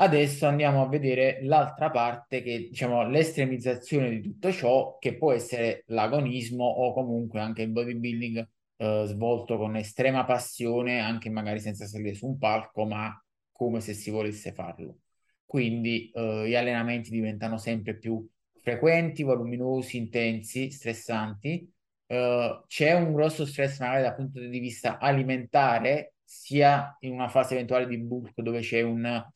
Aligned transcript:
Adesso 0.00 0.46
andiamo 0.46 0.82
a 0.82 0.88
vedere 0.88 1.40
l'altra 1.42 1.90
parte 1.90 2.40
che, 2.40 2.68
diciamo, 2.68 3.08
l'estremizzazione 3.08 4.10
di 4.10 4.20
tutto 4.20 4.52
ciò, 4.52 4.96
che 4.98 5.16
può 5.16 5.32
essere 5.32 5.82
l'agonismo 5.86 6.64
o 6.64 6.92
comunque 6.92 7.40
anche 7.40 7.62
il 7.62 7.70
bodybuilding 7.70 8.48
eh, 8.76 9.04
svolto 9.08 9.56
con 9.56 9.74
estrema 9.74 10.24
passione, 10.24 11.00
anche 11.00 11.30
magari 11.30 11.58
senza 11.58 11.84
salire 11.86 12.14
su 12.14 12.26
un 12.26 12.38
palco, 12.38 12.86
ma 12.86 13.12
come 13.50 13.80
se 13.80 13.92
si 13.92 14.10
volesse 14.10 14.52
farlo. 14.52 14.98
Quindi 15.44 16.12
eh, 16.14 16.44
gli 16.46 16.54
allenamenti 16.54 17.10
diventano 17.10 17.58
sempre 17.58 17.96
più 17.96 18.24
frequenti, 18.62 19.24
voluminosi, 19.24 19.96
intensi, 19.96 20.70
stressanti. 20.70 21.72
Uh, 22.06 22.64
c'è 22.66 22.94
un 22.94 23.12
grosso 23.12 23.44
stress 23.44 23.80
magari 23.80 24.02
dal 24.02 24.14
punto 24.14 24.40
di 24.40 24.58
vista 24.60 24.98
alimentare, 24.98 26.14
sia 26.22 26.96
in 27.00 27.12
una 27.12 27.28
fase 27.28 27.54
eventuale 27.54 27.86
di 27.86 27.98
bulk 27.98 28.40
dove 28.40 28.60
c'è 28.60 28.80
un 28.80 29.26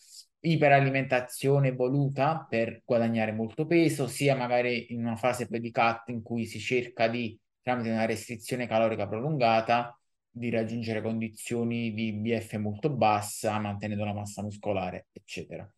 iperalimentazione 0.43 1.73
voluta 1.73 2.47
per 2.49 2.83
guadagnare 2.85 3.33
molto 3.33 3.67
peso, 3.67 4.07
sia 4.07 4.35
magari 4.35 4.93
in 4.93 5.05
una 5.05 5.17
fase 5.17 5.47
di 5.49 5.71
cut 5.71 6.09
in 6.09 6.23
cui 6.23 6.47
si 6.47 6.59
cerca 6.59 7.09
di, 7.09 7.39
tramite 7.61 7.91
una 7.91 8.07
restrizione 8.07 8.67
calorica 8.67 9.07
prolungata, 9.07 9.97
di 10.35 10.51
raggiungere 10.51 11.03
condizioni 11.03 11.93
di 11.93 12.13
BF 12.15 12.55
molto 12.55 12.91
bassa, 12.91 13.59
mantenendo 13.59 14.05
la 14.05 14.15
massa 14.15 14.43
muscolare, 14.43 15.09
eccetera. 15.13 15.71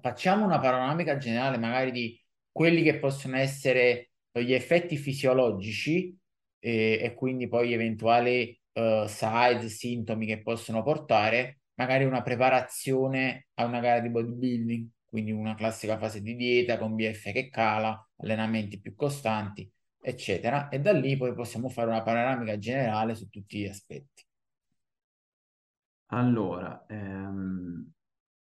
Facciamo 0.00 0.44
una 0.44 0.58
panoramica 0.58 1.16
generale 1.16 1.56
magari 1.56 1.90
di 1.92 2.20
quelli 2.50 2.82
che 2.82 2.98
possono 2.98 3.36
essere 3.36 4.10
gli 4.32 4.52
effetti 4.52 4.96
fisiologici 4.96 6.16
eh, 6.58 6.98
e 7.00 7.14
quindi 7.14 7.48
poi 7.48 7.72
eventuali 7.72 8.58
uh, 8.74 9.06
side, 9.06 9.68
sintomi 9.68 10.26
che 10.26 10.42
possono 10.42 10.82
portare 10.82 11.59
magari 11.80 12.04
una 12.04 12.20
preparazione 12.20 13.46
a 13.54 13.64
una 13.64 13.80
gara 13.80 14.00
di 14.00 14.10
bodybuilding, 14.10 14.86
quindi 15.06 15.32
una 15.32 15.54
classica 15.54 15.96
fase 15.96 16.20
di 16.20 16.36
dieta 16.36 16.76
con 16.76 16.94
BF 16.94 17.32
che 17.32 17.48
cala, 17.48 18.06
allenamenti 18.18 18.78
più 18.78 18.94
costanti, 18.94 19.70
eccetera. 19.98 20.68
E 20.68 20.78
da 20.80 20.92
lì 20.92 21.16
poi 21.16 21.32
possiamo 21.32 21.70
fare 21.70 21.88
una 21.88 22.02
panoramica 22.02 22.58
generale 22.58 23.14
su 23.14 23.30
tutti 23.30 23.60
gli 23.60 23.66
aspetti. 23.66 24.22
Allora, 26.12 26.84
ehm, 26.86 27.92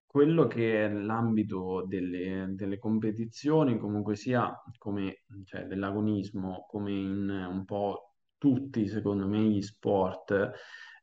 quello 0.04 0.48
che 0.48 0.86
è 0.86 0.88
l'ambito 0.91 1.84
delle, 1.86 2.48
delle 2.56 2.78
competizioni, 2.78 3.78
comunque 3.78 4.16
sia 4.16 4.52
come 4.78 5.22
cioè, 5.44 5.66
dell'agonismo, 5.66 6.66
come 6.69 6.91
in 6.91 7.28
un 7.28 7.64
po' 7.64 8.14
tutti, 8.36 8.88
secondo 8.88 9.28
me, 9.28 9.42
gli 9.44 9.62
sport, 9.62 10.50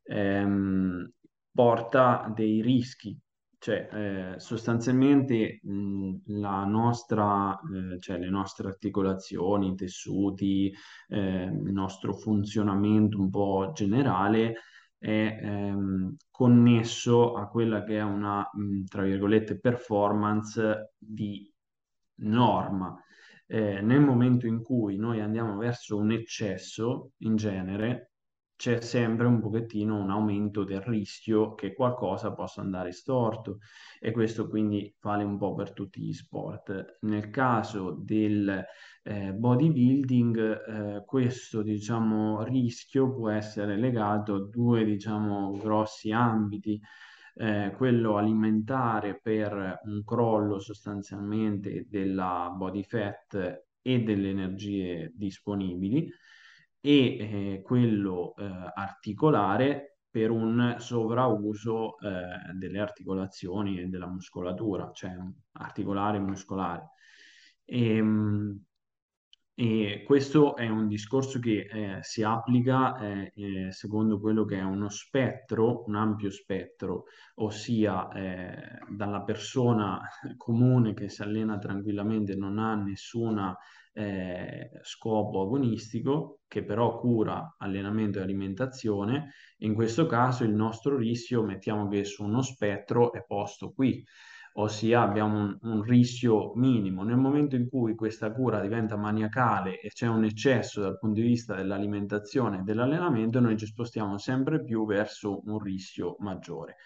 ehm, 0.02 1.10
porta 1.52 2.30
dei 2.34 2.60
rischi. 2.62 3.18
Cioè, 3.58 3.88
eh, 3.92 4.40
sostanzialmente 4.40 5.60
mh, 5.62 6.14
la 6.40 6.64
nostra, 6.64 7.58
eh, 7.60 7.98
cioè 8.00 8.18
le 8.18 8.30
nostre 8.30 8.68
articolazioni, 8.68 9.68
i 9.68 9.74
tessuti, 9.74 10.72
eh, 11.08 11.44
il 11.44 11.72
nostro 11.72 12.14
funzionamento 12.14 13.20
un 13.20 13.28
po' 13.28 13.70
generale 13.74 14.54
è 14.98 15.38
ehm, 15.42 16.16
connesso 16.30 17.34
a 17.34 17.48
quella 17.48 17.84
che 17.84 17.98
è 17.98 18.02
una, 18.02 18.48
mh, 18.50 18.84
tra 18.84 19.02
virgolette, 19.02 19.58
performance 19.58 20.94
di 20.98 21.50
norma. 22.22 22.98
Eh, 23.46 23.80
nel 23.80 24.00
momento 24.00 24.46
in 24.46 24.62
cui 24.62 24.96
noi 24.96 25.20
andiamo 25.20 25.56
verso 25.56 25.96
un 25.96 26.12
eccesso, 26.12 27.12
in 27.18 27.36
genere, 27.36 28.09
c'è 28.60 28.78
sempre 28.82 29.26
un 29.26 29.40
pochettino 29.40 29.96
un 29.98 30.10
aumento 30.10 30.64
del 30.64 30.82
rischio 30.82 31.54
che 31.54 31.72
qualcosa 31.72 32.34
possa 32.34 32.60
andare 32.60 32.92
storto 32.92 33.60
e 33.98 34.10
questo 34.12 34.50
quindi 34.50 34.94
vale 35.00 35.24
un 35.24 35.38
po' 35.38 35.54
per 35.54 35.72
tutti 35.72 36.02
gli 36.02 36.12
sport. 36.12 36.98
Nel 37.00 37.30
caso 37.30 37.92
del 37.98 38.62
eh, 39.02 39.32
bodybuilding, 39.32 40.98
eh, 40.98 41.04
questo 41.06 41.62
diciamo, 41.62 42.42
rischio 42.42 43.14
può 43.14 43.30
essere 43.30 43.78
legato 43.78 44.34
a 44.34 44.46
due 44.46 44.84
diciamo, 44.84 45.52
grossi 45.56 46.12
ambiti. 46.12 46.78
Eh, 47.36 47.72
quello 47.78 48.18
alimentare 48.18 49.18
per 49.22 49.80
un 49.84 50.04
crollo 50.04 50.58
sostanzialmente 50.58 51.86
della 51.88 52.52
body 52.54 52.82
fat 52.82 53.64
e 53.80 54.02
delle 54.02 54.28
energie 54.28 55.12
disponibili 55.14 56.12
e 56.80 57.16
eh, 57.18 57.62
quello 57.62 58.34
eh, 58.36 58.44
articolare 58.74 59.98
per 60.10 60.30
un 60.30 60.76
sovrauso 60.78 61.98
eh, 62.00 62.52
delle 62.54 62.80
articolazioni 62.80 63.78
e 63.78 63.86
della 63.86 64.08
muscolatura, 64.08 64.90
cioè 64.92 65.12
articolare 65.52 66.16
e 66.16 66.20
muscolare. 66.20 66.90
E, 67.64 67.96
ehm, 67.96 68.64
e 69.54 70.04
questo 70.06 70.56
è 70.56 70.66
un 70.68 70.88
discorso 70.88 71.38
che 71.38 71.68
eh, 71.70 71.98
si 72.00 72.22
applica 72.22 72.96
eh, 72.98 73.32
eh, 73.36 73.72
secondo 73.72 74.18
quello 74.18 74.46
che 74.46 74.56
è 74.56 74.62
uno 74.62 74.88
spettro, 74.88 75.84
un 75.86 75.96
ampio 75.96 76.30
spettro, 76.30 77.04
ossia 77.34 78.08
dalla 78.88 79.22
persona 79.22 80.00
comune 80.38 80.94
che 80.94 81.10
si 81.10 81.20
allena 81.20 81.58
tranquillamente, 81.58 82.34
non 82.34 82.58
ha 82.58 82.74
nessuna 82.74 83.54
eh, 83.92 84.70
scopo 84.82 85.42
agonistico, 85.42 86.40
che 86.46 86.64
però 86.64 86.98
cura 86.98 87.56
allenamento 87.58 88.18
e 88.18 88.22
alimentazione. 88.22 89.32
In 89.58 89.74
questo 89.74 90.06
caso 90.06 90.44
il 90.44 90.54
nostro 90.54 90.96
rischio, 90.96 91.42
mettiamo 91.42 91.88
che 91.88 92.04
su 92.04 92.24
uno 92.24 92.42
spettro, 92.42 93.12
è 93.12 93.24
posto 93.26 93.72
qui 93.72 94.04
ossia 94.54 95.02
abbiamo 95.02 95.38
un, 95.38 95.58
un, 95.62 95.82
rischio 95.82 96.52
minimo. 96.54 97.02
Nel 97.02 97.16
momento 97.16 97.56
in 97.56 97.68
cui 97.68 97.94
questa 97.94 98.32
cura 98.32 98.60
diventa 98.60 98.96
maniacale 98.96 99.80
e 99.80 99.88
c'è 99.88 100.06
un 100.08 100.24
eccesso 100.24 100.80
dal 100.80 100.98
punto 100.98 101.20
di 101.20 101.26
vista 101.26 101.54
dell'alimentazione 101.54 102.58
e 102.58 102.62
dell'allenamento, 102.62 103.40
noi 103.40 103.56
ci 103.56 103.66
spostiamo 103.66 104.18
sempre 104.18 104.62
più 104.62 104.86
verso 104.86 105.42
un 105.44 105.58
rischio 105.58 106.16
maggiore. 106.20 106.76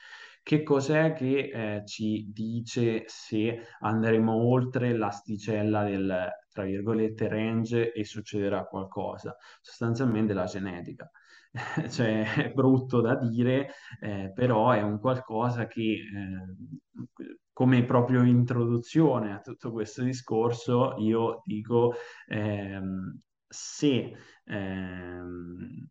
Che 0.43 0.62
cos'è 0.62 1.14
che 1.14 1.50
eh, 1.78 1.87
ci 1.87 2.31
dice 2.31 3.04
se 3.06 3.60
andremo 3.81 4.34
oltre 4.34 4.94
l'asticella 4.94 5.84
del, 5.84 6.28
tra 6.54 6.62
virgolette, 6.65 7.28
range 7.28 7.92
e 7.92 8.04
succederà 8.04 8.65
qualcosa? 8.65 9.37
Sostanzialmente 9.60 10.32
la 10.32 10.44
genetica. 10.44 11.10
cioè 11.91 12.34
è 12.34 12.53
brutto 12.53 13.00
da 13.00 13.16
dire, 13.16 13.70
eh, 14.00 14.32
però 14.34 14.70
è 14.70 14.82
un 14.82 14.98
qualcosa 15.00 15.66
che 15.66 15.82
eh, 15.82 17.34
come 17.53 17.84
proprio 17.84 18.22
introduzione 18.22 19.34
a 19.34 19.41
tutto 19.41 19.70
questo 19.70 20.03
discorso 20.03 20.97
io 20.98 21.43
dico 21.44 21.94
ehm, 22.26 23.20
se, 23.47 24.16
ehm, 24.44 25.88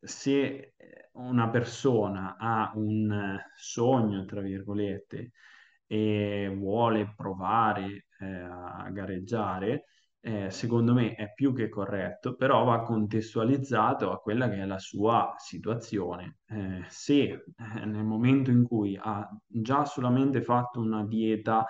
se 0.00 0.74
una 1.12 1.48
persona 1.50 2.36
ha 2.38 2.72
un 2.76 3.38
sogno, 3.56 4.24
tra 4.24 4.40
virgolette, 4.40 5.32
e 5.88 6.54
vuole 6.54 7.12
provare 7.16 8.06
eh, 8.20 8.26
a 8.26 8.88
gareggiare, 8.92 9.84
eh, 10.20 10.50
secondo 10.50 10.92
me 10.92 11.14
è 11.14 11.32
più 11.32 11.54
che 11.54 11.68
corretto, 11.68 12.34
però 12.36 12.64
va 12.64 12.82
contestualizzato 12.82 14.12
a 14.12 14.20
quella 14.20 14.48
che 14.48 14.56
è 14.56 14.64
la 14.66 14.78
sua 14.78 15.34
situazione. 15.38 16.40
Eh, 16.46 16.84
se 16.88 17.22
eh, 17.22 17.84
nel 17.86 18.04
momento 18.04 18.50
in 18.50 18.64
cui 18.64 18.98
ha 19.00 19.26
già 19.46 19.84
solamente 19.86 20.42
fatto 20.42 20.80
una 20.80 21.04
dieta, 21.06 21.64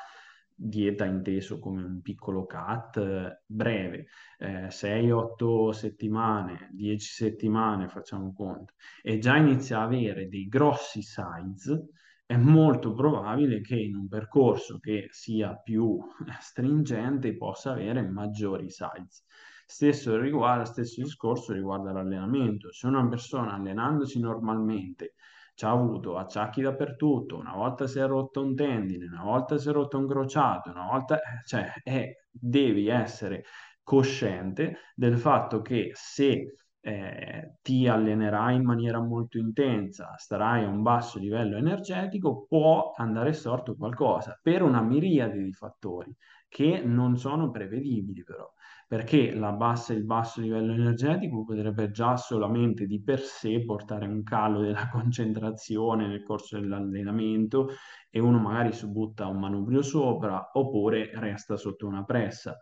dieta 0.54 1.04
inteso 1.04 1.60
come 1.60 1.84
un 1.84 2.00
piccolo 2.00 2.46
cut 2.46 2.96
eh, 2.96 3.42
breve, 3.46 4.06
6-8 4.38 5.70
settimane, 5.70 6.70
10 6.72 7.06
settimane, 7.12 7.88
facciamo 7.88 8.32
conto, 8.32 8.74
e 9.02 9.18
già 9.18 9.36
inizia 9.36 9.78
a 9.78 9.82
avere 9.82 10.28
dei 10.28 10.48
grossi 10.48 11.02
size, 11.02 11.90
è 12.28 12.36
molto 12.36 12.92
probabile 12.92 13.62
che 13.62 13.76
in 13.76 13.96
un 13.96 14.06
percorso 14.06 14.78
che 14.80 15.08
sia 15.10 15.56
più 15.56 15.98
stringente 16.40 17.34
possa 17.38 17.70
avere 17.70 18.02
maggiori 18.02 18.68
size. 18.68 19.22
Stesso, 19.64 20.18
riguarda, 20.20 20.66
stesso 20.66 21.02
discorso 21.02 21.54
riguarda 21.54 21.90
l'allenamento. 21.90 22.70
Se 22.70 22.86
una 22.86 23.08
persona 23.08 23.54
allenandosi 23.54 24.20
normalmente 24.20 25.14
ci 25.54 25.64
ha 25.64 25.70
avuto 25.70 26.18
acciacchi 26.18 26.60
dappertutto, 26.60 27.38
una 27.38 27.54
volta 27.54 27.86
si 27.86 27.98
è 27.98 28.06
rotto 28.06 28.44
un 28.44 28.54
tendine, 28.54 29.06
una 29.06 29.22
volta 29.22 29.56
si 29.56 29.70
è 29.70 29.72
rotto 29.72 29.96
un 29.96 30.06
crociato, 30.06 30.68
una 30.68 30.84
volta, 30.84 31.18
cioè, 31.46 31.72
è, 31.82 32.12
devi 32.30 32.88
essere 32.88 33.44
cosciente 33.82 34.80
del 34.94 35.16
fatto 35.16 35.62
che 35.62 35.92
se 35.94 36.56
eh, 36.80 37.56
ti 37.62 37.86
allenerai 37.88 38.56
in 38.56 38.64
maniera 38.64 39.00
molto 39.00 39.38
intensa, 39.38 40.14
starai 40.16 40.64
a 40.64 40.68
un 40.68 40.82
basso 40.82 41.18
livello 41.18 41.56
energetico, 41.56 42.46
può 42.48 42.92
andare 42.96 43.32
storto 43.32 43.76
qualcosa 43.76 44.38
per 44.42 44.62
una 44.62 44.80
miriade 44.82 45.42
di 45.42 45.52
fattori. 45.52 46.14
che 46.50 46.80
non 46.82 47.18
sono 47.18 47.50
prevedibili 47.50 48.22
però, 48.24 48.50
perché 48.86 49.34
la 49.34 49.52
bassa, 49.52 49.92
il 49.92 50.04
basso 50.04 50.40
livello 50.40 50.72
energetico 50.72 51.44
potrebbe 51.44 51.90
già 51.90 52.16
solamente 52.16 52.86
di 52.86 53.02
per 53.02 53.20
sé 53.20 53.62
portare 53.64 54.06
a 54.06 54.08
un 54.08 54.22
calo 54.22 54.60
della 54.62 54.88
concentrazione 54.90 56.06
nel 56.06 56.22
corso 56.22 56.58
dell'allenamento 56.58 57.68
e 58.10 58.18
uno 58.20 58.38
magari 58.38 58.72
si 58.72 58.86
butta 58.88 59.26
un 59.26 59.38
manubrio 59.38 59.82
sopra 59.82 60.50
oppure 60.54 61.10
resta 61.14 61.56
sotto 61.56 61.86
una 61.86 62.04
pressa. 62.04 62.56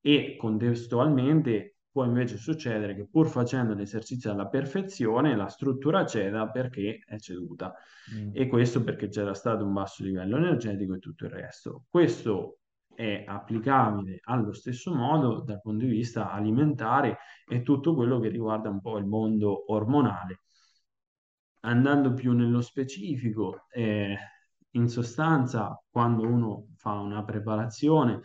E 0.00 0.36
contestualmente 0.38 1.75
può 1.96 2.04
invece 2.04 2.36
succedere 2.36 2.94
che 2.94 3.06
pur 3.06 3.26
facendo 3.26 3.72
l'esercizio 3.72 4.30
alla 4.30 4.48
perfezione 4.48 5.34
la 5.34 5.48
struttura 5.48 6.04
ceda 6.04 6.46
perché 6.50 7.02
è 7.06 7.18
ceduta 7.18 7.72
mm. 8.14 8.32
e 8.34 8.48
questo 8.48 8.84
perché 8.84 9.08
c'era 9.08 9.32
stato 9.32 9.64
un 9.64 9.72
basso 9.72 10.04
livello 10.04 10.36
energetico 10.36 10.92
e 10.92 10.98
tutto 10.98 11.24
il 11.24 11.30
resto. 11.30 11.84
Questo 11.88 12.58
è 12.94 13.24
applicabile 13.26 14.18
allo 14.24 14.52
stesso 14.52 14.94
modo 14.94 15.40
dal 15.40 15.62
punto 15.62 15.86
di 15.86 15.90
vista 15.90 16.30
alimentare 16.30 17.16
e 17.48 17.62
tutto 17.62 17.94
quello 17.94 18.20
che 18.20 18.28
riguarda 18.28 18.68
un 18.68 18.82
po' 18.82 18.98
il 18.98 19.06
mondo 19.06 19.72
ormonale. 19.72 20.42
Andando 21.60 22.12
più 22.12 22.32
nello 22.32 22.60
specifico, 22.60 23.68
eh, 23.70 24.18
in 24.72 24.88
sostanza, 24.88 25.82
quando 25.88 26.24
uno 26.28 26.66
fa 26.74 26.92
una 26.98 27.24
preparazione, 27.24 28.20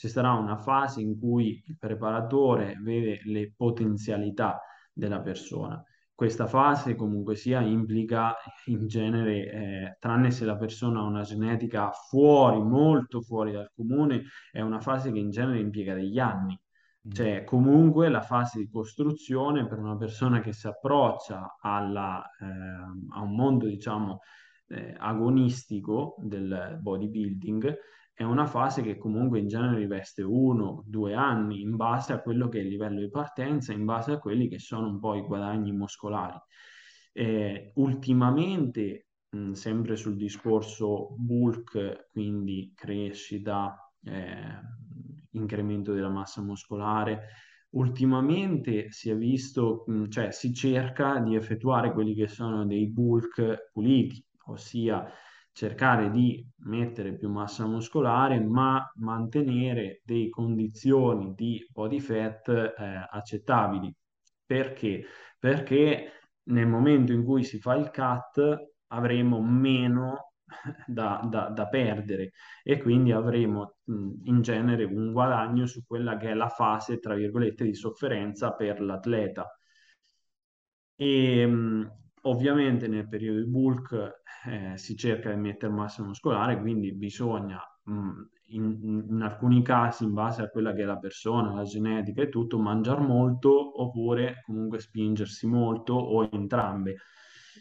ci 0.00 0.08
sarà 0.08 0.32
una 0.32 0.56
fase 0.56 1.02
in 1.02 1.18
cui 1.18 1.62
il 1.66 1.76
preparatore 1.76 2.78
vede 2.80 3.20
le 3.24 3.52
potenzialità 3.54 4.58
della 4.94 5.20
persona. 5.20 5.84
Questa 6.14 6.46
fase 6.46 6.94
comunque 6.94 7.36
sia 7.36 7.60
implica 7.60 8.34
in 8.66 8.86
genere, 8.86 9.50
eh, 9.52 9.96
tranne 9.98 10.30
se 10.30 10.46
la 10.46 10.56
persona 10.56 11.00
ha 11.00 11.02
una 11.02 11.20
genetica 11.20 11.90
fuori, 11.90 12.62
molto 12.62 13.20
fuori 13.20 13.52
dal 13.52 13.70
comune, 13.74 14.22
è 14.50 14.62
una 14.62 14.80
fase 14.80 15.12
che 15.12 15.18
in 15.18 15.28
genere 15.28 15.58
impiega 15.58 15.92
degli 15.92 16.18
anni. 16.18 16.58
Mm. 17.06 17.10
Cioè, 17.10 17.44
comunque 17.44 18.08
la 18.08 18.22
fase 18.22 18.58
di 18.58 18.70
costruzione 18.70 19.66
per 19.66 19.80
una 19.80 19.98
persona 19.98 20.40
che 20.40 20.54
si 20.54 20.66
approccia 20.66 21.58
alla, 21.60 22.22
eh, 22.40 22.46
a 23.16 23.20
un 23.20 23.34
mondo, 23.34 23.66
diciamo, 23.66 24.20
eh, 24.68 24.94
agonistico 24.96 26.14
del 26.20 26.78
bodybuilding 26.80 27.76
è 28.20 28.22
una 28.22 28.46
fase 28.46 28.82
che 28.82 28.98
comunque 28.98 29.38
in 29.38 29.48
genere 29.48 29.78
riveste 29.78 30.20
uno, 30.20 30.84
due 30.86 31.14
anni 31.14 31.62
in 31.62 31.74
base 31.76 32.12
a 32.12 32.20
quello 32.20 32.50
che 32.50 32.58
è 32.58 32.60
il 32.60 32.68
livello 32.68 33.00
di 33.00 33.08
partenza, 33.08 33.72
in 33.72 33.86
base 33.86 34.12
a 34.12 34.18
quelli 34.18 34.46
che 34.46 34.58
sono 34.58 34.88
un 34.88 35.00
po' 35.00 35.14
i 35.14 35.22
guadagni 35.22 35.72
muscolari. 35.72 36.38
Eh, 37.14 37.72
ultimamente, 37.76 39.06
mh, 39.30 39.52
sempre 39.52 39.96
sul 39.96 40.16
discorso 40.16 41.14
bulk, 41.16 42.08
quindi 42.10 42.74
crescita, 42.74 43.90
eh, 44.04 44.60
incremento 45.30 45.94
della 45.94 46.10
massa 46.10 46.42
muscolare, 46.42 47.26
ultimamente 47.70 48.90
si 48.90 49.08
è 49.08 49.16
visto, 49.16 49.84
mh, 49.86 50.08
cioè 50.10 50.30
si 50.30 50.52
cerca 50.52 51.20
di 51.20 51.36
effettuare 51.36 51.90
quelli 51.90 52.12
che 52.14 52.28
sono 52.28 52.66
dei 52.66 52.86
bulk 52.86 53.70
puliti, 53.72 54.22
ossia 54.48 55.10
cercare 55.60 56.10
di 56.10 56.42
mettere 56.64 57.14
più 57.14 57.28
massa 57.28 57.66
muscolare, 57.66 58.40
ma 58.40 58.90
mantenere 58.96 60.00
delle 60.04 60.30
condizioni 60.30 61.34
di 61.34 61.62
body 61.70 62.00
fat 62.00 62.48
eh, 62.48 63.06
accettabili. 63.10 63.94
Perché? 64.46 65.04
Perché 65.38 66.12
nel 66.44 66.66
momento 66.66 67.12
in 67.12 67.24
cui 67.26 67.44
si 67.44 67.58
fa 67.60 67.74
il 67.74 67.90
cut 67.90 68.70
avremo 68.86 69.42
meno 69.42 70.32
da, 70.86 71.20
da, 71.30 71.50
da 71.50 71.68
perdere 71.68 72.30
e 72.62 72.78
quindi 72.80 73.12
avremo 73.12 73.74
mh, 73.84 74.10
in 74.24 74.40
genere 74.40 74.84
un 74.84 75.12
guadagno 75.12 75.66
su 75.66 75.84
quella 75.86 76.16
che 76.16 76.30
è 76.30 76.34
la 76.34 76.48
fase, 76.48 76.98
tra 77.00 77.14
virgolette, 77.14 77.64
di 77.64 77.74
sofferenza 77.74 78.54
per 78.54 78.80
l'atleta. 78.80 79.46
E, 80.96 81.46
mh, 81.46 81.99
ovviamente 82.22 82.88
nel 82.88 83.08
periodo 83.08 83.40
di 83.40 83.48
bulk 83.48 84.22
eh, 84.46 84.76
si 84.76 84.96
cerca 84.96 85.30
di 85.30 85.40
mettere 85.40 85.72
massa 85.72 86.02
muscolare, 86.02 86.58
quindi 86.58 86.92
bisogna 86.94 87.60
mh, 87.84 87.92
mm, 87.92 88.20
in, 88.52 89.06
in, 89.10 89.20
alcuni 89.22 89.62
casi, 89.62 90.04
in 90.04 90.12
base 90.12 90.42
a 90.42 90.48
quella 90.48 90.72
che 90.72 90.82
è 90.82 90.84
la 90.84 90.98
persona, 90.98 91.52
la 91.52 91.64
genetica 91.64 92.22
e 92.22 92.28
tutto, 92.28 92.58
mangiare 92.58 93.00
molto 93.00 93.82
oppure 93.82 94.42
comunque 94.44 94.80
spingersi 94.80 95.46
molto 95.46 95.94
o 95.94 96.28
entrambe. 96.30 96.96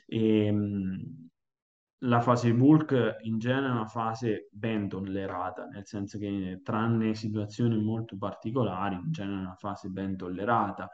E, 0.05 0.51
mh, 0.51 1.27
la 2.03 2.21
fase 2.21 2.53
bulk 2.53 3.17
in 3.23 3.39
genere 3.39 3.67
è 3.67 3.71
una 3.71 3.85
fase 3.85 4.47
ben 4.51 4.87
tollerata, 4.87 5.65
nel 5.65 5.85
senso 5.85 6.17
che 6.17 6.61
tranne 6.63 7.13
situazioni 7.13 7.77
molto 7.81 8.17
particolari, 8.17 8.95
in 8.95 9.11
genere 9.11 9.37
è 9.37 9.41
una 9.41 9.55
fase 9.55 9.89
ben 9.89 10.15
tollerata. 10.15 10.89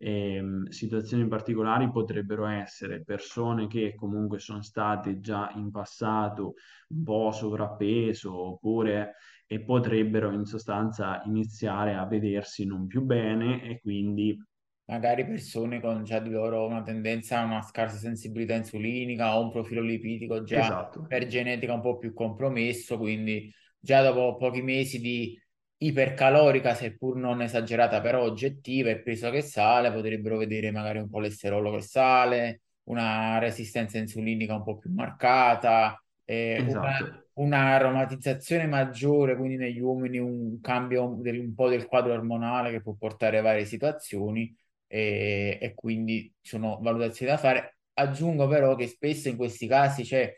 E, 0.00 0.40
situazioni 0.68 1.26
particolari 1.26 1.90
potrebbero 1.90 2.46
essere 2.46 3.02
persone 3.02 3.66
che 3.66 3.96
comunque 3.96 4.38
sono 4.38 4.62
state 4.62 5.18
già 5.18 5.50
in 5.56 5.72
passato 5.72 6.54
un 6.90 7.02
po' 7.02 7.32
sovrappeso 7.32 8.32
oppure 8.32 9.16
e 9.46 9.60
potrebbero 9.60 10.30
in 10.30 10.44
sostanza 10.44 11.20
iniziare 11.24 11.94
a 11.94 12.06
vedersi 12.06 12.64
non 12.64 12.86
più 12.86 13.02
bene 13.02 13.62
e 13.64 13.80
quindi 13.80 14.38
magari 14.88 15.26
persone 15.26 15.80
con 15.80 16.02
già 16.04 16.18
di 16.18 16.30
loro 16.30 16.66
una 16.66 16.82
tendenza 16.82 17.40
a 17.40 17.44
una 17.44 17.62
scarsa 17.62 17.98
sensibilità 17.98 18.54
insulinica 18.54 19.36
o 19.36 19.42
un 19.42 19.50
profilo 19.50 19.82
lipidico 19.82 20.42
già 20.44 20.60
esatto. 20.60 21.04
per 21.06 21.26
genetica 21.26 21.74
un 21.74 21.80
po' 21.80 21.98
più 21.98 22.14
compromesso, 22.14 22.96
quindi 22.96 23.52
già 23.78 24.02
dopo 24.02 24.36
pochi 24.36 24.62
mesi 24.62 24.98
di 24.98 25.38
ipercalorica, 25.78 26.74
seppur 26.74 27.16
non 27.16 27.42
esagerata, 27.42 28.00
però 28.00 28.22
oggettiva, 28.22 28.90
e 28.90 29.00
peso 29.00 29.30
che 29.30 29.42
sale, 29.42 29.92
potrebbero 29.92 30.36
vedere 30.36 30.70
magari 30.70 30.98
un 30.98 31.10
colesterolo 31.10 31.72
che 31.72 31.82
sale, 31.82 32.60
una 32.84 33.38
resistenza 33.38 33.98
insulinica 33.98 34.54
un 34.54 34.64
po' 34.64 34.78
più 34.78 34.92
marcata, 34.92 36.02
eh, 36.24 36.64
esatto. 36.66 36.78
una, 36.78 37.24
una 37.34 37.74
aromatizzazione 37.74 38.66
maggiore, 38.66 39.36
quindi 39.36 39.56
negli 39.56 39.80
uomini 39.80 40.18
un 40.18 40.60
cambio 40.60 41.16
del, 41.20 41.38
un 41.38 41.54
po' 41.54 41.68
del 41.68 41.86
quadro 41.86 42.12
ormonale 42.12 42.70
che 42.70 42.82
può 42.82 42.94
portare 42.94 43.38
a 43.38 43.42
varie 43.42 43.64
situazioni 43.64 44.54
e, 44.86 45.58
e 45.60 45.74
quindi 45.74 46.32
sono 46.40 46.78
valutazioni 46.82 47.30
da 47.30 47.38
fare. 47.38 47.78
Aggiungo 47.94 48.46
però 48.48 48.74
che 48.74 48.86
spesso 48.86 49.28
in 49.28 49.36
questi 49.36 49.66
casi 49.66 50.02
c'è 50.02 50.32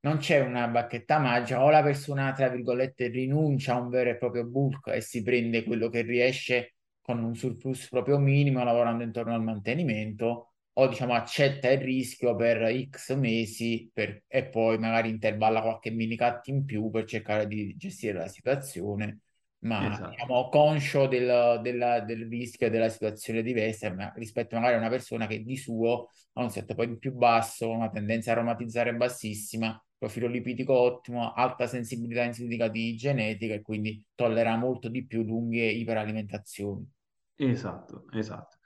non 0.00 0.18
c'è 0.18 0.40
una 0.40 0.66
bacchetta 0.68 1.18
magica, 1.18 1.62
o 1.62 1.70
la 1.70 1.82
persona, 1.82 2.32
tra 2.32 2.48
virgolette, 2.48 3.08
rinuncia 3.08 3.74
a 3.74 3.80
un 3.80 3.90
vero 3.90 4.10
e 4.10 4.16
proprio 4.16 4.46
bulk 4.46 4.88
e 4.88 5.00
si 5.00 5.22
prende 5.22 5.62
quello 5.64 5.88
che 5.88 6.02
riesce 6.02 6.74
con 7.00 7.22
un 7.22 7.34
surplus 7.34 7.88
proprio 7.88 8.18
minimo, 8.18 8.64
lavorando 8.64 9.02
intorno 9.04 9.34
al 9.34 9.42
mantenimento, 9.42 10.52
o 10.72 10.88
diciamo 10.88 11.14
accetta 11.14 11.70
il 11.70 11.80
rischio 11.80 12.34
per 12.36 12.72
X 12.88 13.14
mesi 13.16 13.90
per, 13.92 14.22
e 14.26 14.46
poi 14.46 14.78
magari 14.78 15.10
intervalla 15.10 15.60
qualche 15.60 15.90
mini 15.90 16.16
cut 16.16 16.46
in 16.46 16.64
più 16.64 16.90
per 16.90 17.04
cercare 17.04 17.46
di 17.46 17.74
gestire 17.76 18.18
la 18.18 18.28
situazione, 18.28 19.20
ma 19.60 19.90
esatto. 19.90 20.10
diciamo 20.10 20.48
conscio 20.48 21.06
del, 21.06 21.60
del, 21.62 22.04
del 22.06 22.26
rischio 22.28 22.68
e 22.68 22.70
della 22.70 22.88
situazione 22.88 23.42
diversa 23.42 23.92
ma 23.92 24.10
rispetto 24.16 24.54
magari 24.54 24.76
a 24.76 24.78
una 24.78 24.88
persona 24.88 25.26
che 25.26 25.42
di 25.42 25.56
suo 25.56 26.08
ha 26.34 26.42
un 26.42 26.50
set 26.50 26.74
point 26.74 26.96
più 26.98 27.12
basso, 27.12 27.68
una 27.70 27.90
tendenza 27.90 28.30
a 28.30 28.34
aromatizzare 28.36 28.94
bassissima 28.94 29.78
profilo 30.00 30.28
lipidico 30.28 30.72
ottimo, 30.72 31.34
alta 31.34 31.66
sensibilità 31.66 32.22
insulinica 32.22 32.68
di 32.68 32.96
genetica 32.96 33.52
e 33.52 33.60
quindi 33.60 34.02
tollera 34.14 34.56
molto 34.56 34.88
di 34.88 35.04
più 35.04 35.22
lunghe 35.22 35.70
iperalimentazioni. 35.70 36.90
Esatto, 37.36 38.06
esatto. 38.10 38.56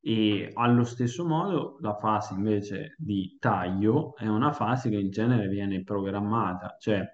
E 0.00 0.50
allo 0.54 0.82
stesso 0.82 1.24
modo 1.24 1.78
la 1.80 1.94
fase 1.94 2.34
invece 2.34 2.96
di 2.98 3.36
taglio 3.38 4.16
è 4.16 4.26
una 4.26 4.50
fase 4.52 4.90
che 4.90 4.96
in 4.96 5.10
genere 5.10 5.46
viene 5.46 5.84
programmata, 5.84 6.74
cioè 6.80 7.06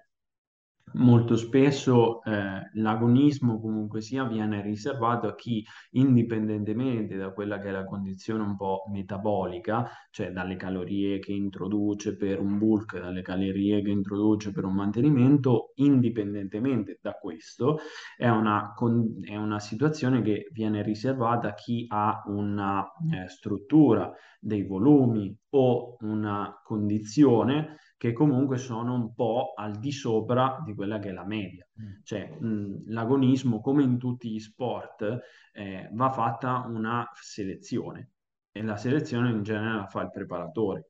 molto 0.93 1.35
spesso 1.35 2.23
eh, 2.23 2.69
l'agonismo 2.73 3.59
comunque 3.59 4.01
sia 4.01 4.23
viene 4.25 4.61
riservato 4.61 5.27
a 5.27 5.35
chi 5.35 5.65
indipendentemente 5.91 7.15
da 7.15 7.31
quella 7.31 7.59
che 7.59 7.69
è 7.69 7.71
la 7.71 7.85
condizione 7.85 8.43
un 8.43 8.55
po' 8.55 8.83
metabolica, 8.91 9.89
cioè 10.11 10.31
dalle 10.31 10.55
calorie 10.55 11.19
che 11.19 11.31
introduce 11.31 12.15
per 12.15 12.39
un 12.39 12.57
bulk, 12.57 12.99
dalle 12.99 13.21
calorie 13.21 13.81
che 13.81 13.91
introduce 13.91 14.51
per 14.51 14.65
un 14.65 14.73
mantenimento, 14.73 15.71
indipendentemente 15.75 16.99
da 17.01 17.13
questo, 17.13 17.79
è 18.17 18.29
una, 18.29 18.73
con, 18.75 19.19
è 19.21 19.35
una 19.35 19.59
situazione 19.59 20.21
che 20.21 20.47
viene 20.51 20.81
riservata 20.81 21.49
a 21.49 21.53
chi 21.53 21.85
ha 21.89 22.23
una 22.27 22.83
eh, 23.11 23.27
struttura 23.27 24.11
dei 24.39 24.63
volumi 24.63 25.35
o 25.51 25.95
una 26.01 26.59
condizione 26.63 27.77
che 28.03 28.11
comunque 28.11 28.57
sono 28.57 28.95
un 28.95 29.13
po' 29.13 29.53
al 29.55 29.79
di 29.79 29.93
sopra 29.93 30.61
di 30.65 30.75
quella 30.75 30.99
che 30.99 31.07
è 31.07 31.11
la 31.13 31.23
media. 31.23 31.65
Mm. 31.81 32.01
Cioè, 32.03 32.35
mh, 32.37 32.91
l'agonismo, 32.91 33.61
come 33.61 33.81
in 33.83 33.97
tutti 33.97 34.29
gli 34.29 34.41
sport, 34.41 35.21
eh, 35.53 35.87
va 35.93 36.11
fatta 36.11 36.65
una 36.67 37.09
selezione 37.13 38.11
e 38.51 38.61
la 38.61 38.75
selezione 38.75 39.29
in 39.29 39.41
genere 39.41 39.75
la 39.75 39.87
fa 39.87 40.01
il 40.01 40.09
preparatore. 40.09 40.87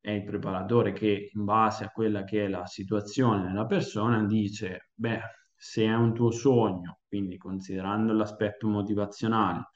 È 0.00 0.10
il 0.10 0.24
preparatore 0.24 0.94
che 0.94 1.28
in 1.34 1.44
base 1.44 1.84
a 1.84 1.90
quella 1.90 2.24
che 2.24 2.46
è 2.46 2.48
la 2.48 2.64
situazione 2.64 3.46
della 3.46 3.66
persona 3.66 4.24
dice, 4.24 4.88
beh, 4.94 5.20
se 5.54 5.84
è 5.84 5.94
un 5.94 6.14
tuo 6.14 6.30
sogno, 6.30 7.00
quindi 7.06 7.36
considerando 7.36 8.14
l'aspetto 8.14 8.68
motivazionale, 8.68 9.68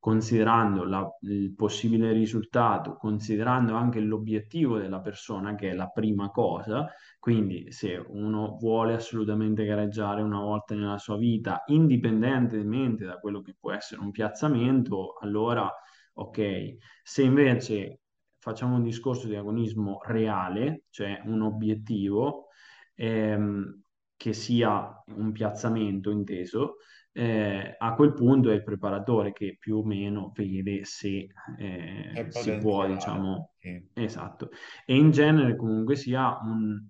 considerando 0.00 0.82
la, 0.84 1.06
il 1.20 1.54
possibile 1.54 2.10
risultato, 2.12 2.96
considerando 2.96 3.74
anche 3.74 4.00
l'obiettivo 4.00 4.78
della 4.78 5.00
persona, 5.00 5.54
che 5.54 5.70
è 5.70 5.74
la 5.74 5.88
prima 5.88 6.30
cosa, 6.30 6.90
quindi 7.18 7.70
se 7.70 8.02
uno 8.08 8.56
vuole 8.58 8.94
assolutamente 8.94 9.64
gareggiare 9.64 10.22
una 10.22 10.40
volta 10.40 10.74
nella 10.74 10.98
sua 10.98 11.18
vita, 11.18 11.62
indipendentemente 11.66 13.04
da 13.04 13.18
quello 13.18 13.42
che 13.42 13.54
può 13.60 13.72
essere 13.72 14.00
un 14.00 14.10
piazzamento, 14.10 15.18
allora 15.20 15.70
ok. 16.14 16.76
Se 17.02 17.22
invece 17.22 18.00
facciamo 18.38 18.76
un 18.76 18.82
discorso 18.82 19.26
di 19.28 19.36
agonismo 19.36 20.00
reale, 20.04 20.84
cioè 20.90 21.20
un 21.26 21.42
obiettivo, 21.42 22.46
ehm, 22.94 23.82
che 24.16 24.32
sia 24.32 25.02
un 25.16 25.32
piazzamento 25.32 26.10
inteso, 26.10 26.76
eh, 27.20 27.74
a 27.76 27.94
quel 27.94 28.14
punto 28.14 28.50
è 28.50 28.54
il 28.54 28.62
preparatore 28.62 29.32
che 29.32 29.58
più 29.60 29.76
o 29.76 29.84
meno 29.84 30.32
vede 30.34 30.86
se 30.86 31.28
eh, 31.58 32.26
si 32.30 32.56
può, 32.56 32.86
diciamo, 32.86 33.50
sì. 33.58 33.90
esatto. 33.92 34.48
E 34.86 34.96
in 34.96 35.10
genere 35.10 35.54
comunque 35.54 35.96
sia 35.96 36.38
un, 36.42 36.82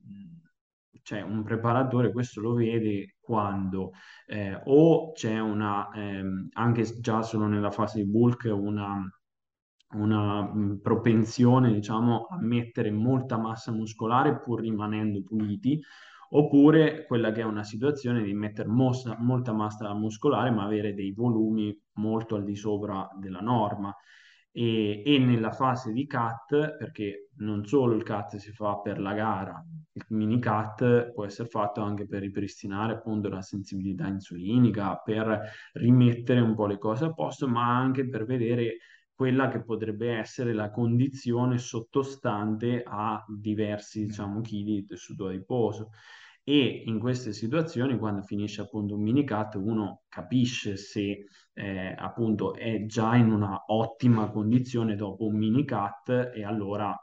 cioè 1.03 1.23
un 1.23 1.43
preparatore, 1.43 2.13
questo 2.13 2.41
lo 2.41 2.55
vede 2.55 3.17
quando 3.19 3.91
eh, 4.27 4.57
o 4.67 5.11
c'è 5.11 5.41
una, 5.41 5.91
ehm, 5.93 6.51
anche 6.53 6.85
già 7.01 7.23
solo 7.23 7.49
nella 7.49 7.73
fase 7.73 7.99
di 7.99 8.09
bulk, 8.09 8.49
una 8.53 9.03
una 9.93 10.49
propensione, 10.81 11.73
diciamo, 11.73 12.29
a 12.31 12.39
mettere 12.41 12.93
molta 12.93 13.37
massa 13.37 13.73
muscolare 13.73 14.39
pur 14.39 14.61
rimanendo 14.61 15.21
puliti, 15.25 15.83
oppure 16.31 17.07
quella 17.07 17.33
che 17.33 17.41
è 17.41 17.45
una 17.45 17.65
situazione 17.65 18.23
di 18.23 18.35
mettere 18.35 18.69
molta 18.69 19.53
massa 19.53 19.93
muscolare 19.95 20.51
ma 20.51 20.65
avere 20.65 20.95
dei 20.95 21.13
volumi 21.13 21.77
molto 21.95 22.37
al 22.37 22.45
di 22.45 22.57
sopra 22.57 23.09
della 23.19 23.41
norma. 23.41 23.95
E, 24.53 25.03
e, 25.07 25.19
nella 25.19 25.53
fase 25.53 25.93
di 25.93 26.09
cut, 26.09 26.77
perché 26.77 27.29
non 27.37 27.65
solo 27.67 27.95
il 27.95 28.03
cut 28.03 28.37
si 28.37 28.51
fa 28.51 28.81
per 28.81 28.99
la 28.99 29.13
gara, 29.13 29.65
il 29.93 30.05
mini 30.09 30.41
cut 30.41 31.13
può 31.13 31.25
essere 31.25 31.49
fatto 31.49 31.81
anche 31.83 32.09
per 32.09 32.21
ripristinare 32.23 32.95
appunto 32.95 33.29
la 33.29 33.43
sensibilità 33.43 34.09
insulinica, 34.09 34.97
per 34.97 35.41
rimettere 35.75 36.41
un 36.41 36.57
po' 36.57 36.67
le 36.67 36.79
cose 36.79 37.05
a 37.05 37.13
posto, 37.13 37.47
ma 37.47 37.77
anche 37.77 38.09
per 38.09 38.25
vedere 38.25 38.79
quella 39.21 39.49
che 39.49 39.63
potrebbe 39.63 40.13
essere 40.17 40.55
la 40.55 40.71
condizione 40.71 41.59
sottostante 41.59 42.83
a 42.83 43.23
diversi, 43.29 44.07
diciamo, 44.07 44.41
chili 44.41 44.77
di 44.77 44.87
tessuto 44.87 45.27
adiposo. 45.27 45.91
E 46.43 46.85
in 46.87 46.99
queste 46.99 47.35
situazioni 47.35 47.99
quando 47.99 48.23
finisce 48.23 48.63
appunto 48.63 48.95
un 48.95 49.03
mini 49.03 49.27
cut 49.27 49.57
uno 49.57 50.05
capisce 50.09 50.79
se 50.79 51.27
eh, 51.53 51.95
appunto 51.99 52.55
è 52.55 52.87
già 52.87 53.15
in 53.15 53.31
una 53.31 53.63
ottima 53.67 54.31
condizione 54.31 54.97
dopo 54.97 55.27
un 55.27 55.37
mini 55.37 55.67
cut 55.67 56.31
e 56.35 56.43
allora 56.43 56.97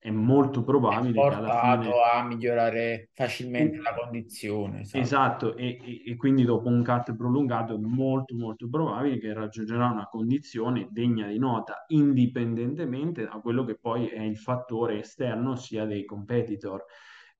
è 0.00 0.10
molto 0.10 0.64
probabile 0.64 1.10
è 1.10 1.28
che 1.28 1.34
alla 1.34 1.78
fine 1.78 1.92
a 2.14 2.24
migliorare 2.24 3.10
facilmente 3.12 3.76
la 3.82 3.94
condizione 3.94 4.80
esatto, 4.80 4.98
esatto 4.98 5.56
e, 5.56 5.78
e, 5.82 6.10
e, 6.10 6.16
quindi 6.16 6.44
dopo 6.44 6.68
un 6.68 6.82
cut 6.82 7.14
prolungato 7.14 7.74
è 7.74 7.78
molto 7.78 8.34
molto 8.34 8.66
probabile 8.66 9.18
che 9.18 9.34
raggiungerà 9.34 9.90
una 9.90 10.08
condizione 10.08 10.88
degna 10.90 11.26
di 11.26 11.38
nota 11.38 11.84
indipendentemente 11.88 13.24
da 13.24 13.38
quello 13.42 13.62
che 13.64 13.76
poi 13.78 14.06
è 14.06 14.22
il 14.22 14.38
fattore 14.38 15.00
esterno 15.00 15.54
sia 15.54 15.84
dei 15.84 16.06
competitor 16.06 16.82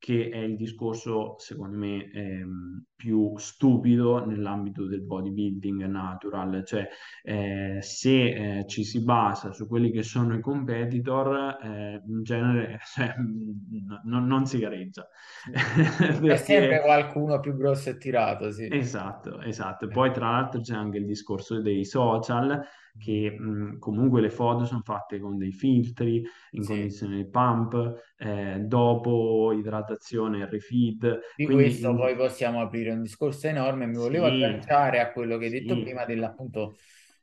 che 0.01 0.31
è 0.31 0.39
il 0.39 0.57
discorso, 0.57 1.35
secondo 1.39 1.77
me, 1.77 2.11
ehm, 2.11 2.85
più 2.97 3.37
stupido 3.37 4.25
nell'ambito 4.25 4.87
del 4.87 5.03
bodybuilding 5.03 5.85
natural, 5.85 6.65
cioè 6.65 6.89
eh, 7.23 7.79
se 7.83 8.59
eh, 8.59 8.67
ci 8.67 8.83
si 8.83 9.05
basa 9.05 9.53
su 9.53 9.69
quelli 9.69 9.91
che 9.91 10.03
sono 10.03 10.35
i 10.35 10.41
competitor, 10.41 11.59
eh, 11.63 12.03
in 12.07 12.23
genere 12.23 12.79
cioè, 12.95 13.15
n- 13.19 14.27
non 14.27 14.47
si 14.47 14.59
gareggia. 14.59 15.07
Perché... 15.53 16.33
È 16.33 16.37
sempre 16.37 16.81
qualcuno 16.81 17.39
più 17.39 17.55
grosso 17.55 17.91
e 17.91 17.99
tirato, 17.99 18.51
sì. 18.51 18.69
Esatto, 18.73 19.43
esatto. 19.43 19.87
Poi 19.89 20.11
tra 20.13 20.31
l'altro 20.31 20.63
c'è 20.63 20.75
anche 20.75 20.97
il 20.97 21.05
discorso 21.05 21.61
dei 21.61 21.85
social, 21.85 22.59
che 22.99 23.31
mh, 23.31 23.79
comunque 23.79 24.21
le 24.21 24.31
foto 24.31 24.65
sono 24.65 24.83
fatte 24.85 25.19
con 25.19 25.39
dei 25.39 25.53
filtri 25.53 26.23
in 26.53 26.63
sì. 26.63 26.73
condizioni 26.73 27.17
di 27.17 27.29
pump, 27.29 28.13
eh, 28.19 28.59
dopo 28.61 29.53
idratazione 29.53 30.41
e 30.41 30.49
refeed. 30.49 31.21
Di 31.37 31.45
Quindi, 31.45 31.65
questo 31.65 31.95
poi 31.95 32.17
possiamo 32.17 32.61
aprire 32.61 32.91
un 32.91 33.03
discorso 33.03 33.47
enorme. 33.47 33.87
Mi 33.87 33.97
volevo 33.97 34.27
sì, 34.27 34.43
agganciare 34.43 35.01
a 35.01 35.13
quello 35.13 35.39
che 35.39 35.47
hai 35.47 35.51
detto 35.51 35.75
sì. 35.75 35.83
prima 35.83 36.05
dell'appunto 36.05 36.77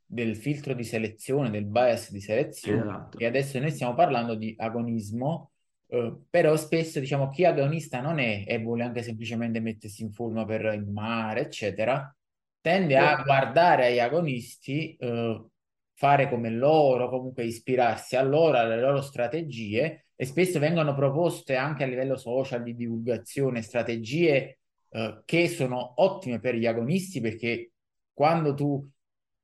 del 0.06 0.36
filtro 0.36 0.74
di 0.74 0.84
selezione, 0.84 1.50
del 1.50 1.66
bias 1.66 2.12
di 2.12 2.22
selezione. 2.22 2.82
Esatto. 2.82 3.18
E 3.18 3.26
adesso 3.26 3.60
noi 3.60 3.72
stiamo 3.72 3.94
parlando 3.94 4.36
di 4.36 4.54
agonismo. 4.58 5.52
Uh, 5.90 6.26
però 6.30 6.58
spesso 6.58 7.00
diciamo 7.00 7.30
chi 7.30 7.46
agonista 7.46 8.02
non 8.02 8.20
è 8.20 8.44
e 8.46 8.60
vuole 8.60 8.84
anche 8.84 9.02
semplicemente 9.02 9.62
mettersi 9.62 10.04
in 10.04 10.12
forma 10.12 10.44
per 10.44 10.74
il 10.74 10.86
mare, 10.86 11.40
eccetera, 11.40 12.14
tende 12.60 12.98
a 12.98 13.22
guardare 13.24 13.86
agli 13.86 14.00
agonisti 14.00 14.98
uh, 15.00 15.50
fare 15.98 16.30
come 16.30 16.52
loro, 16.52 17.10
comunque 17.10 17.44
ispirarsi 17.44 18.16
a 18.16 18.22
loro, 18.22 18.60
alle 18.60 18.80
loro 18.80 19.02
strategie 19.02 20.06
e 20.16 20.26
spesso 20.26 20.60
vengono 20.60 20.94
proposte 20.94 21.56
anche 21.56 21.84
a 21.84 21.88
livello 21.88 22.16
social 22.18 22.62
di 22.62 22.76
divulgazione 22.76 23.64
strategie 23.64 24.60
eh, 24.90 25.22
che 25.26 25.48
sono 25.48 25.94
ottime 25.96 26.40
per 26.40 26.54
gli 26.54 26.68
agonisti 26.68 27.20
perché 27.20 27.72
quando 28.14 28.54
tu 28.54 28.88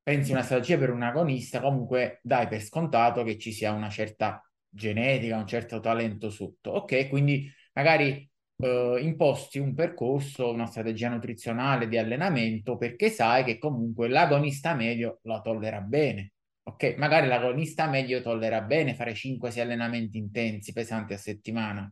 pensi 0.04 0.32
una 0.32 0.44
strategia 0.44 0.78
per 0.78 0.92
un 0.92 1.02
agonista 1.02 1.60
comunque 1.60 2.20
dai 2.22 2.48
per 2.48 2.62
scontato 2.62 3.24
che 3.24 3.40
ci 3.40 3.52
sia 3.52 3.72
una 3.72 3.90
certa 3.90 4.48
genetica, 4.70 5.38
un 5.38 5.48
certo 5.48 5.80
talento 5.80 6.30
sotto. 6.30 6.70
Ok, 6.72 7.10
quindi 7.10 7.52
magari 7.74 8.30
eh, 8.58 8.98
imposti 9.02 9.58
un 9.58 9.74
percorso, 9.74 10.52
una 10.52 10.68
strategia 10.68 11.10
nutrizionale 11.10 11.88
di 11.88 11.98
allenamento 11.98 12.78
perché 12.78 13.10
sai 13.10 13.44
che 13.44 13.58
comunque 13.58 14.08
l'agonista 14.08 14.76
medio 14.76 15.20
la 15.24 15.42
tollera 15.42 15.82
bene 15.82 16.34
Ok, 16.66 16.96
magari 16.98 17.28
l'agonista 17.28 17.88
medio 17.90 18.22
tollera 18.22 18.62
bene 18.62 18.96
fare 18.96 19.14
5-6 19.14 19.60
allenamenti 19.60 20.18
intensi, 20.18 20.72
pesanti 20.72 21.14
a 21.14 21.18
settimana 21.18 21.92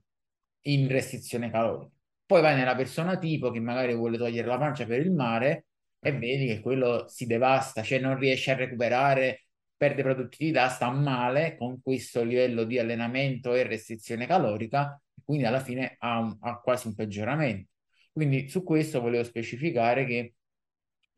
in 0.68 0.88
restrizione 0.88 1.52
calorica. 1.52 1.92
Poi 2.26 2.42
vai 2.42 2.56
nella 2.56 2.76
persona 2.76 3.18
tipo 3.18 3.52
che 3.52 3.60
magari 3.60 3.94
vuole 3.94 4.18
togliere 4.18 4.48
la 4.48 4.58
pancia 4.58 4.86
per 4.86 5.02
il 5.02 5.12
mare 5.12 5.66
e 6.00 6.12
vedi 6.18 6.48
che 6.48 6.62
quello 6.62 7.06
si 7.10 7.26
devasta, 7.26 7.84
cioè 7.84 8.00
non 8.00 8.18
riesce 8.18 8.52
a 8.52 8.56
recuperare, 8.56 9.46
perde 9.76 10.04
produttività, 10.04 10.70
sta 10.70 10.90
male 10.90 11.58
con 11.58 11.82
questo 11.82 12.24
livello 12.24 12.64
di 12.64 12.80
allenamento 12.80 13.54
e 13.54 13.64
restrizione 13.64 14.26
calorica, 14.26 15.00
quindi 15.26 15.46
alla 15.46 15.60
fine 15.60 15.96
ha, 16.00 16.20
un, 16.20 16.38
ha 16.40 16.60
quasi 16.62 16.88
un 16.88 16.96
peggioramento. 16.96 17.70
Quindi 18.14 18.48
su 18.50 18.64
questo 18.64 19.02
volevo 19.02 19.24
specificare 19.24 20.06
che 20.06 20.36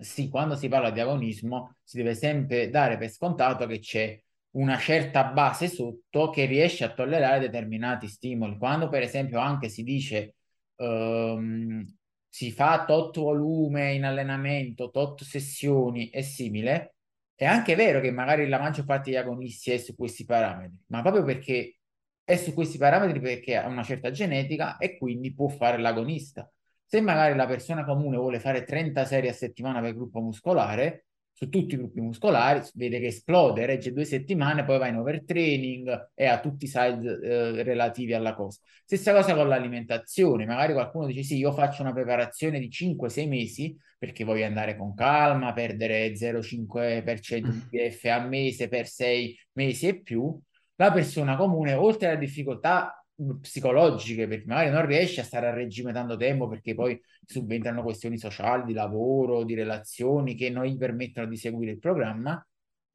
sì, 0.03 0.29
quando 0.29 0.55
si 0.55 0.67
parla 0.67 0.91
di 0.91 1.00
agonismo 1.00 1.77
si 1.83 1.98
deve 1.98 2.15
sempre 2.15 2.69
dare 2.69 2.98
per 2.98 3.10
scontato 3.10 3.65
che 3.65 3.79
c'è 3.79 4.22
una 4.51 4.77
certa 4.77 5.25
base 5.25 5.67
sotto 5.67 6.29
che 6.29 6.45
riesce 6.45 6.83
a 6.83 6.93
tollerare 6.93 7.39
determinati 7.39 8.07
stimoli. 8.07 8.57
Quando 8.57 8.89
per 8.89 9.01
esempio 9.01 9.39
anche 9.39 9.69
si 9.69 9.83
dice 9.83 10.36
um, 10.75 11.86
si 12.29 12.51
fa 12.51 12.86
tot 12.86 13.17
volume 13.19 13.93
in 13.93 14.05
allenamento, 14.05 14.89
tot 14.89 15.24
sessioni 15.24 16.10
e 16.10 16.22
simile, 16.22 16.95
è 17.36 17.45
anche 17.45 17.75
vero 17.75 18.00
che 18.00 18.12
magari 18.12 18.48
la 18.48 18.60
maggior 18.60 18.86
parte 18.86 19.10
degli 19.12 19.19
agonisti 19.19 19.72
è 19.72 19.77
su 19.77 19.95
questi 19.95 20.25
parametri, 20.25 20.77
ma 20.88 21.01
proprio 21.01 21.24
perché 21.24 21.77
è 22.24 22.36
su 22.38 22.53
questi 22.53 22.77
parametri 22.77 23.19
perché 23.19 23.55
ha 23.57 23.67
una 23.67 23.83
certa 23.83 24.12
genetica 24.12 24.77
e 24.77 24.98
quindi 24.98 25.33
può 25.33 25.48
fare 25.50 25.77
l'agonista. 25.79 26.51
Se 26.94 27.02
magari 27.02 27.36
la 27.36 27.48
persona 27.48 27.84
comune 27.84 28.18
vuole 28.18 28.40
fare 28.40 28.66
30 28.66 29.04
serie 29.06 29.32
a 29.32 29.34
settimana 29.34 29.82
per 29.82 29.96
gruppo 29.96 30.20
muscolare, 30.20 31.08
su 31.32 31.50
tutti 31.50 31.74
i 31.74 31.78
gruppi 31.78 32.02
muscolari, 32.02 32.62
vede 32.76 33.00
che 33.00 33.08
esplode, 33.08 33.66
regge 33.66 33.92
due 33.92 34.06
settimane, 34.06 34.64
poi 34.64 34.78
va 34.78 34.86
in 34.90 34.98
overtraining 34.98 36.12
e 36.14 36.26
ha 36.28 36.40
tutti 36.40 36.66
i 36.66 36.68
side 36.68 37.20
eh, 37.24 37.64
relativi 37.64 38.14
alla 38.14 38.36
cosa. 38.36 38.60
Stessa 38.86 39.12
cosa 39.12 39.34
con 39.34 39.48
l'alimentazione, 39.48 40.46
magari 40.46 40.74
qualcuno 40.74 41.08
dice 41.08 41.24
sì, 41.24 41.38
io 41.38 41.52
faccio 41.52 41.82
una 41.82 41.94
preparazione 41.94 42.60
di 42.60 42.70
5-6 42.70 43.28
mesi 43.28 43.76
perché 43.98 44.24
voglio 44.24 44.46
andare 44.46 44.78
con 44.78 44.94
calma, 44.94 45.52
perdere 45.52 46.14
0,5% 46.14 47.40
di 47.50 47.64
BF 47.72 48.04
a 48.04 48.20
mese 48.20 48.68
per 48.68 48.86
6 48.86 49.36
mesi 49.54 49.88
e 49.88 50.00
più. 50.00 50.40
La 50.76 50.92
persona 50.92 51.38
comune, 51.38 51.74
oltre 51.74 52.10
alla 52.10 52.20
difficoltà 52.20 53.02
psicologiche, 53.39 54.27
perché 54.27 54.46
magari 54.48 54.72
non 54.72 54.86
riesci 54.86 55.20
a 55.20 55.24
stare 55.24 55.48
a 55.48 55.53
regime 55.53 55.93
tanto 55.93 56.17
tempo 56.17 56.48
perché 56.48 56.74
poi 56.74 57.00
subentrano 57.25 57.84
questioni 57.84 58.17
sociali, 58.17 58.63
di 58.65 58.74
lavoro, 58.74 59.43
di 59.43 59.53
relazioni 59.53 60.36
che 60.36 60.50
non 60.50 60.65
gli 60.65 60.77
permettono 60.77 61.27
di 61.27 61.38
seguire 61.38 61.72
il 61.72 61.79
programma, 61.79 62.46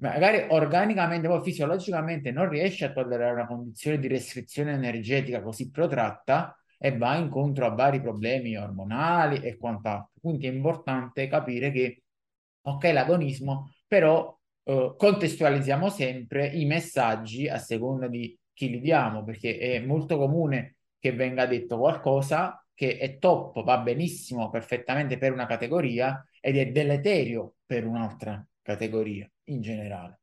magari 0.00 0.46
organicamente, 0.50 1.28
poi 1.28 1.42
fisiologicamente 1.42 2.30
non 2.30 2.48
riesci 2.48 2.84
a 2.84 2.92
tollerare 2.92 3.32
una 3.32 3.46
condizione 3.46 3.98
di 3.98 4.08
restrizione 4.08 4.72
energetica 4.72 5.42
così 5.42 5.70
protratta 5.70 6.56
e 6.78 6.96
va 6.96 7.16
incontro 7.16 7.66
a 7.66 7.70
vari 7.70 8.00
problemi 8.00 8.56
ormonali 8.56 9.40
e 9.40 9.56
quant'altro. 9.56 10.10
Quindi 10.20 10.46
è 10.46 10.50
importante 10.50 11.26
capire 11.26 11.72
che, 11.72 12.02
ok, 12.62 12.84
l'agonismo, 12.92 13.72
però 13.86 14.36
eh, 14.64 14.94
contestualizziamo 14.96 15.88
sempre 15.88 16.46
i 16.46 16.64
messaggi 16.66 17.48
a 17.48 17.58
seconda 17.58 18.06
di 18.06 18.36
chi 18.58 18.70
li 18.70 18.80
diamo, 18.80 19.22
perché 19.22 19.56
è 19.56 19.78
molto 19.78 20.18
comune 20.18 20.78
che 20.98 21.12
venga 21.12 21.46
detto 21.46 21.78
qualcosa 21.78 22.60
che 22.74 22.98
è 22.98 23.18
top, 23.18 23.62
va 23.62 23.78
benissimo, 23.78 24.50
perfettamente 24.50 25.16
per 25.16 25.32
una 25.32 25.46
categoria 25.46 26.24
ed 26.40 26.56
è 26.56 26.66
deleterio 26.72 27.54
per 27.64 27.86
un'altra 27.86 28.44
categoria 28.60 29.30
in 29.44 29.60
generale. 29.60 30.20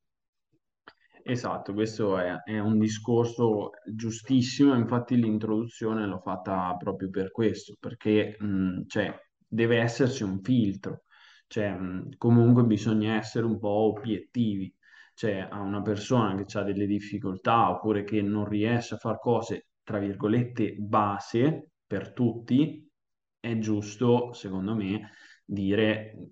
Esatto, 1.24 1.74
questo 1.74 2.18
è, 2.20 2.42
è 2.44 2.60
un 2.60 2.78
discorso 2.78 3.72
giustissimo, 3.86 4.76
infatti 4.76 5.16
l'introduzione 5.16 6.06
l'ho 6.06 6.20
fatta 6.20 6.76
proprio 6.78 7.10
per 7.10 7.32
questo, 7.32 7.76
perché 7.80 8.36
mh, 8.38 8.86
cioè, 8.88 9.18
deve 9.48 9.80
esserci 9.80 10.24
un 10.24 10.42
filtro, 10.42 11.04
cioè, 11.48 11.72
mh, 11.72 12.18
comunque 12.18 12.64
bisogna 12.66 13.16
essere 13.16 13.46
un 13.46 13.58
po' 13.58 13.70
obiettivi, 13.70 14.72
cioè 15.16 15.48
a 15.50 15.60
una 15.62 15.82
persona 15.82 16.36
che 16.36 16.58
ha 16.58 16.64
delle 16.64 16.86
difficoltà 16.86 17.72
oppure 17.72 18.04
che 18.04 18.22
non 18.22 18.48
riesce 18.48 18.96
a 18.96 18.98
fare 18.98 19.18
cose, 19.20 19.68
tra 19.82 19.98
virgolette, 19.98 20.76
base 20.78 21.70
per 21.88 22.12
tutti, 22.12 22.88
è 23.40 23.58
giusto, 23.58 24.34
secondo 24.34 24.76
me, 24.76 25.12
dire 25.46 26.32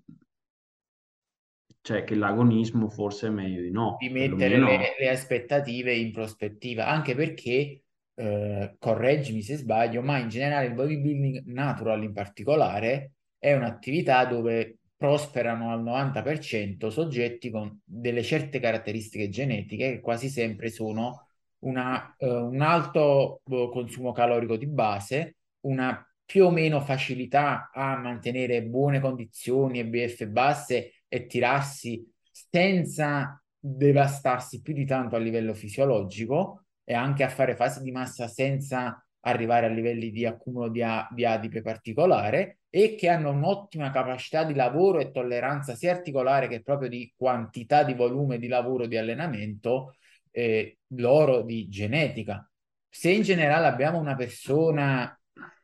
cioè 1.80 2.04
che 2.04 2.14
l'agonismo 2.14 2.88
forse 2.88 3.26
è 3.26 3.30
meglio 3.30 3.60
di 3.60 3.70
no, 3.70 3.96
di 3.98 4.08
mettere 4.08 4.58
le, 4.58 4.94
le 4.98 5.08
aspettative 5.08 5.94
in 5.94 6.12
prospettiva, 6.12 6.86
anche 6.86 7.14
perché, 7.14 7.82
eh, 8.14 8.76
correggimi 8.78 9.42
se 9.42 9.56
sbaglio, 9.56 10.00
ma 10.00 10.18
in 10.18 10.28
generale 10.28 10.66
il 10.66 10.74
bodybuilding 10.74 11.42
natural 11.46 12.02
in 12.02 12.12
particolare 12.12 13.12
è 13.38 13.54
un'attività 13.54 14.24
dove 14.24 14.78
prosperano 14.96 15.70
al 15.70 15.82
90% 15.82 16.88
soggetti 16.88 17.50
con 17.50 17.80
delle 17.84 18.22
certe 18.22 18.60
caratteristiche 18.60 19.28
genetiche 19.28 19.92
che 19.92 20.00
quasi 20.00 20.28
sempre 20.28 20.70
sono 20.70 21.28
una, 21.60 22.14
eh, 22.16 22.26
un 22.26 22.60
alto 22.60 23.40
eh, 23.50 23.68
consumo 23.72 24.12
calorico 24.12 24.56
di 24.56 24.66
base, 24.66 25.36
una 25.60 26.06
più 26.24 26.46
o 26.46 26.50
meno 26.50 26.80
facilità 26.80 27.70
a 27.72 27.96
mantenere 27.96 28.62
buone 28.62 29.00
condizioni 29.00 29.78
e 29.78 29.86
BF 29.86 30.26
basse 30.26 31.02
e 31.08 31.26
tirarsi 31.26 32.10
senza 32.30 33.42
devastarsi 33.58 34.60
più 34.60 34.74
di 34.74 34.84
tanto 34.84 35.16
a 35.16 35.18
livello 35.18 35.54
fisiologico 35.54 36.64
e 36.84 36.94
anche 36.94 37.24
a 37.24 37.28
fare 37.28 37.56
fasi 37.56 37.82
di 37.82 37.90
massa 37.90 38.28
senza 38.28 39.03
arrivare 39.24 39.66
a 39.66 39.70
livelli 39.70 40.10
di 40.10 40.26
accumulo 40.26 40.68
di, 40.68 40.82
a- 40.82 41.08
di 41.12 41.24
adipe 41.24 41.62
particolare 41.62 42.58
e 42.70 42.94
che 42.94 43.08
hanno 43.08 43.30
un'ottima 43.30 43.90
capacità 43.90 44.44
di 44.44 44.54
lavoro 44.54 44.98
e 45.00 45.10
tolleranza 45.10 45.74
sia 45.74 45.92
articolare 45.92 46.48
che 46.48 46.62
proprio 46.62 46.88
di 46.88 47.12
quantità 47.16 47.84
di 47.84 47.94
volume 47.94 48.38
di 48.38 48.48
lavoro 48.48 48.86
di 48.86 48.96
allenamento 48.96 49.94
eh, 50.30 50.78
loro 50.88 51.42
di 51.42 51.68
genetica. 51.68 52.48
Se 52.88 53.10
in 53.10 53.22
generale 53.22 53.66
abbiamo 53.66 53.98
una 53.98 54.14
persona 54.14 55.18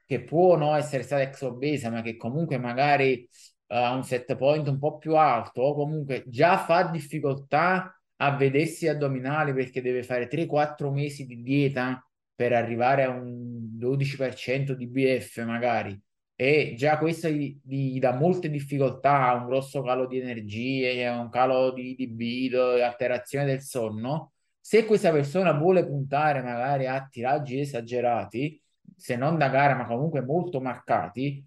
che 0.05 0.23
può 0.23 0.57
no, 0.57 0.75
essere 0.75 1.03
stata 1.03 1.23
ex 1.23 1.43
obesa, 1.43 1.91
ma 1.91 2.03
che 2.03 2.17
comunque 2.17 2.59
magari 2.59 3.29
ha 3.69 3.93
un 3.93 4.03
set 4.03 4.35
point 4.37 4.67
un 4.69 4.79
po' 4.79 4.99
più 4.99 5.17
alto 5.17 5.63
o 5.63 5.75
comunque 5.75 6.25
già 6.27 6.59
fa 6.59 6.85
difficoltà 6.85 7.95
a 8.17 8.37
vedersi 8.37 8.89
addominali 8.89 9.53
perché 9.53 9.81
deve 9.81 10.03
fare 10.03 10.29
3-4 10.29 10.91
mesi 10.91 11.27
di 11.27 11.43
dieta 11.43 12.05
per 12.41 12.55
arrivare 12.55 13.03
a 13.05 13.11
un 13.11 13.77
12% 13.79 14.73
di 14.73 14.87
BF 14.87 15.45
magari 15.45 16.01
e 16.35 16.73
già 16.75 16.97
questo 16.97 17.29
gli, 17.29 17.61
gli 17.63 17.99
dà 17.99 18.15
molte 18.15 18.49
difficoltà, 18.49 19.35
un 19.35 19.45
grosso 19.45 19.83
calo 19.83 20.07
di 20.07 20.19
energie, 20.21 21.07
un 21.09 21.29
calo 21.29 21.71
di 21.71 21.95
libido, 21.99 22.83
alterazione 22.83 23.45
del 23.45 23.61
sonno. 23.61 24.33
Se 24.59 24.87
questa 24.87 25.11
persona 25.13 25.53
vuole 25.53 25.85
puntare 25.87 26.41
magari 26.41 26.87
a 26.87 27.07
tiraggi 27.07 27.61
esagerati, 27.61 28.59
se 28.97 29.17
non 29.17 29.37
da 29.37 29.51
gara, 29.51 29.75
ma 29.75 29.85
comunque 29.85 30.23
molto 30.23 30.63
marcati, 30.63 31.45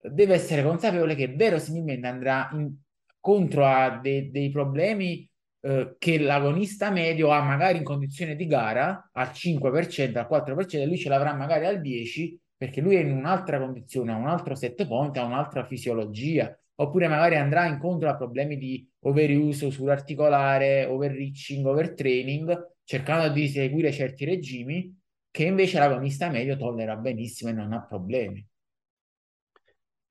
deve 0.00 0.34
essere 0.34 0.64
consapevole 0.64 1.14
che 1.14 1.28
verosimilmente 1.28 2.08
andrà 2.08 2.50
incontro 2.52 3.64
a 3.64 4.00
de- 4.02 4.32
dei 4.32 4.50
problemi 4.50 5.30
eh, 5.64 5.96
che 5.98 6.18
l'agonista 6.18 6.90
medio 6.90 7.30
ha 7.30 7.40
magari 7.40 7.78
in 7.78 7.84
condizione 7.84 8.36
di 8.36 8.46
gara 8.46 9.08
al 9.12 9.28
5%, 9.28 10.18
al 10.18 10.26
4%, 10.28 10.82
e 10.82 10.86
lui 10.86 10.98
ce 10.98 11.08
l'avrà 11.08 11.32
magari 11.32 11.64
al 11.64 11.80
10% 11.80 12.36
perché 12.56 12.80
lui 12.80 12.96
è 12.96 13.00
in 13.00 13.12
un'altra 13.12 13.58
condizione, 13.58 14.12
ha 14.12 14.16
un 14.16 14.28
altro 14.28 14.54
set 14.54 14.86
point, 14.86 15.16
ha 15.16 15.24
un'altra 15.24 15.64
fisiologia, 15.64 16.56
oppure 16.76 17.08
magari 17.08 17.36
andrà 17.36 17.66
incontro 17.66 18.08
a 18.08 18.16
problemi 18.16 18.56
di 18.56 18.86
overuse 19.00 19.70
sull'articolare, 19.70 20.84
overreaching, 20.84 21.66
overtraining, 21.66 22.76
cercando 22.84 23.32
di 23.32 23.48
seguire 23.48 23.90
certi 23.90 24.24
regimi 24.24 24.96
che 25.30 25.44
invece 25.44 25.78
l'agonista 25.78 26.28
medio 26.28 26.56
tollera 26.56 26.96
benissimo 26.96 27.50
e 27.50 27.54
non 27.54 27.72
ha 27.72 27.84
problemi. 27.84 28.46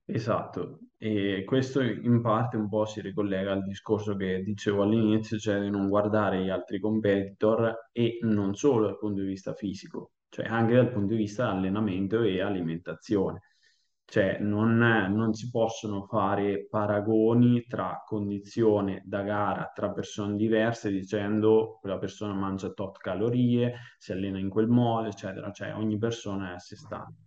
Esatto, 0.05 0.79
e 0.97 1.43
questo 1.45 1.81
in 1.81 2.21
parte 2.21 2.57
un 2.57 2.67
po' 2.69 2.85
si 2.85 2.99
ricollega 3.01 3.51
al 3.53 3.63
discorso 3.63 4.15
che 4.15 4.41
dicevo 4.43 4.83
all'inizio, 4.83 5.37
cioè 5.37 5.59
di 5.61 5.69
non 5.69 5.87
guardare 5.87 6.43
gli 6.43 6.49
altri 6.49 6.79
competitor 6.79 7.89
e 7.91 8.17
non 8.21 8.53
solo 8.55 8.85
dal 8.87 8.97
punto 8.97 9.21
di 9.21 9.27
vista 9.27 9.53
fisico, 9.53 10.11
cioè 10.29 10.45
anche 10.45 10.75
dal 10.75 10.91
punto 10.91 11.13
di 11.13 11.17
vista 11.19 11.49
allenamento 11.49 12.21
e 12.21 12.41
alimentazione. 12.41 13.41
Cioè, 14.05 14.37
non, 14.39 14.77
non 14.77 15.33
si 15.33 15.49
possono 15.49 16.03
fare 16.03 16.67
paragoni 16.69 17.63
tra 17.67 18.03
condizione 18.05 19.01
da 19.05 19.23
gara 19.23 19.71
tra 19.73 19.91
persone 19.91 20.35
diverse 20.35 20.91
dicendo 20.91 21.79
quella 21.81 21.97
persona 21.97 22.33
mangia 22.33 22.71
tot 22.73 22.97
calorie, 22.97 23.73
si 23.97 24.11
allena 24.11 24.37
in 24.37 24.49
quel 24.49 24.67
modo, 24.67 25.07
eccetera. 25.07 25.51
Cioè, 25.51 25.73
ogni 25.73 25.97
persona 25.97 26.51
è 26.51 26.53
a 26.55 26.59
sé 26.59 26.75
stante 26.75 27.21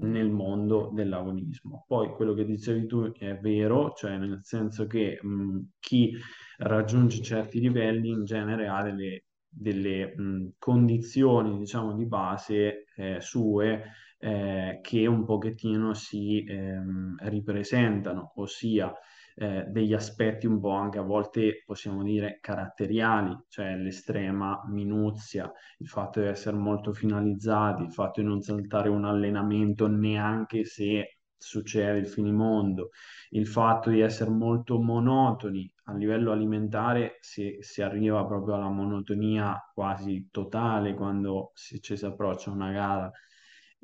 nel 0.00 0.30
mondo 0.30 0.90
dell'agonismo. 0.92 1.84
Poi 1.86 2.10
quello 2.10 2.34
che 2.34 2.44
dicevi 2.44 2.86
tu 2.86 3.12
è 3.12 3.38
vero, 3.38 3.92
cioè 3.92 4.16
nel 4.18 4.40
senso 4.42 4.86
che 4.86 5.18
mh, 5.22 5.58
chi 5.78 6.16
raggiunge 6.58 7.22
certi 7.22 7.60
livelli 7.60 8.10
in 8.10 8.24
genere 8.24 8.66
ha 8.68 8.82
delle, 8.82 9.24
delle 9.48 10.14
mh, 10.16 10.54
condizioni, 10.58 11.58
diciamo, 11.58 11.94
di 11.94 12.06
base 12.06 12.86
eh, 12.96 13.20
sue 13.20 13.82
eh, 14.18 14.80
che 14.82 15.06
un 15.06 15.24
pochettino 15.24 15.94
si 15.94 16.44
ehm, 16.44 17.16
ripresentano, 17.20 18.32
ossia 18.36 18.92
eh, 19.36 19.64
degli 19.68 19.92
aspetti 19.92 20.46
un 20.46 20.60
po' 20.60 20.70
anche 20.70 20.98
a 20.98 21.02
volte 21.02 21.62
possiamo 21.66 22.02
dire 22.02 22.38
caratteriali, 22.40 23.36
cioè 23.48 23.76
l'estrema 23.76 24.62
minuzia, 24.68 25.50
il 25.78 25.88
fatto 25.88 26.20
di 26.20 26.26
essere 26.26 26.56
molto 26.56 26.92
finalizzati, 26.92 27.82
il 27.82 27.92
fatto 27.92 28.20
di 28.20 28.26
non 28.26 28.40
saltare 28.40 28.88
un 28.88 29.04
allenamento 29.04 29.88
neanche 29.88 30.64
se 30.64 31.18
succede 31.36 31.98
il 31.98 32.06
finimondo, 32.06 32.90
il 33.30 33.46
fatto 33.46 33.90
di 33.90 34.00
essere 34.00 34.30
molto 34.30 34.80
monotoni 34.80 35.70
a 35.86 35.94
livello 35.94 36.32
alimentare 36.32 37.18
si, 37.20 37.56
si 37.60 37.82
arriva 37.82 38.24
proprio 38.24 38.54
alla 38.54 38.70
monotonia 38.70 39.58
quasi 39.74 40.28
totale 40.30 40.94
quando 40.94 41.50
si, 41.54 41.82
ci 41.82 41.96
si 41.96 42.06
approccia 42.06 42.50
a 42.50 42.54
una 42.54 42.72
gara 42.72 43.10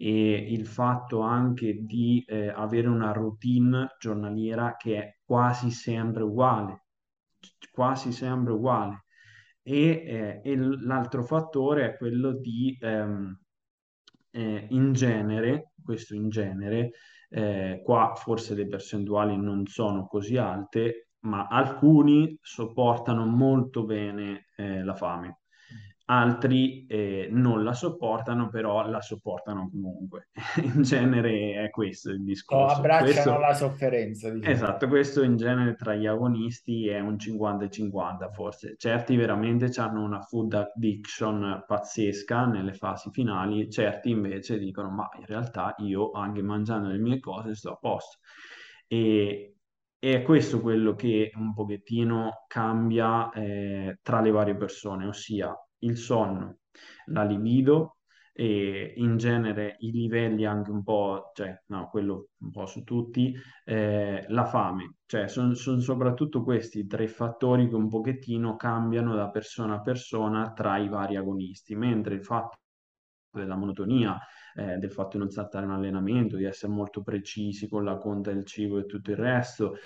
e 0.02 0.32
il 0.32 0.66
fatto 0.66 1.20
anche 1.20 1.84
di 1.84 2.24
eh, 2.26 2.48
avere 2.48 2.88
una 2.88 3.12
routine 3.12 3.96
giornaliera 3.98 4.74
che 4.76 4.96
è 4.96 5.18
quasi 5.22 5.70
sempre 5.70 6.22
uguale, 6.22 6.86
quasi 7.70 8.10
sempre 8.10 8.54
uguale. 8.54 9.04
E, 9.62 10.02
eh, 10.06 10.40
e 10.42 10.56
l'altro 10.56 11.22
fattore 11.22 11.84
è 11.84 11.96
quello 11.98 12.32
di, 12.32 12.78
ehm, 12.80 13.38
eh, 14.30 14.66
in 14.70 14.92
genere, 14.94 15.72
questo 15.84 16.14
in 16.14 16.30
genere, 16.30 16.92
eh, 17.28 17.82
qua 17.84 18.14
forse 18.16 18.54
le 18.54 18.66
percentuali 18.68 19.36
non 19.36 19.66
sono 19.66 20.06
così 20.06 20.38
alte, 20.38 21.10
ma 21.24 21.46
alcuni 21.46 22.38
sopportano 22.40 23.26
molto 23.26 23.84
bene 23.84 24.46
eh, 24.56 24.82
la 24.82 24.94
fame 24.94 25.40
altri 26.10 26.86
eh, 26.86 27.28
non 27.30 27.62
la 27.62 27.72
sopportano, 27.72 28.48
però 28.48 28.88
la 28.88 29.00
sopportano 29.00 29.70
comunque. 29.70 30.28
in 30.74 30.82
genere 30.82 31.62
è 31.64 31.70
questo 31.70 32.10
il 32.10 32.24
discorso. 32.24 32.76
abbracciano 32.76 33.12
questo, 33.12 33.38
la 33.38 33.54
sofferenza. 33.54 34.30
Diciamo. 34.30 34.52
Esatto, 34.52 34.88
questo 34.88 35.22
in 35.22 35.36
genere 35.36 35.76
tra 35.76 35.94
gli 35.94 36.06
agonisti 36.06 36.88
è 36.88 36.98
un 36.98 37.14
50-50 37.14 38.32
forse. 38.32 38.74
Certi 38.76 39.14
veramente 39.14 39.70
hanno 39.80 40.02
una 40.02 40.20
food 40.20 40.52
addiction 40.54 41.64
pazzesca 41.64 42.44
nelle 42.46 42.74
fasi 42.74 43.10
finali, 43.12 43.70
certi 43.70 44.10
invece 44.10 44.58
dicono 44.58 44.90
ma 44.90 45.08
in 45.16 45.26
realtà 45.26 45.76
io 45.78 46.10
anche 46.10 46.42
mangiando 46.42 46.88
le 46.88 46.98
mie 46.98 47.20
cose 47.20 47.54
sto 47.54 47.70
a 47.70 47.76
posto. 47.76 48.18
E, 48.88 49.54
e 49.96 50.14
è 50.14 50.22
questo 50.22 50.60
quello 50.60 50.94
che 50.94 51.30
un 51.36 51.54
pochettino 51.54 52.46
cambia 52.48 53.30
eh, 53.30 53.98
tra 54.02 54.20
le 54.20 54.30
varie 54.32 54.56
persone, 54.56 55.06
ossia 55.06 55.54
il 55.80 55.96
sonno, 55.96 56.58
la 57.06 57.24
libido, 57.24 57.96
e 58.32 58.94
in 58.96 59.16
genere 59.18 59.76
i 59.80 59.90
livelli 59.90 60.46
anche 60.46 60.70
un 60.70 60.82
po', 60.82 61.30
cioè 61.34 61.62
no, 61.66 61.88
quello 61.90 62.28
un 62.38 62.50
po' 62.50 62.64
su 62.66 62.84
tutti, 62.84 63.34
eh, 63.64 64.24
la 64.28 64.44
fame, 64.46 64.94
cioè 65.06 65.28
sono 65.28 65.52
son 65.54 65.82
soprattutto 65.82 66.42
questi 66.42 66.86
tre 66.86 67.06
fattori 67.08 67.68
che 67.68 67.74
un 67.74 67.88
pochettino 67.88 68.56
cambiano 68.56 69.14
da 69.14 69.28
persona 69.28 69.74
a 69.74 69.80
persona 69.82 70.52
tra 70.52 70.78
i 70.78 70.88
vari 70.88 71.16
agonisti, 71.16 71.74
mentre 71.74 72.14
il 72.14 72.24
fatto 72.24 72.58
della 73.30 73.56
monotonia, 73.56 74.18
eh, 74.54 74.76
del 74.78 74.90
fatto 74.90 75.10
di 75.12 75.18
non 75.18 75.30
saltare 75.30 75.66
un 75.66 75.72
allenamento, 75.72 76.36
di 76.36 76.44
essere 76.44 76.72
molto 76.72 77.02
precisi 77.02 77.68
con 77.68 77.84
la 77.84 77.96
conta 77.98 78.32
del 78.32 78.46
cibo 78.46 78.78
e 78.78 78.86
tutto 78.86 79.10
il 79.10 79.16
resto, 79.16 79.76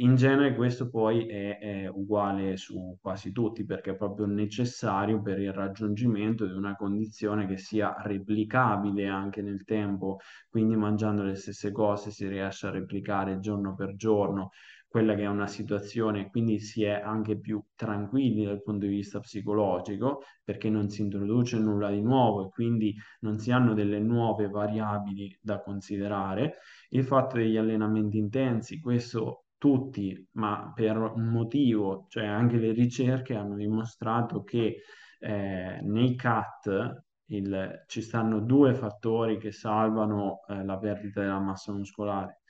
in 0.00 0.14
genere 0.16 0.54
questo 0.54 0.88
poi 0.88 1.26
è, 1.26 1.58
è, 1.58 1.88
uguale 1.88 2.56
su 2.56 2.96
quasi 3.00 3.32
tutti 3.32 3.64
perché 3.64 3.90
è 3.92 3.96
proprio 3.96 4.26
necessario 4.26 5.20
per 5.20 5.38
il 5.40 5.52
raggiungimento 5.52 6.46
di 6.46 6.52
una 6.52 6.76
condizione 6.76 7.46
che 7.46 7.56
sia 7.56 7.96
replicabile 8.02 9.08
anche 9.08 9.42
nel 9.42 9.64
tempo, 9.64 10.18
quindi 10.48 10.76
mangiando 10.76 11.22
le 11.22 11.34
stesse 11.34 11.72
cose 11.72 12.10
si 12.10 12.28
riesce 12.28 12.66
a 12.66 12.70
replicare 12.70 13.40
giorno 13.40 13.74
per 13.74 13.96
giorno 13.96 14.50
quella 14.86 15.14
che 15.14 15.22
è 15.22 15.26
una 15.26 15.46
situazione, 15.46 16.30
quindi 16.30 16.60
si 16.60 16.82
è 16.82 16.92
anche 16.92 17.38
più 17.38 17.62
tranquilli 17.74 18.44
dal 18.44 18.62
punto 18.62 18.86
di 18.86 18.92
vista 18.92 19.20
psicologico 19.20 20.22
perché 20.42 20.70
non 20.70 20.88
si 20.88 21.02
introduce 21.02 21.58
nulla 21.58 21.90
di 21.90 22.00
nuovo 22.00 22.46
e 22.46 22.48
quindi 22.50 22.94
non 23.20 23.38
si 23.38 23.50
hanno 23.50 23.74
delle 23.74 23.98
nuove 23.98 24.48
variabili 24.48 25.36
da 25.42 25.60
considerare. 25.60 26.54
Il 26.90 27.04
fatto 27.04 27.36
degli 27.36 27.58
allenamenti 27.58 28.16
intensi, 28.16 28.80
questo 28.80 29.42
tutti, 29.58 30.28
ma 30.32 30.72
per 30.74 30.96
un 30.96 31.26
motivo, 31.26 32.06
cioè 32.08 32.26
anche 32.26 32.56
le 32.56 32.72
ricerche 32.72 33.34
hanno 33.34 33.56
dimostrato 33.56 34.42
che 34.44 34.82
eh, 35.18 35.80
nei 35.82 36.14
CAT 36.14 37.02
il, 37.26 37.84
ci 37.86 38.00
stanno 38.00 38.40
due 38.40 38.74
fattori 38.74 39.36
che 39.38 39.52
salvano 39.52 40.40
eh, 40.48 40.64
la 40.64 40.78
perdita 40.78 41.20
della 41.20 41.40
massa 41.40 41.72
muscolare. 41.72 42.40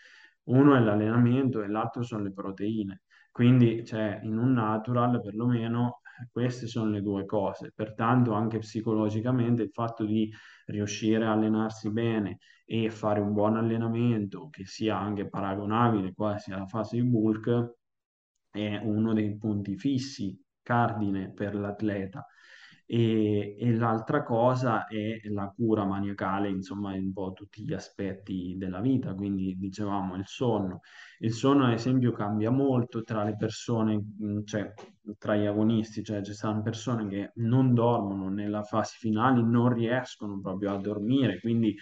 Uno 0.44 0.76
è 0.76 0.80
l'allenamento 0.80 1.62
e 1.62 1.68
l'altro 1.68 2.02
sono 2.02 2.22
le 2.22 2.32
proteine. 2.32 3.02
Quindi, 3.30 3.84
cioè, 3.84 4.20
in 4.22 4.38
un 4.38 4.52
natural 4.52 5.20
perlomeno 5.20 6.00
queste 6.30 6.66
sono 6.66 6.90
le 6.90 7.02
due 7.02 7.24
cose. 7.24 7.72
Pertanto, 7.74 8.32
anche 8.32 8.58
psicologicamente, 8.58 9.62
il 9.62 9.70
fatto 9.70 10.04
di 10.04 10.32
riuscire 10.66 11.24
a 11.24 11.32
allenarsi 11.32 11.90
bene 11.90 12.38
e 12.70 12.90
fare 12.90 13.18
un 13.18 13.32
buon 13.32 13.56
allenamento 13.56 14.50
che 14.50 14.66
sia 14.66 14.98
anche 14.98 15.26
paragonabile 15.26 16.12
quasi 16.12 16.52
alla 16.52 16.66
fase 16.66 16.96
di 16.96 17.02
bulk 17.02 17.76
è 18.50 18.76
uno 18.82 19.14
dei 19.14 19.38
punti 19.38 19.74
fissi, 19.78 20.38
cardine 20.62 21.32
per 21.32 21.54
l'atleta. 21.54 22.26
E, 22.84 23.56
e, 23.58 23.74
l'altra 23.74 24.22
cosa 24.22 24.86
è 24.86 25.18
la 25.30 25.50
cura 25.54 25.84
maniacale, 25.86 26.50
insomma, 26.50 26.94
in 26.94 27.04
un 27.04 27.12
po' 27.14 27.32
tutti 27.32 27.62
gli 27.62 27.72
aspetti 27.72 28.54
della 28.58 28.80
vita, 28.80 29.14
quindi 29.14 29.56
dicevamo 29.56 30.14
il 30.16 30.26
sonno. 30.26 30.80
Il 31.20 31.32
sonno, 31.32 31.64
ad 31.66 31.72
esempio, 31.72 32.12
cambia 32.12 32.50
molto 32.50 33.02
tra 33.02 33.24
le 33.24 33.34
persone, 33.36 34.02
cioè 34.44 34.72
tra 35.18 35.36
gli 35.36 35.46
agonisti, 35.46 36.02
cioè 36.02 36.22
ci 36.22 36.34
sono 36.34 36.60
persone 36.60 37.08
che 37.08 37.32
non 37.36 37.72
dormono 37.72 38.28
nella 38.28 38.62
fase 38.62 38.96
finale, 38.98 39.40
non 39.42 39.72
riescono 39.72 40.38
proprio 40.40 40.74
a 40.74 40.78
dormire, 40.78 41.40
quindi 41.40 41.74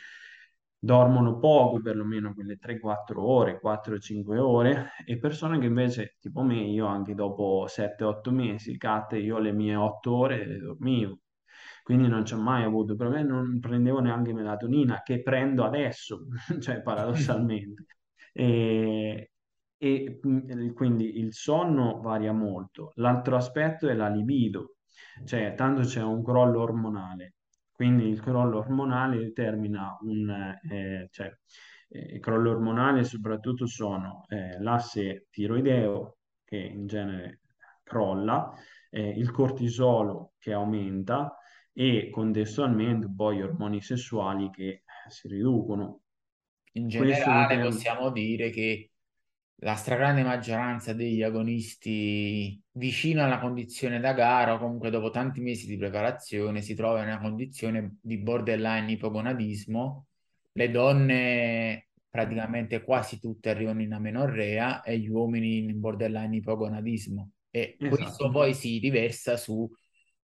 dormono 0.87 1.39
poco, 1.39 1.81
perlomeno 1.81 2.33
quelle 2.33 2.59
3-4 2.59 3.21
ore, 3.21 3.61
4-5 3.61 4.39
ore, 4.39 4.93
e 5.05 5.19
persone 5.19 5.59
che 5.59 5.67
invece, 5.67 6.17
tipo 6.21 6.43
me, 6.43 6.61
io 6.63 6.87
anche 6.87 7.15
dopo 7.15 7.67
7-8 7.69 8.31
mesi, 8.31 8.79
cat, 8.79 9.13
io 9.15 9.39
le 9.39 9.53
mie 9.53 9.75
8 9.75 10.15
ore 10.15 10.47
le 10.47 10.59
dormivo. 10.59 11.19
Quindi 11.83 12.09
non 12.09 12.23
c'è 12.23 12.37
mai 12.37 12.65
avuto 12.65 12.97
problemi, 12.97 13.29
non 13.29 13.59
prendevo 13.61 14.01
neanche 14.01 14.33
melatonina, 14.33 15.03
che 15.03 15.23
prendo 15.23 15.65
adesso, 15.65 16.27
cioè 16.61 16.81
paradossalmente. 16.83 17.87
E, 18.39 19.31
e 19.79 20.21
quindi 20.75 21.19
il 21.19 21.33
sonno 21.33 22.01
varia 22.01 22.33
molto. 22.33 22.93
L'altro 22.97 23.37
aspetto 23.37 23.89
è 23.89 23.95
la 23.95 24.09
libido, 24.09 24.77
cioè 25.25 25.55
tanto 25.55 25.83
c'è 25.83 26.03
un 26.03 26.23
crollo 26.23 26.61
ormonale 26.61 27.36
quindi 27.77 28.09
il 28.09 28.21
crollo 28.23 28.59
ormonale 28.59 29.19
determina 29.19 29.99
un 30.01 30.59
eh, 30.71 31.09
cioè, 31.11 31.31
eh, 31.91 32.15
il 32.15 32.21
crollo 32.21 32.51
ormonale 32.51 33.05
soprattutto 33.05 33.67
sono 33.67 34.25
eh, 34.29 34.59
l'asse 34.61 35.27
tiroideo 35.31 36.17
che 36.43 36.57
in 36.57 36.87
genere 36.87 37.43
crolla, 37.83 38.51
eh, 38.91 39.11
il 39.11 39.31
cortisolo 39.31 40.33
che 40.39 40.55
aumenta 40.55 41.37
e 41.73 42.09
contestualmente 42.11 43.13
poi 43.15 43.37
gli 43.37 43.43
ormoni 43.43 43.83
sessuali 43.83 44.49
che 44.51 44.85
si 45.09 45.29
riducono. 45.29 46.01
In 46.73 46.89
generale 46.89 47.61
possiamo 47.61 48.11
dire 48.11 48.49
che 48.51 48.93
la 49.61 49.75
stragrande 49.75 50.23
maggioranza 50.23 50.93
degli 50.93 51.23
agonisti 51.23 52.61
vicino 52.73 53.25
alla 53.25 53.39
condizione 53.39 54.01
da 54.01 54.13
gara 54.13 54.55
o 54.55 54.59
comunque 54.59 54.91
dopo 54.91 55.11
tanti 55.11 55.41
mesi 55.41 55.67
di 55.67 55.79
preparazione 55.79 56.61
si 56.61 56.75
trova 56.75 57.01
in 57.01 57.09
una 57.09 57.21
condizione 57.21 57.97
di 58.03 58.19
borderline 58.19 58.93
ipogonadismo. 58.93 60.07
Le 60.53 60.71
donne 60.71 61.89
praticamente 62.11 62.83
quasi 62.83 63.19
tutte 63.19 63.51
arrivano 63.51 63.83
in 63.83 63.93
amenorrea 63.93 64.83
e 64.83 64.99
gli 64.99 65.09
uomini 65.09 65.59
in 65.59 65.81
borderline 65.81 66.37
ipogonadismo. 66.37 67.31
E 67.51 67.77
esatto. 67.79 67.97
questo 67.97 68.31
poi 68.31 68.53
si 68.53 68.79
riversa 68.79 69.37
su 69.37 69.71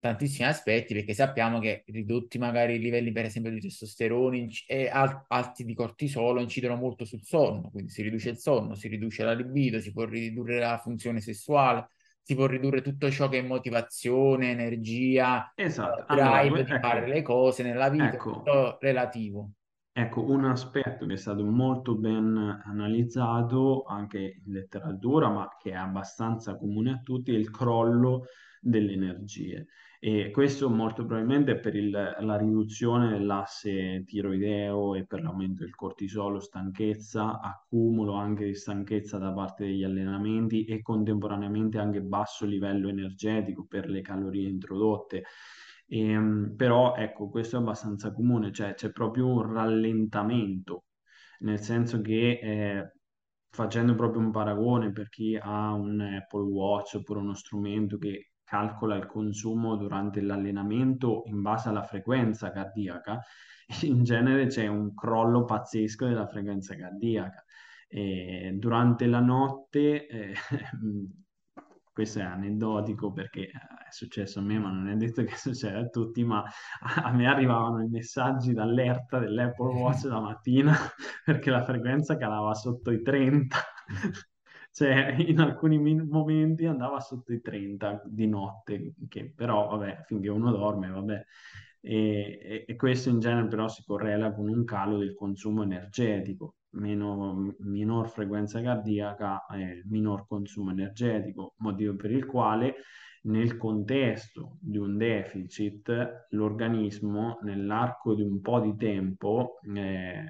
tantissimi 0.02 0.48
aspetti 0.48 0.94
perché 0.94 1.14
sappiamo 1.14 1.60
che 1.60 1.84
ridotti 1.86 2.36
magari 2.36 2.74
i 2.74 2.80
livelli 2.80 3.12
per 3.12 3.26
esempio 3.26 3.52
di 3.52 3.60
testosterone 3.60 4.48
e 4.66 4.88
alti 4.88 5.64
di 5.64 5.74
cortisolo 5.74 6.40
incidono 6.40 6.74
molto 6.74 7.04
sul 7.04 7.22
sonno, 7.22 7.70
quindi 7.70 7.92
si 7.92 8.02
riduce 8.02 8.30
il 8.30 8.38
sonno, 8.38 8.74
si 8.74 8.88
riduce 8.88 9.22
la 9.22 9.32
libido, 9.32 9.78
si 9.78 9.92
può 9.92 10.04
ridurre 10.04 10.58
la 10.58 10.76
funzione 10.78 11.20
sessuale, 11.20 11.86
si 12.20 12.34
può 12.34 12.46
ridurre 12.46 12.82
tutto 12.82 13.08
ciò 13.12 13.28
che 13.28 13.38
è 13.38 13.42
motivazione, 13.42 14.50
energia, 14.50 15.52
esatto. 15.54 16.04
drive 16.12 16.30
allora, 16.32 16.62
di 16.62 16.72
ecco, 16.72 16.80
fare 16.80 17.06
le 17.06 17.22
cose 17.22 17.62
nella 17.62 17.88
vita, 17.88 18.12
ecco, 18.12 18.32
tutto 18.32 18.78
relativo. 18.80 19.50
Ecco, 19.92 20.28
un 20.28 20.46
aspetto 20.46 21.06
che 21.06 21.12
è 21.12 21.16
stato 21.16 21.44
molto 21.44 21.94
ben 21.94 22.60
analizzato 22.64 23.84
anche 23.84 24.18
in 24.44 24.52
letteratura, 24.52 25.28
ma 25.28 25.48
che 25.60 25.70
è 25.70 25.74
abbastanza 25.74 26.56
comune 26.56 26.90
a 26.90 27.00
tutti, 27.04 27.32
è 27.32 27.38
il 27.38 27.52
crollo 27.52 28.24
delle 28.60 28.94
energie 28.94 29.66
e 30.04 30.32
questo 30.32 30.68
molto 30.68 31.04
probabilmente 31.06 31.52
è 31.52 31.60
per 31.60 31.76
il, 31.76 31.90
la 31.92 32.36
riduzione 32.36 33.10
dell'asse 33.10 34.02
tiroideo 34.04 34.96
e 34.96 35.06
per 35.06 35.22
l'aumento 35.22 35.62
del 35.62 35.76
cortisolo, 35.76 36.40
stanchezza, 36.40 37.38
accumulo 37.40 38.14
anche 38.14 38.46
di 38.46 38.54
stanchezza 38.56 39.18
da 39.18 39.32
parte 39.32 39.64
degli 39.64 39.84
allenamenti 39.84 40.64
e 40.64 40.82
contemporaneamente 40.82 41.78
anche 41.78 42.02
basso 42.02 42.46
livello 42.46 42.88
energetico 42.88 43.64
per 43.64 43.88
le 43.88 44.00
calorie 44.00 44.48
introdotte. 44.48 45.22
E, 45.86 46.00
ehm, 46.00 46.54
però 46.56 46.96
ecco, 46.96 47.28
questo 47.28 47.54
è 47.56 47.60
abbastanza 47.60 48.12
comune, 48.12 48.50
cioè 48.50 48.74
c'è 48.74 48.90
proprio 48.90 49.28
un 49.28 49.52
rallentamento, 49.52 50.86
nel 51.42 51.60
senso 51.60 52.00
che 52.00 52.40
eh, 52.42 52.92
facendo 53.50 53.94
proprio 53.94 54.20
un 54.20 54.32
paragone 54.32 54.90
per 54.90 55.08
chi 55.08 55.38
ha 55.40 55.72
un 55.74 56.00
Apple 56.00 56.42
Watch 56.42 56.94
oppure 56.96 57.20
uno 57.20 57.34
strumento 57.34 57.98
che 57.98 58.31
calcola 58.52 58.96
il 58.96 59.06
consumo 59.06 59.76
durante 59.76 60.20
l'allenamento 60.20 61.22
in 61.24 61.40
base 61.40 61.70
alla 61.70 61.84
frequenza 61.84 62.50
cardiaca, 62.50 63.18
in 63.84 64.04
genere 64.04 64.46
c'è 64.48 64.66
un 64.66 64.94
crollo 64.94 65.46
pazzesco 65.46 66.06
della 66.06 66.26
frequenza 66.26 66.76
cardiaca. 66.76 67.42
E 67.88 68.54
durante 68.58 69.06
la 69.06 69.20
notte, 69.20 70.06
eh, 70.06 70.34
questo 71.94 72.18
è 72.18 72.22
aneddotico 72.22 73.10
perché 73.10 73.46
è 73.46 73.90
successo 73.90 74.40
a 74.40 74.42
me, 74.42 74.58
ma 74.58 74.70
non 74.70 74.88
è 74.88 74.96
detto 74.96 75.24
che 75.24 75.32
succeda 75.34 75.78
a 75.78 75.86
tutti, 75.86 76.22
ma 76.22 76.44
a 77.04 77.10
me 77.10 77.26
arrivavano 77.26 77.82
i 77.82 77.88
messaggi 77.88 78.52
d'allerta 78.52 79.18
dell'Apple 79.18 79.80
Watch 79.80 80.04
la 80.04 80.20
mattina 80.20 80.76
perché 81.24 81.48
la 81.48 81.64
frequenza 81.64 82.18
calava 82.18 82.52
sotto 82.52 82.90
i 82.90 83.00
30 83.00 83.56
cioè 84.72 85.14
in 85.28 85.38
alcuni 85.40 85.78
momenti 85.78 86.66
andava 86.66 87.00
sotto 87.00 87.32
i 87.32 87.40
30 87.40 88.02
di 88.06 88.26
notte, 88.26 88.94
che 89.08 89.32
però 89.34 89.68
vabbè, 89.68 90.04
finché 90.06 90.28
uno 90.28 90.50
dorme, 90.50 90.88
vabbè. 90.88 91.24
E, 91.84 92.38
e, 92.42 92.64
e 92.66 92.76
questo 92.76 93.08
in 93.10 93.18
genere 93.18 93.48
però 93.48 93.68
si 93.68 93.82
correla 93.84 94.32
con 94.32 94.48
un 94.48 94.64
calo 94.64 94.98
del 94.98 95.14
consumo 95.14 95.62
energetico, 95.62 96.56
meno, 96.70 97.54
minor 97.58 98.08
frequenza 98.08 98.60
cardiaca, 98.62 99.46
eh, 99.46 99.82
minor 99.86 100.26
consumo 100.26 100.70
energetico, 100.70 101.54
motivo 101.58 101.96
per 101.96 102.12
il 102.12 102.24
quale 102.24 102.76
nel 103.24 103.56
contesto 103.56 104.56
di 104.60 104.78
un 104.78 104.96
deficit 104.96 106.26
l'organismo 106.30 107.38
nell'arco 107.42 108.14
di 108.14 108.22
un 108.22 108.40
po' 108.40 108.60
di 108.60 108.74
tempo 108.76 109.60
eh, 109.74 110.24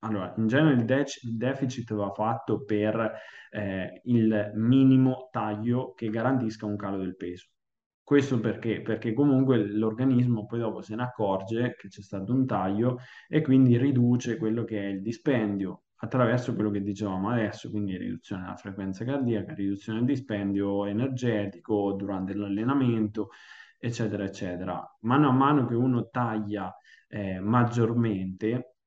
allora, 0.00 0.32
in 0.36 0.46
genere 0.46 0.74
il, 0.74 0.84
de- 0.84 1.04
il 1.22 1.36
deficit 1.36 1.92
va 1.94 2.10
fatto 2.10 2.64
per 2.64 3.12
eh, 3.50 4.00
il 4.04 4.52
minimo 4.54 5.28
taglio 5.30 5.92
che 5.94 6.08
garantisca 6.08 6.66
un 6.66 6.76
calo 6.76 6.98
del 6.98 7.16
peso. 7.16 7.48
Questo 8.02 8.40
perché? 8.40 8.80
Perché 8.80 9.12
comunque 9.12 9.58
l'organismo 9.58 10.46
poi 10.46 10.60
dopo 10.60 10.80
se 10.80 10.94
ne 10.94 11.02
accorge 11.02 11.74
che 11.76 11.88
c'è 11.88 12.00
stato 12.00 12.32
un 12.32 12.46
taglio 12.46 12.98
e 13.28 13.42
quindi 13.42 13.76
riduce 13.76 14.38
quello 14.38 14.64
che 14.64 14.80
è 14.80 14.86
il 14.86 15.02
dispendio 15.02 15.82
attraverso 15.96 16.54
quello 16.54 16.70
che 16.70 16.80
dicevamo 16.82 17.30
adesso, 17.30 17.68
quindi 17.70 17.96
riduzione 17.96 18.42
della 18.42 18.56
frequenza 18.56 19.04
cardiaca, 19.04 19.52
riduzione 19.52 19.98
del 19.98 20.08
dispendio 20.08 20.86
energetico 20.86 21.92
durante 21.92 22.34
l'allenamento, 22.34 23.30
eccetera, 23.78 24.24
eccetera. 24.24 24.82
Mano 25.00 25.28
a 25.28 25.32
mano 25.32 25.66
che 25.66 25.74
uno 25.74 26.08
taglia 26.08 26.74
eh, 27.08 27.40
maggiormente, 27.40 28.77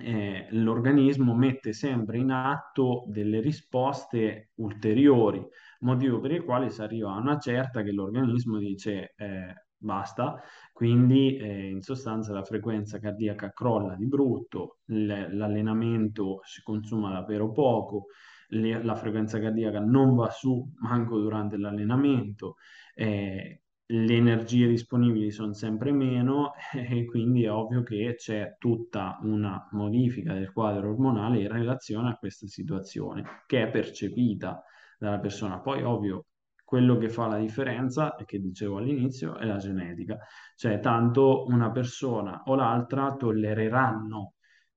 eh, 0.00 0.46
l'organismo 0.50 1.34
mette 1.34 1.72
sempre 1.72 2.18
in 2.18 2.30
atto 2.30 3.04
delle 3.08 3.40
risposte 3.40 4.50
ulteriori, 4.56 5.44
motivo 5.80 6.20
per 6.20 6.32
il 6.32 6.44
quale 6.44 6.70
si 6.70 6.80
arriva 6.80 7.12
a 7.12 7.18
una 7.18 7.38
certa 7.38 7.82
che 7.82 7.90
l'organismo 7.92 8.58
dice 8.58 9.14
eh, 9.16 9.66
basta, 9.76 10.40
quindi 10.72 11.36
eh, 11.36 11.70
in 11.70 11.82
sostanza 11.82 12.32
la 12.32 12.44
frequenza 12.44 12.98
cardiaca 12.98 13.50
crolla 13.50 13.94
di 13.96 14.06
brutto, 14.06 14.78
l'allenamento 14.86 16.40
si 16.44 16.62
consuma 16.62 17.12
davvero 17.12 17.50
poco, 17.50 18.06
le, 18.48 18.82
la 18.82 18.94
frequenza 18.94 19.38
cardiaca 19.40 19.80
non 19.80 20.14
va 20.14 20.30
su 20.30 20.72
manco 20.80 21.18
durante 21.18 21.56
l'allenamento. 21.56 22.56
Eh, 22.94 23.62
le 23.90 24.14
energie 24.14 24.66
disponibili 24.66 25.30
sono 25.30 25.52
sempre 25.54 25.92
meno 25.92 26.52
e 26.74 27.04
quindi 27.06 27.44
è 27.44 27.52
ovvio 27.52 27.82
che 27.82 28.14
c'è 28.16 28.56
tutta 28.58 29.18
una 29.22 29.66
modifica 29.72 30.34
del 30.34 30.52
quadro 30.52 30.90
ormonale 30.90 31.40
in 31.40 31.48
relazione 31.48 32.10
a 32.10 32.16
questa 32.16 32.46
situazione 32.46 33.42
che 33.46 33.62
è 33.62 33.70
percepita 33.70 34.62
dalla 34.98 35.18
persona. 35.18 35.60
Poi, 35.60 35.82
ovvio, 35.82 36.26
quello 36.64 36.98
che 36.98 37.08
fa 37.08 37.28
la 37.28 37.38
differenza, 37.38 38.14
e 38.16 38.24
che 38.24 38.40
dicevo 38.40 38.76
all'inizio, 38.78 39.36
è 39.36 39.46
la 39.46 39.56
genetica. 39.56 40.18
Cioè, 40.54 40.80
tanto 40.80 41.44
una 41.46 41.70
persona 41.70 42.42
o 42.44 42.54
l'altra 42.54 43.14
tollereranno 43.16 44.34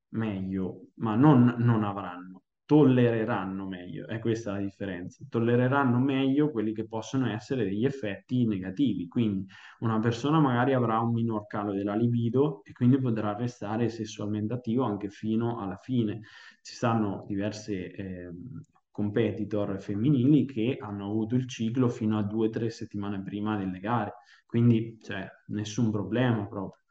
meglio, 0.09 0.87
ma 0.95 1.15
non, 1.15 1.55
non 1.57 1.83
avranno 1.83 2.43
tollereranno 2.71 3.67
meglio, 3.67 4.07
è 4.07 4.19
questa 4.19 4.53
la 4.53 4.59
differenza, 4.59 5.25
tollereranno 5.27 5.99
meglio 5.99 6.51
quelli 6.51 6.71
che 6.71 6.87
possono 6.87 7.29
essere 7.29 7.65
degli 7.65 7.83
effetti 7.83 8.47
negativi, 8.47 9.09
quindi 9.09 9.45
una 9.79 9.99
persona 9.99 10.39
magari 10.39 10.71
avrà 10.73 11.01
un 11.01 11.11
minor 11.11 11.47
calo 11.47 11.73
della 11.73 11.95
libido 11.95 12.63
e 12.63 12.71
quindi 12.71 12.97
potrà 12.97 13.35
restare 13.35 13.89
sessualmente 13.89 14.53
attivo 14.53 14.85
anche 14.85 15.09
fino 15.09 15.59
alla 15.59 15.75
fine. 15.75 16.21
Ci 16.61 16.73
stanno 16.73 17.25
diverse 17.27 17.91
eh, 17.91 18.31
competitor 18.89 19.77
femminili 19.81 20.45
che 20.45 20.77
hanno 20.79 21.07
avuto 21.07 21.35
il 21.35 21.49
ciclo 21.49 21.89
fino 21.89 22.17
a 22.17 22.23
due 22.23 22.47
o 22.47 22.49
tre 22.49 22.69
settimane 22.69 23.21
prima 23.21 23.57
delle 23.57 23.79
gare, 23.79 24.13
quindi 24.45 24.97
cioè, 25.01 25.29
nessun 25.47 25.91
problema 25.91 26.47
proprio. 26.47 26.83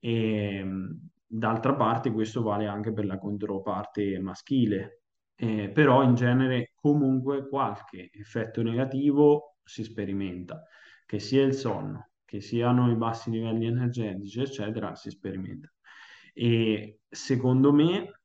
E, 0.00 0.56
ehm, 0.56 1.10
D'altra 1.34 1.74
parte 1.74 2.12
questo 2.12 2.42
vale 2.42 2.66
anche 2.66 2.92
per 2.92 3.06
la 3.06 3.16
controparte 3.16 4.18
maschile, 4.18 5.01
eh, 5.42 5.70
però 5.70 6.04
in 6.04 6.14
genere 6.14 6.70
comunque 6.76 7.48
qualche 7.48 8.10
effetto 8.12 8.62
negativo 8.62 9.56
si 9.64 9.82
sperimenta, 9.82 10.64
che 11.04 11.18
sia 11.18 11.42
il 11.42 11.54
sonno, 11.54 12.10
che 12.24 12.40
siano 12.40 12.88
i 12.92 12.94
bassi 12.94 13.30
livelli 13.30 13.66
energetici, 13.66 14.40
eccetera, 14.40 14.94
si 14.94 15.10
sperimenta. 15.10 15.68
E 16.32 17.00
secondo 17.08 17.72
me 17.72 18.20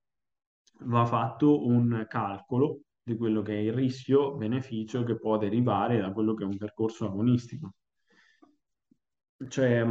va 0.82 1.06
fatto 1.08 1.65
un 1.65 2.06
calcolo 2.08 2.82
di 3.01 3.17
quello 3.17 3.41
che 3.41 3.53
è 3.53 3.62
il 3.62 3.73
rischio-beneficio 3.73 5.03
che 5.03 5.17
può 5.17 5.38
derivare 5.39 5.99
da 5.99 6.12
quello 6.12 6.36
che 6.36 6.43
è 6.43 6.45
un 6.45 6.58
percorso 6.58 7.06
agonistico. 7.06 7.73
Cioè, 9.47 9.84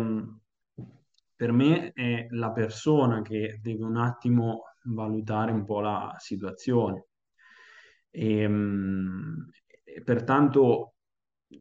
per 1.34 1.50
me 1.50 1.90
è 1.92 2.28
la 2.30 2.52
persona 2.52 3.20
che 3.22 3.58
deve 3.60 3.82
un 3.82 3.96
attimo 3.96 4.62
valutare 4.84 5.50
un 5.50 5.64
po' 5.64 5.80
la 5.80 6.14
situazione. 6.18 7.06
E, 8.16 8.40
ehm, 8.40 9.50
e 9.84 10.02
pertanto 10.02 10.94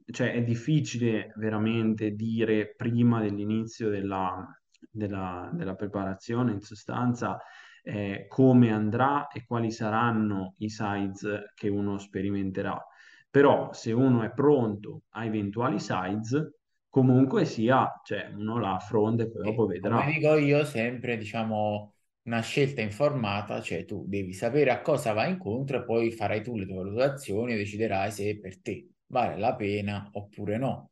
cioè, 0.06 0.32
è 0.32 0.42
difficile 0.42 1.34
veramente 1.36 2.12
dire 2.12 2.74
prima 2.76 3.22
dell'inizio 3.22 3.90
della, 3.90 4.48
della, 4.90 5.50
della 5.54 5.76
preparazione, 5.76 6.54
in 6.54 6.62
sostanza, 6.62 7.38
eh, 7.84 8.26
come 8.30 8.72
andrà 8.72 9.28
e 9.28 9.44
quali 9.46 9.70
saranno 9.70 10.56
i 10.60 10.70
size 10.70 11.52
che 11.54 11.68
uno 11.68 11.98
sperimenterà. 11.98 12.82
Però 13.30 13.74
se 13.74 13.92
uno 13.92 14.24
è 14.24 14.32
pronto 14.32 15.02
a 15.10 15.26
eventuali 15.26 15.78
size, 15.78 16.60
comunque 16.90 17.44
sia, 17.44 18.00
cioè 18.02 18.32
uno 18.34 18.60
la 18.60 18.76
affronta 18.76 19.24
e 19.24 19.30
poi 19.30 19.44
dopo 19.44 19.66
vedrà. 19.66 19.98
Come 19.98 20.14
dico 20.14 20.36
io 20.38 20.64
sempre, 20.64 21.18
diciamo, 21.18 21.95
una 22.26 22.42
scelta 22.42 22.82
informata, 22.82 23.62
cioè 23.62 23.86
tu 23.86 24.06
devi 24.08 24.34
sapere 24.34 24.72
a 24.72 24.82
cosa 24.82 25.14
vai 25.14 25.32
incontro 25.32 25.78
e 25.78 25.84
poi 25.84 26.12
farai 26.12 26.42
tu 26.42 26.58
le 26.58 26.66
tue 26.66 26.76
valutazioni 26.76 27.54
e 27.54 27.58
deciderai 27.58 28.12
se 28.12 28.40
per 28.40 28.62
te 28.62 28.90
vale 29.08 29.38
la 29.38 29.56
pena 29.56 30.10
oppure 30.14 30.58
no. 30.58 30.90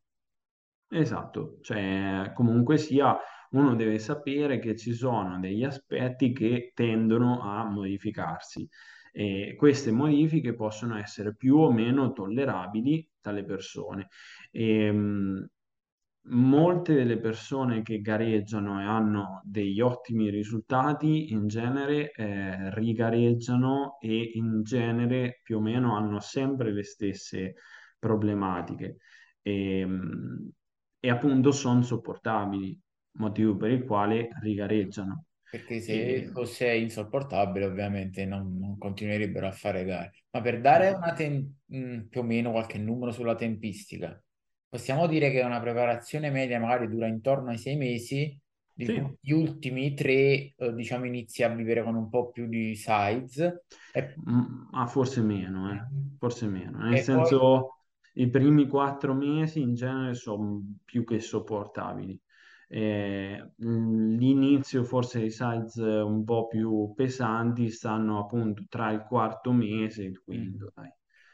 Esatto, 0.89 1.57
cioè 1.61 2.31
comunque 2.35 2.77
sia 2.77 3.17
uno 3.51 3.75
deve 3.75 3.97
sapere 3.97 4.59
che 4.59 4.75
ci 4.75 4.93
sono 4.93 5.39
degli 5.39 5.63
aspetti 5.63 6.33
che 6.33 6.71
tendono 6.75 7.41
a 7.41 7.63
modificarsi 7.67 8.67
e 9.11 9.55
queste 9.57 9.91
modifiche 9.91 10.53
possono 10.55 10.97
essere 10.97 11.35
più 11.35 11.57
o 11.57 11.71
meno 11.71 12.13
tollerabili 12.13 13.09
dalle 13.21 13.43
persone. 13.43 14.09
E, 14.51 14.85
ehm, 14.85 15.47
molte 16.25 16.93
delle 16.93 17.19
persone 17.19 17.81
che 17.81 17.99
gareggiano 17.99 18.79
e 18.79 18.85
hanno 18.85 19.41
degli 19.43 19.81
ottimi 19.81 20.29
risultati 20.29 21.31
in 21.31 21.47
genere 21.47 22.11
eh, 22.11 22.73
rigareggiano 22.73 23.97
e 23.99 24.31
in 24.35 24.63
genere 24.63 25.41
più 25.43 25.57
o 25.57 25.61
meno 25.61 25.95
hanno 25.95 26.19
sempre 26.19 26.71
le 26.71 26.83
stesse 26.83 27.55
problematiche 27.99 28.97
e, 29.41 29.87
e 30.99 31.09
appunto 31.09 31.51
sono 31.51 31.81
sopportabili, 31.81 32.79
motivo 33.17 33.57
per 33.57 33.71
il 33.71 33.83
quale 33.83 34.29
rigareggiano. 34.41 35.25
Perché 35.51 35.81
se 35.81 36.15
e... 36.15 36.25
fosse 36.27 36.73
insopportabile, 36.73 37.65
ovviamente 37.65 38.25
non, 38.25 38.57
non, 38.57 38.77
continuerebbero 38.77 39.45
a 39.45 39.51
fare 39.51 39.83
gare. 39.83 40.11
Ma 40.31 40.41
per 40.41 40.61
dare 40.61 40.89
una 40.89 41.13
ten- 41.13 41.53
mm, 41.75 42.07
più 42.07 42.21
o 42.21 42.23
meno 42.23 42.51
qualche 42.51 42.79
numero 42.79 43.11
sulla 43.11 43.35
tempistica, 43.35 44.19
possiamo 44.73 45.05
dire 45.05 45.29
che 45.29 45.43
una 45.43 45.59
preparazione 45.59 46.31
media 46.31 46.59
magari 46.59 46.87
dura 46.87 47.05
intorno 47.05 47.51
ai 47.51 47.59
sei 47.59 47.75
mesi, 47.75 48.35
di 48.73 48.85
sì. 48.85 49.17
gli 49.21 49.31
ultimi 49.31 49.93
tre, 49.93 50.55
eh, 50.55 50.73
diciamo, 50.73 51.05
inizi 51.05 51.43
a 51.43 51.49
vivere 51.49 51.83
con 51.83 51.93
un 51.93 52.09
po' 52.09 52.31
più 52.31 52.47
di 52.47 52.73
size. 52.73 53.65
E... 53.93 54.15
Mm, 54.27 54.69
ah, 54.71 54.87
forse 54.87 55.21
meno, 55.21 55.71
eh. 55.71 55.79
forse 56.17 56.47
meno. 56.47 56.79
Nel 56.79 56.95
e 56.95 57.01
senso, 57.03 57.37
poi... 57.37 58.23
i 58.23 58.29
primi 58.31 58.67
quattro 58.67 59.13
mesi 59.13 59.61
in 59.61 59.75
genere 59.75 60.15
sono 60.15 60.59
più 60.83 61.03
che 61.03 61.19
sopportabili. 61.19 62.19
Eh, 62.67 63.51
mm, 63.63 64.17
l'inizio 64.17 64.83
forse 64.83 65.19
i 65.19 65.29
size 65.29 65.83
un 65.83 66.23
po' 66.23 66.47
più 66.47 66.93
pesanti 66.95 67.69
stanno 67.69 68.17
appunto 68.17 68.63
tra 68.67 68.89
il 68.89 69.03
quarto 69.03 69.51
mese 69.51 70.01
e 70.01 70.05
il 70.07 70.19
quinto. 70.19 70.71
Dai. 70.73 70.89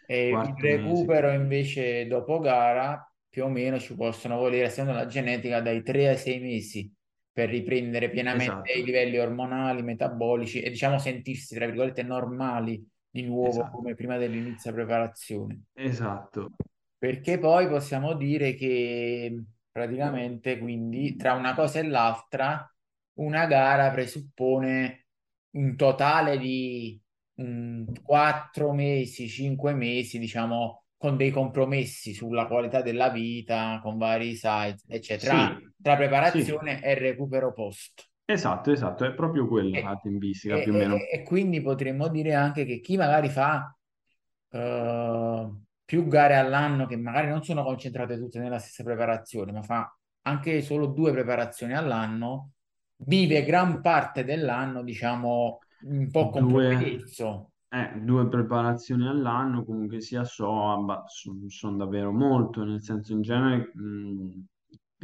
E 0.05 0.27
il 0.27 0.55
recupero 0.59 1.27
mese. 1.27 1.41
invece 1.41 2.07
dopo 2.07 2.39
gara 2.39 3.08
più 3.29 3.45
o 3.45 3.49
meno 3.49 3.79
ci 3.79 3.95
possono 3.95 4.37
volere, 4.37 4.65
essendo 4.65 4.91
la 4.91 5.05
genetica, 5.05 5.61
dai 5.61 5.83
3 5.83 6.09
ai 6.09 6.17
6 6.17 6.39
mesi 6.39 6.93
per 7.31 7.49
riprendere 7.49 8.09
pienamente 8.09 8.51
esatto. 8.51 8.79
i 8.79 8.83
livelli 8.83 9.17
ormonali, 9.17 9.83
metabolici 9.83 10.61
e 10.61 10.69
diciamo 10.69 10.97
sentirsi, 10.97 11.55
tra 11.55 11.65
virgolette, 11.65 12.03
normali 12.03 12.85
di 13.09 13.23
nuovo 13.23 13.49
esatto. 13.49 13.77
come 13.77 13.95
prima 13.95 14.17
dell'inizio 14.17 14.73
preparazione. 14.73 15.63
Esatto. 15.73 16.51
Perché 16.97 17.39
poi 17.39 17.67
possiamo 17.69 18.13
dire 18.13 18.55
che 18.55 19.41
praticamente 19.71 20.57
quindi 20.57 21.15
tra 21.15 21.33
una 21.33 21.53
cosa 21.53 21.79
e 21.79 21.87
l'altra 21.87 22.69
una 23.19 23.45
gara 23.45 23.89
presuppone 23.91 25.05
un 25.51 25.75
totale 25.75 26.37
di 26.37 26.99
um, 27.35 27.85
4 28.03 28.73
mesi, 28.73 29.27
5 29.27 29.73
mesi, 29.73 30.19
diciamo, 30.19 30.83
con 30.99 31.15
dei 31.15 31.31
compromessi 31.31 32.13
sulla 32.13 32.45
qualità 32.45 32.81
della 32.81 33.09
vita, 33.09 33.79
con 33.81 33.97
vari 33.97 34.35
site, 34.35 34.79
eccetera, 34.85 35.55
sì, 35.57 35.71
tra 35.81 35.95
preparazione 35.95 36.77
sì. 36.77 36.83
e 36.83 36.93
recupero 36.95 37.53
post. 37.53 38.09
Esatto, 38.25 38.69
esatto, 38.69 39.05
è 39.05 39.13
proprio 39.13 39.47
quella 39.47 39.77
e, 39.77 39.81
la 39.81 39.95
tempistica 39.95 40.57
e, 40.57 40.63
più 40.63 40.73
o 40.73 40.75
meno. 40.75 40.95
E, 40.95 41.07
e, 41.09 41.23
quindi 41.23 41.61
potremmo 41.61 42.09
dire 42.09 42.33
anche 42.33 42.65
che 42.65 42.81
chi 42.81 42.97
magari 42.97 43.29
fa 43.29 43.73
uh, 44.49 45.63
più 45.85 46.05
gare 46.07 46.35
all'anno, 46.35 46.85
che 46.85 46.97
magari 46.97 47.29
non 47.29 47.43
sono 47.45 47.63
concentrate 47.63 48.17
tutte 48.17 48.39
nella 48.39 48.59
stessa 48.59 48.83
preparazione, 48.83 49.53
ma 49.53 49.61
fa 49.61 49.97
anche 50.23 50.61
solo 50.61 50.87
due 50.87 51.13
preparazioni 51.13 51.75
all'anno, 51.75 52.51
vive 52.97 53.45
gran 53.45 53.79
parte 53.79 54.25
dell'anno, 54.25 54.83
diciamo, 54.83 55.59
un 55.83 56.11
po' 56.11 56.29
compromesso 56.29 57.51
Eh, 57.71 57.99
due 58.03 58.27
preparazioni 58.27 59.07
all'anno, 59.07 59.63
comunque 59.63 60.01
sia, 60.01 60.23
so, 60.23 60.83
sono 61.47 61.77
davvero 61.77 62.11
molto, 62.11 62.63
nel 62.63 62.81
senso 62.81 63.13
in 63.13 63.21
genere 63.21 63.71
mh, 63.75 64.45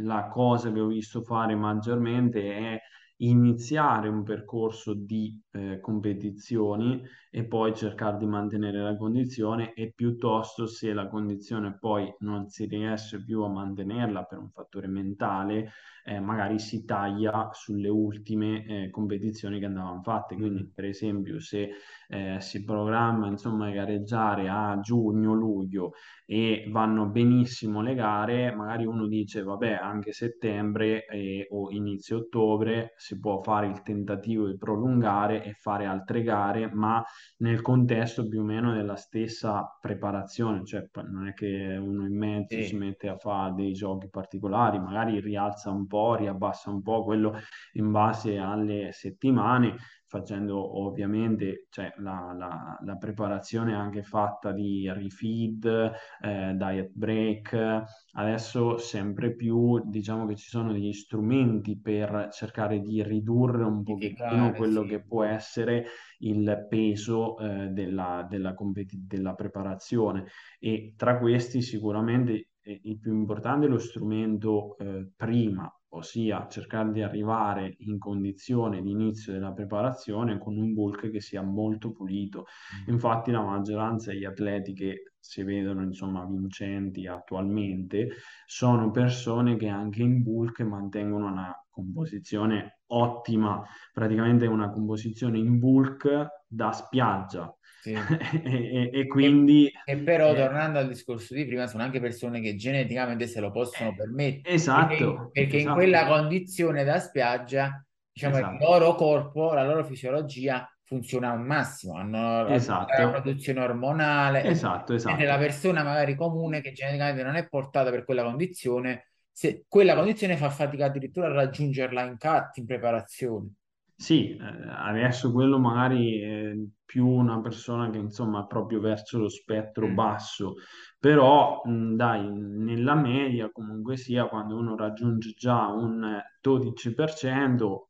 la 0.03 0.27
cosa 0.29 0.71
che 0.71 0.79
ho 0.79 0.87
visto 0.87 1.21
fare 1.21 1.53
maggiormente 1.55 2.41
è 2.57 2.79
iniziare 3.17 4.07
un 4.09 4.23
percorso 4.23 4.93
di 4.95 5.39
eh, 5.51 5.79
competizioni 5.79 7.01
e 7.29 7.45
poi 7.45 7.73
cercare 7.75 8.17
di 8.17 8.25
mantenere 8.25 8.81
la 8.81 8.97
condizione 8.97 9.73
e 9.73 9.93
piuttosto 9.95 10.65
se 10.65 10.91
la 10.91 11.07
condizione 11.07 11.77
poi 11.77 12.13
non 12.19 12.49
si 12.49 12.65
riesce 12.65 13.23
più 13.23 13.43
a 13.43 13.47
mantenerla 13.49 14.23
per 14.23 14.39
un 14.39 14.49
fattore 14.49 14.87
mentale, 14.87 15.71
eh, 16.05 16.19
magari 16.19 16.59
si 16.59 16.85
taglia 16.85 17.49
sulle 17.53 17.89
ultime 17.89 18.65
eh, 18.85 18.89
competizioni 18.91 19.59
che 19.59 19.65
andavano 19.65 20.01
fatte. 20.01 20.37
Quindi, 20.37 20.63
Mm. 20.63 20.71
per 20.73 20.85
esempio, 20.85 21.39
se 21.39 21.69
eh, 22.07 22.37
si 22.39 22.63
programma 22.63 23.27
insomma 23.27 23.69
gareggiare 23.71 24.47
a 24.49 24.79
giugno-luglio 24.79 25.93
e 26.25 26.65
vanno 26.71 27.07
benissimo 27.07 27.81
le 27.81 27.93
gare, 27.95 28.53
magari 28.53 28.85
uno 28.85 29.07
dice 29.07 29.43
vabbè 29.43 29.73
anche 29.73 30.11
settembre 30.11 31.05
eh, 31.07 31.47
o 31.51 31.71
inizio 31.71 32.17
ottobre 32.17 32.93
si 32.97 33.19
può 33.19 33.41
fare 33.41 33.67
il 33.67 33.81
tentativo 33.81 34.47
di 34.47 34.57
prolungare 34.57 35.43
e 35.43 35.53
fare 35.53 35.85
altre 35.85 36.23
gare, 36.23 36.69
ma 36.73 37.03
nel 37.37 37.61
contesto 37.61 38.27
più 38.27 38.41
o 38.41 38.43
meno 38.43 38.73
della 38.73 38.95
stessa 38.95 39.77
preparazione, 39.79 40.63
cioè 40.65 40.87
non 41.09 41.27
è 41.27 41.33
che 41.33 41.77
uno 41.79 42.05
in 42.05 42.17
mezzo 42.17 42.61
si 42.61 42.75
Sì, 42.75 42.75
mette 42.75 43.07
a 43.09 43.17
fare 43.17 43.53
dei 43.53 43.73
giochi 43.73 44.09
particolari, 44.09 44.79
magari 44.79 45.19
rialza 45.19 45.69
un 45.71 45.85
po', 45.87 45.94
riabbassa 46.15 46.69
un 46.69 46.81
po' 46.81 47.03
quello 47.03 47.37
in 47.73 47.91
base 47.91 48.37
alle 48.37 48.89
settimane 48.91 49.75
facendo 50.15 50.81
ovviamente 50.81 51.67
cioè, 51.69 51.93
la, 51.97 52.33
la, 52.37 52.77
la, 52.81 52.95
preparazione 52.95 53.75
anche 53.75 54.03
fatta 54.03 54.51
di 54.51 54.89
refeed, 54.89 55.91
eh, 56.21 56.53
diet 56.55 56.91
break. 56.93 57.83
Adesso 58.13 58.77
sempre 58.77 59.35
più 59.35 59.81
diciamo 59.85 60.25
che 60.25 60.35
ci 60.35 60.47
sono 60.47 60.71
degli 60.71 60.93
strumenti 60.93 61.79
per 61.79 62.29
cercare 62.31 62.79
di 62.79 63.03
ridurre 63.03 63.63
un 63.63 63.83
pochettino 63.83 64.53
quello 64.53 64.83
sì. 64.83 64.87
che 64.87 65.03
può 65.03 65.23
essere 65.23 65.85
il 66.19 66.65
peso 66.69 67.37
eh, 67.37 67.67
della, 67.69 68.25
della, 68.29 68.53
competi- 68.53 69.05
della 69.05 69.33
preparazione 69.33 70.25
e 70.59 70.93
tra 70.95 71.17
questi 71.19 71.61
sicuramente 71.61 72.51
eh, 72.61 72.79
il 72.83 72.99
più 72.99 73.13
importante 73.13 73.65
è 73.65 73.69
lo 73.69 73.79
strumento 73.79 74.77
eh, 74.77 75.09
prima 75.15 75.69
ossia 75.95 76.47
cercare 76.49 76.91
di 76.91 77.01
arrivare 77.01 77.75
in 77.79 77.97
condizione 77.97 78.81
di 78.81 78.91
inizio 78.91 79.33
della 79.33 79.51
preparazione 79.51 80.37
con 80.37 80.57
un 80.57 80.73
bulk 80.73 81.09
che 81.09 81.21
sia 81.21 81.41
molto 81.41 81.91
pulito. 81.91 82.45
Mm. 82.87 82.93
Infatti 82.93 83.31
la 83.31 83.41
maggioranza 83.41 84.11
degli 84.11 84.25
atleti 84.25 84.73
che 84.73 85.11
si 85.19 85.41
vedono 85.43 85.81
insomma 85.81 86.23
vincenti 86.25 87.07
attualmente 87.07 88.09
sono 88.45 88.91
persone 88.91 89.55
che 89.55 89.67
anche 89.67 90.03
in 90.03 90.21
bulk 90.21 90.61
mantengono 90.61 91.27
una 91.27 91.51
composizione 91.69 92.81
ottima, 92.87 93.63
praticamente 93.91 94.45
una 94.45 94.69
composizione 94.69 95.39
in 95.39 95.57
bulk 95.57 96.27
da 96.47 96.71
spiaggia. 96.71 97.54
Sì. 97.85 97.93
e, 98.43 98.89
e, 98.89 98.89
e 98.91 98.99
E, 98.99 99.07
quindi 99.07 99.71
e 99.83 99.97
però, 99.97 100.31
eh, 100.31 100.35
tornando 100.35 100.79
al 100.79 100.87
discorso 100.87 101.35
di 101.35 101.45
prima, 101.45 101.67
sono 101.67 101.83
anche 101.83 101.99
persone 101.99 102.41
che 102.41 102.55
geneticamente 102.55 103.27
se 103.27 103.39
lo 103.39 103.51
possono 103.51 103.91
eh, 103.91 103.95
permettere, 103.95 104.41
perché, 104.41 104.53
esatto, 104.53 105.29
perché 105.31 105.57
in 105.57 105.71
quella 105.71 106.01
esatto, 106.01 106.13
condizione 106.15 106.83
da 106.83 106.99
spiaggia, 106.99 107.85
diciamo, 108.11 108.37
il 108.37 108.43
esatto, 108.43 108.65
loro 108.65 108.95
corpo, 108.95 109.53
la 109.53 109.63
loro 109.63 109.83
fisiologia 109.85 110.67
funziona 110.83 111.31
al 111.31 111.41
massimo, 111.41 111.95
hanno 111.95 112.17
la 112.17 112.43
la 112.43 112.55
esatto. 112.55 113.09
produzione 113.11 113.59
ormonale, 113.59 114.43
Esatto, 114.43 114.93
mentre 114.93 115.13
la 115.17 115.23
esatto. 115.23 115.39
persona 115.39 115.83
magari 115.83 116.15
comune 116.15 116.61
che 116.61 116.71
geneticamente 116.71 117.21
non 117.21 117.35
è 117.35 117.47
portata 117.47 117.91
per 117.91 118.03
quella 118.03 118.23
condizione, 118.23 119.09
se 119.31 119.65
quella 119.67 119.93
condizione 119.93 120.37
fa 120.37 120.49
fatica 120.49 120.85
addirittura 120.85 121.27
a 121.27 121.33
raggiungerla 121.33 122.01
in 122.03 122.17
cut, 122.17 122.57
in 122.57 122.65
preparazione. 122.65 123.49
Sì, 123.97 124.35
eh, 124.35 124.39
adesso 124.67 125.31
quello 125.31 125.57
magari 125.57 126.19
è 126.19 126.53
più 126.83 127.07
una 127.07 127.39
persona 127.41 127.89
che 127.89 127.97
insomma 127.97 128.43
è 128.43 128.47
proprio 128.47 128.79
verso 128.81 129.17
lo 129.17 129.29
spettro 129.29 129.87
Mm. 129.87 129.93
basso, 129.93 130.55
però 130.99 131.61
mh, 131.63 131.95
dai, 131.95 132.29
nella 132.29 132.93
media 132.95 133.49
comunque 133.51 133.95
sia 133.97 134.27
quando 134.27 134.57
uno 134.57 134.75
raggiunge 134.75 135.31
già 135.31 135.67
un 135.67 136.21
12%, 136.41 137.89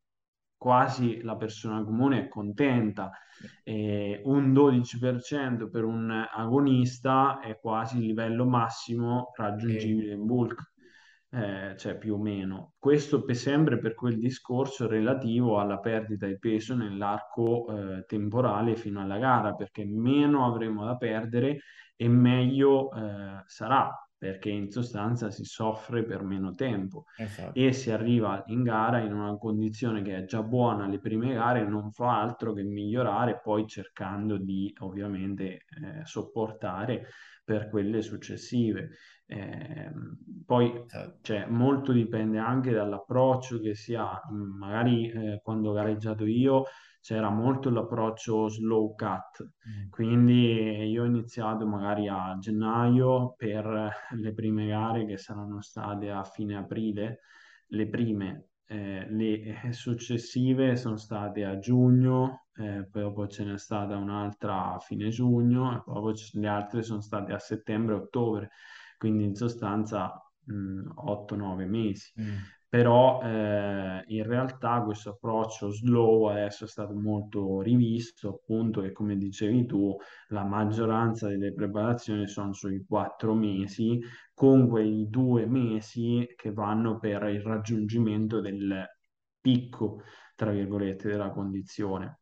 quasi 0.58 1.22
la 1.22 1.36
persona 1.36 1.84
comune 1.84 2.26
è 2.26 2.28
contenta. 2.28 3.12
E 3.64 4.22
un 4.26 4.54
12% 4.54 5.70
per 5.70 5.84
un 5.84 6.10
agonista 6.12 7.40
è 7.40 7.58
quasi 7.60 7.98
il 7.98 8.06
livello 8.06 8.46
massimo 8.46 9.32
Sì, 9.58 9.76
raggiungibile 9.76 10.14
in 10.14 10.26
bulk. 10.26 10.74
Eh, 11.36 11.76
cioè 11.78 11.98
più 11.98 12.14
o 12.14 12.18
meno. 12.18 12.74
Questo 12.80 13.24
per 13.26 13.36
sempre 13.36 13.78
per 13.78 13.94
quel 13.94 14.18
discorso 14.18 14.88
relativo 14.88 15.60
alla 15.60 15.80
perdita 15.80 16.26
di 16.28 16.40
peso 16.40 16.76
nell'arco 16.76 17.68
eh, 17.68 18.06
temporale 18.06 18.76
fino 18.76 19.02
alla 19.02 19.18
gara, 19.18 19.54
perché 19.54 19.84
meno 19.86 20.46
avremo 20.46 20.86
da 20.86 20.96
perdere 20.96 21.60
e 21.98 22.08
meglio 22.08 22.92
eh, 22.94 23.44
sarà, 23.46 23.92
perché 24.18 24.50
in 24.50 24.72
sostanza 24.72 25.30
si 25.30 25.44
soffre 25.44 26.06
per 26.06 26.24
meno 26.24 26.54
tempo 26.54 27.06
esatto, 27.18 27.52
e 27.54 27.74
si 27.74 27.92
arriva 27.92 28.44
in 28.48 28.64
gara 28.64 29.00
in 29.00 29.14
una 29.14 29.38
condizione 29.38 30.02
che 30.02 30.16
è 30.16 30.24
già 30.24 30.42
buona 30.42 30.86
alle 30.86 31.00
prime 31.00 31.34
gare, 31.34 31.68
non 31.68 31.92
fa 31.92 32.22
altro 32.22 32.54
che 32.54 32.64
migliorare, 32.64 33.42
poi 33.44 33.68
cercando 33.68 34.38
di 34.38 34.74
ovviamente 34.80 35.66
eh, 35.68 36.06
sopportare 36.06 37.08
per 37.44 37.70
quelle 37.70 38.02
successive. 38.02 38.92
Eh, 39.28 39.92
poi 40.46 40.84
esatto. 40.86 41.18
cioè, 41.22 41.48
molto 41.48 41.92
dipende 41.92 42.38
anche 42.38 42.72
dall'approccio 42.72 43.60
che 43.60 43.74
si 43.76 43.96
ha. 43.96 44.22
Magari 44.32 45.10
eh, 45.10 45.40
quando 45.44 45.70
ho 45.72 45.74
gareggiato 45.74 46.26
io 46.26 46.64
c'era 47.02 47.30
molto 47.30 47.70
l'approccio 47.70 48.48
slow 48.50 48.96
cut, 48.96 49.44
Mm. 49.68 49.90
quindi 49.90 50.90
io 50.90 51.04
ho 51.04 51.06
iniziato 51.06 51.66
magari 51.68 52.08
a 52.08 52.36
gennaio 52.40 53.34
per 53.38 53.92
le 54.12 54.34
prime 54.34 54.68
gare 54.68 55.06
che 55.06 55.18
saranno 55.18 55.62
state 55.62 56.10
a 56.12 56.24
fine 56.24 56.56
aprile, 56.58 57.20
le 57.68 57.88
prime. 57.90 58.48
Eh, 58.68 59.06
le 59.10 59.62
eh, 59.64 59.72
successive 59.74 60.76
sono 60.76 60.98
state 60.98 61.46
a 61.46 61.60
giugno, 61.60 62.48
eh, 62.56 62.88
poi 62.90 63.02
dopo 63.04 63.28
ce 63.28 63.44
n'è 63.46 63.58
stata 63.60 63.96
un'altra 63.98 64.74
a 64.74 64.80
fine 64.80 65.10
giugno, 65.10 65.78
e 65.78 65.82
poi 65.84 66.14
le 66.34 66.48
altre 66.48 66.82
sono 66.82 67.02
state 67.02 67.34
a 67.34 67.38
settembre 67.40 67.94
e 67.96 67.98
ottobre 68.00 68.50
quindi 68.98 69.24
in 69.26 69.36
sostanza 69.36 70.22
mh, 70.46 70.92
8-9 70.96 71.66
mesi. 71.66 72.12
Mm. 72.22 72.36
Però 72.68 73.22
eh, 73.24 74.04
in 74.08 74.24
realtà 74.24 74.82
questo 74.82 75.12
approccio 75.12 75.70
slow 75.72 76.26
adesso 76.26 76.66
è 76.66 76.68
stato 76.68 76.94
molto 76.94 77.62
rivisto, 77.62 78.30
appunto, 78.30 78.84
e 78.84 78.92
come 78.92 79.16
dicevi 79.18 79.66
tu, 79.66 79.96
la 80.30 80.44
maggioranza 80.44 81.28
delle 81.30 81.54
preparazioni 81.54 82.28
sono 82.28 82.52
sui 82.52 82.84
4 82.86 83.34
mesi, 83.34 84.02
con 84.34 84.68
quei 84.68 85.08
due 85.10 85.46
mesi 85.46 86.28
che 86.36 86.52
vanno 86.52 87.00
per 87.00 87.24
il 87.30 87.42
raggiungimento 87.42 88.42
del 88.42 88.86
picco, 89.40 90.02
tra 90.36 90.52
virgolette, 90.52 91.08
della 91.08 91.30
condizione. 91.30 92.20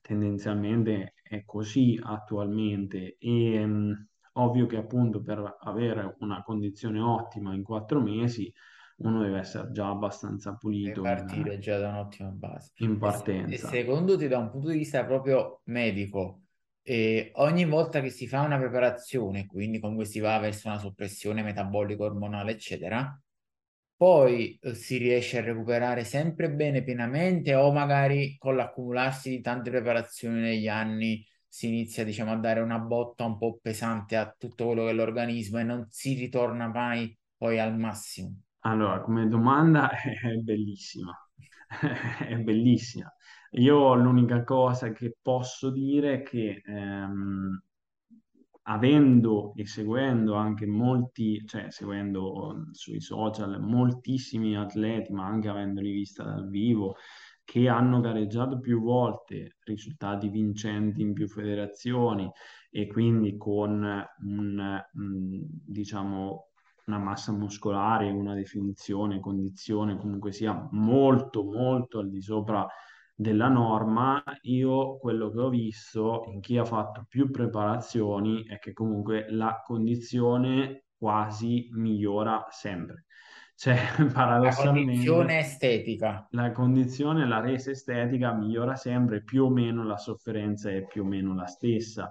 Tendenzialmente 0.00 1.14
è 1.22 1.44
così 1.44 1.98
attualmente 2.00 3.16
e 3.18 3.66
mh, 3.66 4.08
ovvio 4.34 4.66
che 4.66 4.76
appunto 4.76 5.22
per 5.22 5.56
avere 5.60 6.16
una 6.20 6.42
condizione 6.42 7.00
ottima 7.00 7.54
in 7.54 7.62
quattro 7.62 8.00
mesi 8.00 8.52
uno 8.98 9.22
deve 9.22 9.38
essere 9.40 9.70
già 9.72 9.88
abbastanza 9.88 10.54
Deve 10.80 10.98
pulito 10.98 11.10
in, 11.26 11.48
partire 11.48 11.58
già 11.58 11.78
da 11.78 11.88
un'ottima 11.88 12.28
base. 12.30 12.72
in 12.84 12.98
E, 13.00 13.10
se- 13.10 13.30
e 13.44 13.56
partenza. 13.56 13.58
secondo 13.58 14.16
te, 14.18 14.28
da 14.28 14.38
un 14.38 14.50
punto 14.50 14.68
di 14.68 14.78
vista 14.78 15.04
proprio 15.04 15.60
medico, 15.64 16.42
eh, 16.82 17.30
ogni 17.36 17.64
volta 17.64 18.00
che 18.00 18.10
si 18.10 18.26
fa 18.28 18.42
una 18.42 18.58
preparazione, 18.58 19.46
quindi 19.46 19.80
comunque 19.80 20.04
si 20.04 20.20
va 20.20 20.38
verso 20.38 20.68
una 20.68 20.78
soppressione 20.78 21.42
metabolica, 21.42 22.04
ormonale, 22.04 22.52
eccetera, 22.52 23.18
poi 23.96 24.58
eh, 24.60 24.74
si 24.74 24.98
riesce 24.98 25.38
a 25.38 25.42
recuperare 25.42 26.04
sempre 26.04 26.50
bene 26.50 26.82
pienamente 26.82 27.54
o 27.54 27.72
magari 27.72 28.36
con 28.38 28.56
l'accumularsi 28.56 29.30
di 29.30 29.40
tante 29.40 29.70
preparazioni 29.70 30.40
negli 30.40 30.68
anni 30.68 31.24
si 31.54 31.68
inizia, 31.68 32.02
diciamo, 32.02 32.32
a 32.32 32.36
dare 32.36 32.58
una 32.58 32.80
botta 32.80 33.24
un 33.24 33.38
po' 33.38 33.60
pesante 33.62 34.16
a 34.16 34.34
tutto 34.36 34.66
quello 34.66 34.82
che 34.86 34.90
è 34.90 34.92
l'organismo 34.92 35.60
e 35.60 35.62
non 35.62 35.86
si 35.88 36.14
ritorna 36.14 36.66
mai 36.66 37.16
poi 37.36 37.60
al 37.60 37.78
massimo. 37.78 38.40
Allora, 38.62 39.00
come 39.00 39.28
domanda 39.28 39.88
è 40.02 40.34
bellissima, 40.38 41.16
è 42.26 42.36
bellissima. 42.38 43.08
Io 43.52 43.94
l'unica 43.94 44.42
cosa 44.42 44.90
che 44.90 45.14
posso 45.22 45.70
dire 45.70 46.14
è 46.14 46.22
che 46.24 46.60
ehm, 46.66 47.62
avendo 48.62 49.52
e 49.54 49.64
seguendo 49.64 50.34
anche 50.34 50.66
molti, 50.66 51.46
cioè 51.46 51.70
seguendo 51.70 52.66
sui 52.72 53.00
social 53.00 53.60
moltissimi 53.60 54.56
atleti, 54.56 55.12
ma 55.12 55.24
anche 55.24 55.48
avendoli 55.48 55.92
vista 55.92 56.24
dal 56.24 56.48
vivo, 56.48 56.96
che 57.44 57.68
hanno 57.68 58.00
gareggiato 58.00 58.58
più 58.58 58.80
volte, 58.80 59.56
risultati 59.64 60.28
vincenti 60.28 61.02
in 61.02 61.12
più 61.12 61.28
federazioni 61.28 62.30
e 62.70 62.86
quindi 62.86 63.36
con 63.36 64.04
un, 64.22 64.84
diciamo, 64.92 66.48
una 66.86 66.98
massa 66.98 67.32
muscolare, 67.32 68.10
una 68.10 68.34
definizione, 68.34 69.20
condizione 69.20 69.96
comunque 69.96 70.32
sia 70.32 70.68
molto, 70.72 71.44
molto 71.44 71.98
al 71.98 72.10
di 72.10 72.20
sopra 72.20 72.66
della 73.14 73.48
norma, 73.48 74.22
io 74.42 74.98
quello 74.98 75.30
che 75.30 75.38
ho 75.38 75.48
visto 75.48 76.24
in 76.26 76.40
chi 76.40 76.58
ha 76.58 76.64
fatto 76.64 77.04
più 77.08 77.30
preparazioni 77.30 78.44
è 78.46 78.58
che 78.58 78.72
comunque 78.72 79.26
la 79.30 79.62
condizione 79.64 80.86
quasi 80.98 81.68
migliora 81.72 82.46
sempre. 82.50 83.04
Cioè, 83.54 83.76
La 83.98 84.12
paradossalmente, 84.12 84.72
condizione 84.72 85.38
estetica. 85.38 86.28
la 86.30 86.52
condizione, 86.52 87.26
la 87.26 87.40
resa 87.40 87.70
estetica 87.70 88.34
migliora 88.34 88.76
sempre, 88.76 89.22
più 89.22 89.44
o 89.44 89.50
meno 89.50 89.84
la 89.84 89.96
sofferenza 89.96 90.70
è 90.70 90.84
più 90.86 91.02
o 91.02 91.06
meno 91.06 91.34
la 91.34 91.46
stessa. 91.46 92.10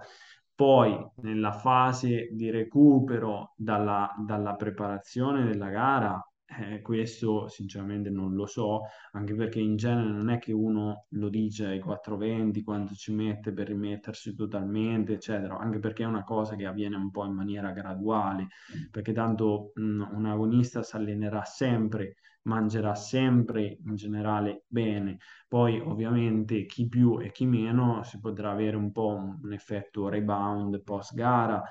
Poi, 0.55 0.97
nella 1.17 1.51
fase 1.51 2.29
di 2.31 2.49
recupero 2.49 3.53
dalla, 3.57 4.13
dalla 4.25 4.55
preparazione 4.55 5.43
della 5.43 5.69
gara, 5.69 6.32
eh, 6.60 6.82
questo 6.82 7.47
sinceramente 7.47 8.10
non 8.10 8.34
lo 8.34 8.45
so, 8.45 8.82
anche 9.14 9.36
perché 9.36 9.60
in 9.60 9.76
genere 9.76 10.10
non 10.10 10.30
è 10.30 10.39
che 10.39 10.51
uno 10.54 11.06
lo 11.10 11.30
dice 11.30 11.66
ai 11.68 11.80
420 11.80 12.64
quanto 12.64 12.93
ci 12.95 13.14
mette 13.14 13.54
per 13.54 13.68
rimettersi 13.68 14.36
totalmente, 14.36 15.14
eccetera, 15.14 15.58
anche 15.58 15.80
perché 15.80 16.04
è 16.04 16.06
una 16.08 16.24
cosa 16.24 16.56
che 16.56 16.66
avviene 16.66 16.95
un 16.95 17.12
po' 17.12 17.26
in 17.26 17.34
maniera 17.34 17.72
graduale, 17.72 18.47
perché 18.91 19.14
tanto 19.14 19.72
mh, 19.76 20.08
un 20.12 20.26
agonista 20.26 20.84
si 20.84 20.95
allenerà 20.95 21.43
sempre, 21.43 22.16
mangerà 22.43 22.95
sempre 22.95 23.78
in 23.86 23.95
generale 23.95 24.64
bene, 24.68 25.18
poi 25.47 25.80
ovviamente 25.80 26.66
chi 26.66 26.88
più 26.88 27.20
e 27.20 27.32
chi 27.32 27.45
meno 27.45 28.04
si 28.04 28.20
potrà 28.20 28.51
avere 28.51 28.76
un 28.76 28.91
po' 28.91 29.16
un, 29.16 29.39
un 29.41 29.54
effetto 29.54 30.10
rebound 30.10 30.82
post 30.84 31.14
gara, 31.14 31.62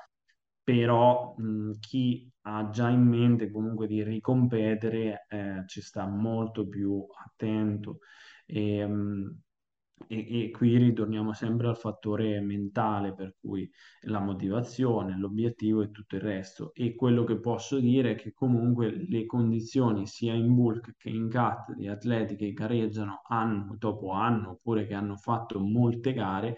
però 0.63 1.35
mh, 1.37 1.73
chi 1.79 2.31
ha 2.45 2.69
già 2.69 2.89
in 2.89 3.01
mente 3.03 3.51
comunque 3.51 3.87
di 3.87 4.03
ricompetere 4.03 5.25
eh, 5.29 5.63
ci 5.67 5.81
sta 5.81 6.05
molto 6.07 6.67
più 6.67 7.05
attento. 7.25 7.99
E, 8.45 8.85
mh, 8.85 9.41
e, 10.07 10.45
e 10.45 10.51
qui 10.51 10.77
ritorniamo 10.77 11.33
sempre 11.33 11.67
al 11.67 11.77
fattore 11.77 12.39
mentale, 12.41 13.13
per 13.13 13.35
cui 13.39 13.69
la 14.01 14.19
motivazione, 14.19 15.17
l'obiettivo 15.17 15.81
e 15.81 15.91
tutto 15.91 16.15
il 16.15 16.21
resto. 16.21 16.73
E 16.73 16.95
quello 16.95 17.23
che 17.23 17.39
posso 17.39 17.79
dire 17.79 18.11
è 18.11 18.15
che 18.15 18.33
comunque 18.33 18.91
le 18.91 19.25
condizioni 19.25 20.05
sia 20.07 20.33
in 20.33 20.53
bulk 20.53 20.95
che 20.97 21.09
in 21.09 21.29
cut 21.29 21.73
di 21.75 21.87
atleti 21.87 22.35
che 22.35 22.51
gareggiano 22.53 23.21
anno 23.27 23.75
dopo 23.77 24.11
anno 24.11 24.51
oppure 24.51 24.85
che 24.85 24.93
hanno 24.93 25.15
fatto 25.17 25.59
molte 25.59 26.13
gare, 26.13 26.57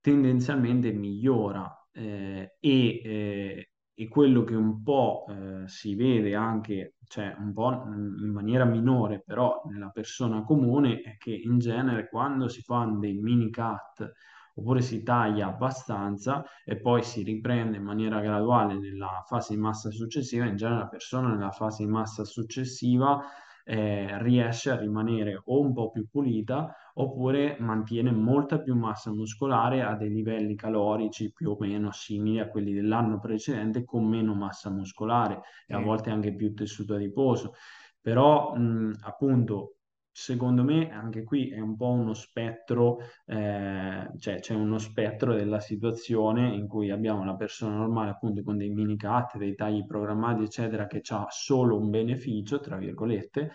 tendenzialmente 0.00 0.92
migliora 0.92 1.83
eh, 1.94 2.56
e, 2.58 3.00
eh, 3.04 3.68
e 3.94 4.08
quello 4.08 4.42
che 4.42 4.54
un 4.54 4.82
po' 4.82 5.26
eh, 5.28 5.68
si 5.68 5.94
vede 5.94 6.34
anche, 6.34 6.96
cioè 7.06 7.34
un 7.38 7.52
po' 7.52 7.70
in 7.72 8.30
maniera 8.32 8.64
minore, 8.64 9.22
però 9.24 9.62
nella 9.66 9.90
persona 9.90 10.42
comune, 10.42 11.00
è 11.00 11.16
che 11.16 11.32
in 11.32 11.58
genere 11.58 12.08
quando 12.08 12.48
si 12.48 12.62
fanno 12.62 12.98
dei 12.98 13.14
mini 13.14 13.50
cut 13.50 14.12
oppure 14.56 14.82
si 14.82 15.02
taglia 15.02 15.48
abbastanza 15.48 16.44
e 16.64 16.80
poi 16.80 17.02
si 17.02 17.22
riprende 17.22 17.76
in 17.76 17.82
maniera 17.82 18.20
graduale 18.20 18.78
nella 18.78 19.22
fase 19.26 19.54
di 19.54 19.60
massa 19.60 19.90
successiva, 19.90 20.44
in 20.44 20.56
genere 20.56 20.80
la 20.80 20.88
persona 20.88 21.28
nella 21.28 21.50
fase 21.50 21.84
di 21.84 21.90
massa 21.90 22.24
successiva 22.24 23.20
eh, 23.64 24.22
riesce 24.22 24.70
a 24.70 24.76
rimanere 24.76 25.40
o 25.44 25.60
un 25.60 25.72
po' 25.72 25.90
più 25.90 26.06
pulita 26.08 26.74
oppure 26.94 27.56
mantiene 27.58 28.12
molta 28.12 28.60
più 28.60 28.74
massa 28.74 29.12
muscolare 29.12 29.82
a 29.82 29.96
dei 29.96 30.10
livelli 30.10 30.54
calorici 30.54 31.32
più 31.32 31.50
o 31.50 31.56
meno 31.58 31.90
simili 31.92 32.40
a 32.40 32.48
quelli 32.48 32.72
dell'anno 32.72 33.18
precedente 33.18 33.84
con 33.84 34.06
meno 34.06 34.34
massa 34.34 34.70
muscolare 34.70 35.40
e 35.66 35.74
a 35.74 35.80
volte 35.80 36.10
anche 36.10 36.34
più 36.34 36.54
tessuto 36.54 36.94
adiposo. 36.94 37.54
Però 38.00 38.54
mh, 38.54 38.98
appunto 39.02 39.76
secondo 40.16 40.62
me 40.62 40.92
anche 40.92 41.24
qui 41.24 41.50
è 41.50 41.58
un 41.58 41.76
po' 41.76 41.90
uno 41.90 42.14
spettro, 42.14 42.98
eh, 43.26 44.08
cioè 44.18 44.38
c'è 44.38 44.54
uno 44.54 44.78
spettro 44.78 45.34
della 45.34 45.58
situazione 45.58 46.54
in 46.54 46.68
cui 46.68 46.90
abbiamo 46.90 47.24
la 47.24 47.34
persona 47.34 47.74
normale 47.74 48.10
appunto 48.10 48.42
con 48.44 48.56
dei 48.56 48.70
mini 48.70 48.96
cut, 48.96 49.36
dei 49.36 49.56
tagli 49.56 49.84
programmati 49.84 50.44
eccetera 50.44 50.86
che 50.86 51.02
ha 51.08 51.26
solo 51.30 51.76
un 51.76 51.90
beneficio, 51.90 52.60
tra 52.60 52.76
virgolette, 52.76 53.50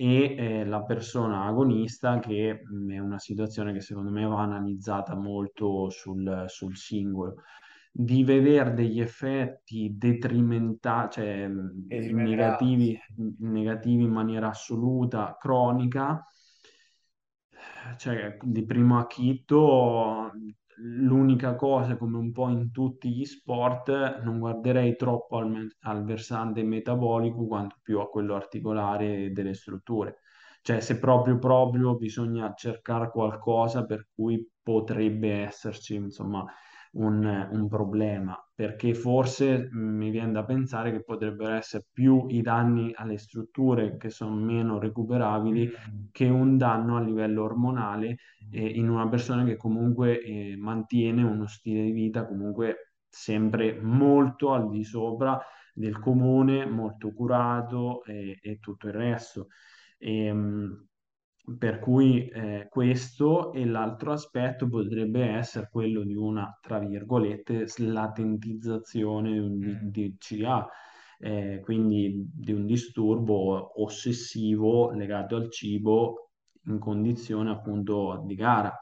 e 0.00 0.34
eh, 0.34 0.64
la 0.64 0.82
persona 0.82 1.44
agonista 1.44 2.18
che 2.20 2.62
mh, 2.64 2.94
è 2.94 2.98
una 3.00 3.18
situazione 3.18 3.74
che 3.74 3.82
secondo 3.82 4.10
me 4.10 4.24
va 4.24 4.40
analizzata 4.40 5.14
molto 5.14 5.90
sul, 5.90 6.44
sul 6.46 6.74
singolo. 6.74 7.42
Di 7.92 8.24
vedere 8.24 8.72
degli 8.72 8.98
effetti 8.98 9.92
detrimentali, 9.98 11.08
cioè 11.10 11.46
mh, 11.48 11.86
prenderà 11.86 12.22
negativi, 12.22 12.98
negativi 13.40 14.04
in 14.04 14.10
maniera 14.10 14.48
assoluta, 14.48 15.36
cronica, 15.38 16.24
cioè 17.98 18.38
di 18.40 18.64
primo 18.64 18.98
acchito, 18.98 20.32
l'unica 20.82 21.54
cosa, 21.54 21.96
come 21.96 22.16
un 22.18 22.32
po' 22.32 22.48
in 22.48 22.70
tutti 22.72 23.10
gli 23.10 23.24
sport, 23.24 24.20
non 24.22 24.38
guarderei 24.38 24.96
troppo 24.96 25.36
al, 25.38 25.48
me- 25.50 25.68
al 25.80 26.04
versante 26.04 26.62
metabolico 26.62 27.46
quanto 27.46 27.76
più 27.82 28.00
a 28.00 28.08
quello 28.08 28.34
articolare 28.34 29.32
delle 29.32 29.54
strutture. 29.54 30.18
Cioè, 30.62 30.80
se 30.80 30.98
proprio 30.98 31.38
proprio 31.38 31.96
bisogna 31.96 32.52
cercare 32.54 33.10
qualcosa 33.10 33.84
per 33.86 34.08
cui 34.14 34.46
potrebbe 34.62 35.42
esserci, 35.42 35.94
insomma, 35.94 36.44
un, 36.92 37.48
un 37.52 37.68
problema, 37.68 38.36
perché 38.54 38.94
forse 38.94 39.68
mh, 39.70 39.78
mi 39.78 40.10
viene 40.10 40.32
da 40.32 40.44
pensare 40.44 40.90
che 40.92 41.02
potrebbero 41.04 41.54
essere 41.54 41.84
più 41.92 42.26
i 42.28 42.42
danni 42.42 42.92
alle 42.94 43.18
strutture 43.18 43.96
che 43.96 44.10
sono 44.10 44.34
meno 44.34 44.78
recuperabili 44.78 45.68
Mm. 45.68 46.08
che 46.10 46.26
un 46.28 46.56
danno 46.56 46.96
a 46.96 47.00
livello 47.00 47.44
ormonale 47.44 48.16
eh, 48.50 48.66
in 48.66 48.88
una 48.88 49.08
persona 49.08 49.44
che 49.44 49.56
comunque 49.56 50.20
eh, 50.20 50.56
mantiene 50.56 51.22
uno 51.22 51.46
stile 51.46 51.82
di 51.84 51.92
vita 51.92 52.26
comunque 52.26 52.94
sempre 53.08 53.80
molto 53.80 54.52
al 54.52 54.68
di 54.68 54.84
sopra 54.84 55.40
del 55.72 55.98
comune, 55.98 56.66
molto 56.66 57.12
curato 57.12 58.04
e, 58.04 58.38
e 58.42 58.58
tutto 58.58 58.88
il 58.88 58.92
resto. 58.94 59.48
E, 59.98 60.32
mh, 60.32 60.88
per 61.58 61.78
cui 61.78 62.28
eh, 62.28 62.66
questo 62.70 63.52
e 63.52 63.64
l'altro 63.66 64.12
aspetto 64.12 64.68
potrebbe 64.68 65.24
essere 65.24 65.68
quello 65.70 66.02
di 66.04 66.14
una, 66.14 66.56
tra 66.60 66.78
virgolette, 66.78 67.66
slatentizzazione 67.66 69.40
di 69.58 69.78
di- 69.90 70.08
Mm. 70.10 70.14
CA, 70.18 70.68
eh, 71.18 71.60
quindi 71.62 72.24
di 72.32 72.52
un 72.52 72.66
disturbo 72.66 73.80
ossessivo 73.82 74.90
legato 74.92 75.36
al 75.36 75.50
cibo 75.50 76.30
in 76.66 76.78
condizione 76.78 77.50
appunto 77.50 78.22
di 78.26 78.34
gara. 78.34 78.72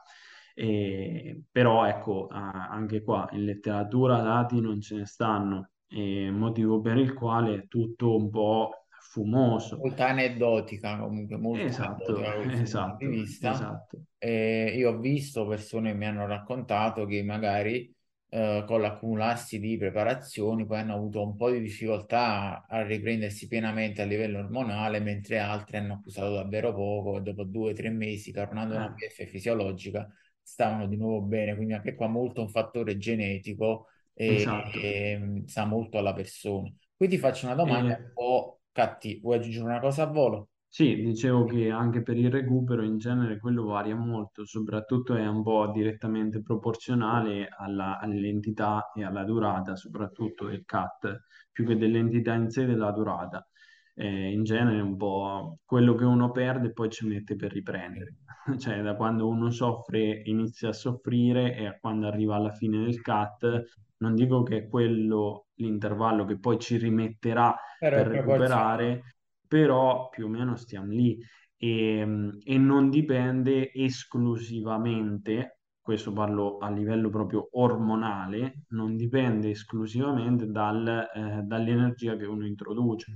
E, 0.53 1.43
però 1.51 1.85
ecco, 1.85 2.27
anche 2.29 3.01
qua 3.01 3.27
in 3.31 3.45
letteratura 3.45 4.21
dati 4.21 4.59
non 4.59 4.81
ce 4.81 4.97
ne 4.97 5.05
stanno, 5.05 5.69
e 5.87 6.29
motivo 6.31 6.81
per 6.81 6.97
il 6.97 7.13
quale 7.13 7.55
è 7.55 7.67
tutto 7.67 8.15
un 8.15 8.29
po' 8.29 8.71
fumoso. 9.11 9.75
molto 9.75 10.03
aneddotica, 10.03 10.97
comunque 10.99 11.37
molto 11.37 11.65
Esatto, 11.67 12.13
aneddotica 12.13 12.61
esatto, 12.61 13.09
vista. 13.09 13.49
esatto. 13.49 14.03
E 14.17 14.73
io 14.77 14.91
ho 14.91 14.97
visto 14.99 15.47
persone 15.47 15.91
che 15.91 15.97
mi 15.97 16.05
hanno 16.05 16.25
raccontato 16.27 17.05
che 17.05 17.23
magari 17.23 17.93
eh, 18.31 18.63
con 18.67 18.81
l'accumularsi 18.81 19.59
di 19.59 19.77
preparazioni 19.77 20.65
poi 20.65 20.79
hanno 20.79 20.95
avuto 20.95 21.23
un 21.25 21.35
po' 21.37 21.49
di 21.49 21.61
difficoltà 21.61 22.65
a 22.67 22.81
riprendersi 22.83 23.47
pienamente 23.47 24.01
a 24.01 24.05
livello 24.05 24.39
ormonale, 24.39 24.99
mentre 24.99 25.39
altri 25.39 25.77
hanno 25.77 25.93
accusato 25.95 26.33
davvero 26.35 26.73
poco 26.73 27.17
e 27.17 27.21
dopo 27.21 27.43
due 27.43 27.71
o 27.71 27.73
tre 27.73 27.89
mesi, 27.89 28.31
tornando 28.31 28.73
a 28.75 28.77
una 28.77 28.87
Eh, 28.87 28.93
PF 28.93 29.25
fisiologica, 29.29 30.07
stavano 30.41 30.87
di 30.87 30.97
nuovo 30.97 31.21
bene. 31.21 31.55
Quindi 31.55 31.73
anche 31.73 31.95
qua 31.95 32.07
molto 32.07 32.41
un 32.41 32.49
fattore 32.49 32.97
genetico 32.97 33.87
e, 34.13 34.35
esatto. 34.35 34.79
e 34.79 35.43
sa 35.45 35.65
molto 35.65 35.97
alla 35.97 36.13
persona. 36.13 36.69
Qui 36.95 37.07
ti 37.07 37.17
faccio 37.17 37.45
una 37.45 37.55
domanda 37.55 37.93
E 37.93 37.97
un 37.97 38.11
po' 38.13 38.58
cattiva. 38.71 39.19
Vuoi 39.21 39.37
aggiungere 39.37 39.65
una 39.65 39.79
cosa 39.79 40.03
a 40.03 40.07
volo? 40.07 40.49
Sì, 40.71 40.95
dicevo 41.01 41.45
che 41.45 41.69
anche 41.71 42.03
per 42.03 42.15
il 42.17 42.29
recupero 42.31 42.83
in 42.83 42.97
genere 42.99 43.39
quello 43.39 43.65
varia 43.65 43.95
molto, 43.95 44.45
soprattutto 44.45 45.15
è 45.15 45.25
un 45.27 45.41
po' 45.43 45.71
direttamente 45.71 46.41
proporzionale 46.43 47.47
alla- 47.49 47.97
all'entità 47.99 48.91
e 48.95 49.03
alla 49.03 49.23
durata, 49.23 49.75
soprattutto 49.75 50.45
del 50.47 50.63
CAT, 50.65 51.23
più 51.51 51.65
che 51.65 51.75
dell'entità 51.75 52.33
in 52.35 52.49
sé 52.51 52.65
della 52.65 52.91
durata. 52.91 53.47
Eh, 53.95 54.31
in 54.31 54.43
genere 54.43 54.79
un 54.81 54.95
po' 54.95 55.57
quello 55.65 55.93
che 55.95 56.05
uno 56.05 56.31
perde 56.31 56.71
poi 56.71 56.89
ci 56.89 57.05
mette 57.07 57.35
per 57.35 57.51
riprendere. 57.51 58.17
Cioè, 58.59 58.81
da 58.81 58.95
quando 58.95 59.27
uno 59.27 59.49
soffre 59.51 60.21
inizia 60.25 60.69
a 60.69 60.73
soffrire 60.73 61.55
e 61.55 61.65
a 61.65 61.77
quando 61.79 62.07
arriva 62.07 62.35
alla 62.35 62.51
fine 62.51 62.77
del 62.79 63.01
CAT, 63.01 63.63
non 63.99 64.15
dico 64.15 64.43
che 64.43 64.57
è 64.57 64.67
quello 64.67 65.47
l'intervallo 65.55 66.25
che 66.25 66.39
poi 66.39 66.59
ci 66.59 66.77
rimetterà 66.77 67.55
Però 67.77 67.95
per 67.95 68.07
recuperare 68.07 69.15
però 69.47 70.09
più 70.09 70.25
o 70.25 70.27
meno 70.29 70.55
stiamo 70.55 70.91
lì. 70.91 71.17
e, 71.57 72.01
e 72.43 72.57
non 72.57 72.89
dipende 72.89 73.71
esclusivamente, 73.73 75.59
questo 75.81 76.13
parlo 76.13 76.57
a 76.59 76.69
livello 76.69 77.09
proprio 77.09 77.49
ormonale, 77.53 78.65
non 78.69 78.95
dipende 78.95 79.49
esclusivamente 79.49 80.47
dal, 80.47 81.09
eh, 81.13 81.41
dall'energia 81.43 82.15
che 82.15 82.25
uno 82.25 82.45
introduce. 82.45 83.11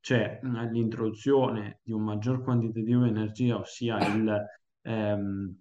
Cioè 0.00 0.40
l'introduzione 0.42 1.80
di 1.82 1.92
un 1.92 2.02
maggior 2.02 2.42
quantitativo 2.42 3.02
di 3.04 3.08
energia, 3.10 3.58
ossia 3.58 3.98
il, 4.14 4.44
ehm, 4.82 5.56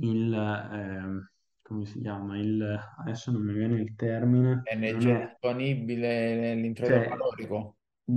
il 0.00 0.32
ehm, 0.34 1.30
come 1.70 1.86
si 1.86 2.00
chiama? 2.00 2.36
Il, 2.38 2.62
adesso 2.98 3.30
non 3.30 3.42
mi 3.44 3.52
viene 3.54 3.80
il 3.80 3.94
termine, 3.94 4.72
non 4.82 5.06
Energia 5.06 5.12
è, 5.12 5.28
disponibile 5.28 6.34
nell'introito 6.34 7.02
cioè, 7.02 7.02
calorico. 7.02 7.76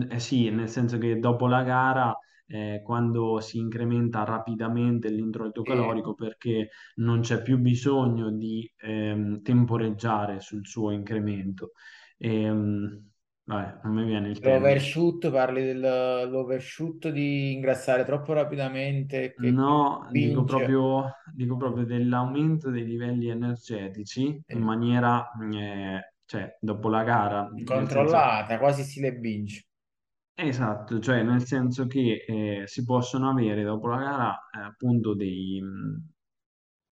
eh 0.09 0.19
sì, 0.19 0.49
nel 0.49 0.69
senso 0.69 0.97
che 0.97 1.19
dopo 1.19 1.47
la 1.47 1.63
gara, 1.63 2.17
eh, 2.47 2.81
quando 2.83 3.39
si 3.39 3.59
incrementa 3.59 4.23
rapidamente 4.23 5.09
l'introito 5.09 5.63
Sì. 5.65 5.65
calorico, 5.65 6.13
perché 6.15 6.69
non 6.95 7.21
c'è 7.21 7.41
più 7.41 7.57
bisogno 7.59 8.31
di 8.31 8.71
ehm, 8.77 9.41
temporeggiare 9.41 10.39
sul 10.39 10.65
suo 10.67 10.91
incremento. 10.91 11.71
Ehm, 12.17 13.11
vabbè, 13.45 13.79
non 13.83 13.93
mi 13.93 14.03
viene 14.05 14.29
il 14.29 14.39
termine. 14.39 14.59
L'overshoot, 14.59 15.31
parli 15.31 15.63
dell'overshoot 15.63 17.09
di 17.09 17.53
ingrassare 17.53 18.03
troppo 18.05 18.33
rapidamente 18.33 19.33
che 19.39 19.57
No, 19.57 20.07
dico 20.11 20.43
binge 20.43 20.43
proprio, 20.43 21.11
dico 21.33 21.55
proprio 21.57 21.85
dell'aumento 21.85 22.69
dei 22.69 22.85
livelli 22.85 23.29
energetici 23.29 24.41
in 24.47 24.61
maniera, 24.61 25.29
eh, 25.51 26.13
cioè, 26.25 26.57
dopo 26.59 26.87
la 26.89 27.03
gara, 27.03 27.49
nel 27.49 27.85
senso, 27.87 28.29
incontrollata, 28.35 28.57
quasi 28.59 28.83
stile 28.83 29.13
binge. 29.13 29.65
esatto, 30.35 30.99
cioè, 30.99 31.23
nel 31.23 31.43
senso 31.45 31.87
che 31.87 32.23
eh, 32.27 32.63
si 32.67 32.83
possono 32.83 33.29
avere 33.29 33.63
dopo 33.63 33.87
la 33.87 33.97
gara, 33.97 34.49
eh, 34.55 34.59
appunto, 34.61 35.13
dei, 35.15 35.59
mh, 35.61 36.09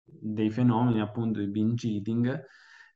dei 0.05 0.49
fenomeni 0.49 1.01
appunto 1.01 1.39
di 1.39 1.47
binge 1.47 1.87
eating 1.87 2.43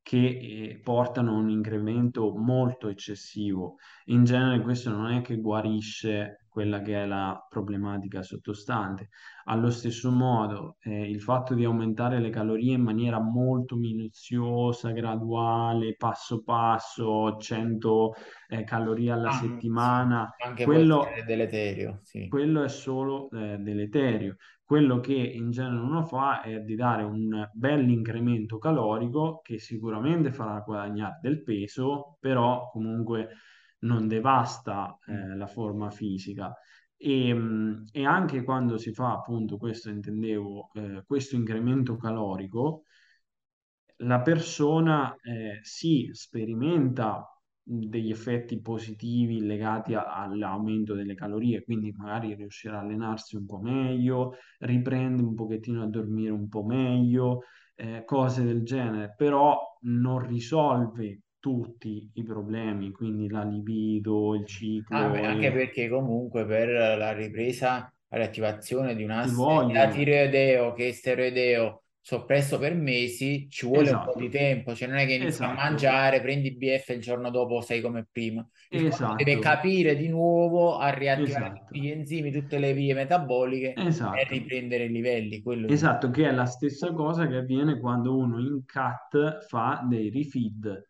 che 0.04 0.18
eh, 0.18 0.80
portano 0.84 1.32
a 1.32 1.38
un 1.40 1.50
incremento 1.50 2.36
molto 2.36 2.90
eccessivo. 2.90 3.78
In 4.06 4.24
genere 4.26 4.62
questo 4.62 4.90
non 4.92 5.12
è 5.12 5.22
che 5.22 5.38
guarisce 5.38 6.46
quella 6.50 6.82
che 6.82 7.02
è 7.02 7.06
la 7.08 7.46
problematica 7.50 8.22
sottostante. 8.22 9.10
Allo 9.46 9.72
stesso 9.72 10.12
modo, 10.12 10.78
eh, 10.82 11.10
il 11.10 11.22
fatto 11.22 11.54
di 11.56 11.64
aumentare 11.66 12.20
le 12.20 12.30
calorie 12.30 12.74
in 12.74 12.82
maniera 12.84 13.20
molto 13.20 13.76
minuziosa, 13.76 14.92
graduale, 14.92 15.96
passo 15.96 16.44
passo, 16.44 17.38
100 17.38 18.14
eh, 18.50 18.64
calorie 18.64 19.12
alla 19.12 19.30
Ah, 19.30 19.32
settimana, 19.32 20.30
quello 20.60 21.06
deleterio, 21.26 22.00
sì. 22.04 22.28
quello 22.28 22.64
è 22.64 22.70
solo 22.70 23.30
eh, 23.32 23.58
deleterio. 23.60 24.36
Quello 24.66 25.00
che 25.00 25.14
in 25.14 25.52
genere 25.52 25.82
uno 25.82 26.04
fa 26.06 26.42
è 26.42 26.60
di 26.62 26.76
dare 26.76 27.04
un 27.04 27.48
bel 27.54 27.88
incremento 27.90 28.58
calorico 28.58 29.42
che 29.44 29.60
sicuramente 29.60 30.32
farà 30.32 30.60
guadagnare 30.62 31.20
del 31.22 31.44
peso, 31.44 32.18
però 32.20 32.70
comunque 32.72 33.30
non 33.80 34.08
devasta 34.08 34.98
Mm. 35.12 35.14
eh, 35.34 35.36
la 35.38 35.48
forma 35.48 35.90
fisica. 35.92 36.56
E, 36.98 37.34
mh, 37.34 37.86
e 37.92 38.06
anche 38.06 38.44
quando 38.44 38.78
si 38.78 38.94
fa 38.94 39.12
appunto 39.14 39.58
questo, 39.58 39.90
intendevo, 39.90 40.70
eh, 40.74 41.04
questo 41.06 41.36
incremento 41.36 41.98
calorico, 41.98 42.84
la 43.98 44.22
persona 44.22 45.16
eh, 45.22 45.60
sì 45.64 46.10
sperimenta 46.12 47.26
degli 47.66 48.12
effetti 48.12 48.60
positivi 48.62 49.40
legati 49.42 49.94
a- 49.94 50.06
all'aumento 50.24 50.94
delle 50.94 51.16
calorie, 51.16 51.64
quindi 51.64 51.92
magari 51.96 52.36
riuscirà 52.36 52.78
a 52.80 52.82
allenarsi 52.82 53.36
un 53.36 53.46
po' 53.46 53.60
meglio, 53.60 54.34
riprende 54.60 55.22
un 55.24 55.34
pochettino 55.36 55.82
a 55.84 55.88
dormire 55.88 56.32
un 56.32 56.48
po' 56.50 56.64
meglio, 56.66 57.44
eh, 57.76 58.04
cose 58.06 58.44
del 58.44 58.64
genere, 58.64 59.14
però 59.18 59.58
non 59.84 60.20
risolve 60.28 61.22
tutti 61.40 62.10
i 62.14 62.24
problemi, 62.24 62.92
quindi 62.92 63.28
la 63.30 63.44
libido, 63.44 64.36
il 64.36 64.46
Ah, 64.92 65.06
ciclo 65.06 65.22
anche 65.24 65.52
e 65.52 65.52
perché 65.52 65.90
comunque 65.90 66.46
per 66.46 66.70
la 66.98 67.12
ripresa, 67.14 67.92
la 68.10 68.18
riattivazione 68.18 68.96
di 68.96 69.04
un 69.04 69.12
asse 69.12 69.66
vogliono. 69.76 69.92
tiroideo 69.92 70.74
che 70.74 70.94
steroideo 70.94 71.83
soppresso 72.06 72.60
per 72.60 72.76
mesi 72.76 73.48
ci 73.50 73.66
vuole 73.66 73.90
un 73.92 74.02
po' 74.02 74.14
di 74.18 74.30
Esatto, 74.30 74.30
tempo, 74.30 74.76
cioè 74.76 74.88
non 74.90 74.98
è 74.98 75.06
che 75.06 75.14
inizi 75.14 75.44
a 75.44 75.48
esatto, 75.48 75.64
mangiare, 75.64 76.22
prendi 76.22 76.56
BF 76.56 76.90
e 76.90 76.94
il 76.96 77.02
giorno 77.02 77.30
dopo 77.30 77.62
sei 77.62 77.82
come 77.82 78.06
prima. 78.12 78.46
Il 78.72 78.86
corpo 78.86 79.14
deve 79.16 79.40
esatto, 79.40 79.40
capire 79.40 79.96
di 79.96 80.10
nuovo 80.10 80.78
a 80.78 80.90
riattivare 80.90 81.52
tutti 81.54 81.80
esatto, 81.80 81.80
gli 81.80 81.88
enzimi, 81.90 82.32
tutte 82.32 82.60
le 82.60 82.74
vie 82.74 82.94
metaboliche 82.94 83.80
e 84.10 84.26
esatto. 84.26 84.30
riprendere 84.30 84.86
i 84.86 84.90
livelli, 84.92 85.42
quello 85.42 85.70
è 85.70 85.72
Esatto, 85.72 86.10
che 86.10 86.28
è 86.28 86.32
la 86.32 86.46
stessa 86.46 86.92
cosa 86.94 87.26
che 87.28 87.38
avviene 87.38 87.80
quando 87.80 88.16
uno 88.18 88.40
in 88.40 88.64
cut 88.66 89.46
fa 89.48 89.82
dei 89.88 90.10
refeed. 90.10 90.90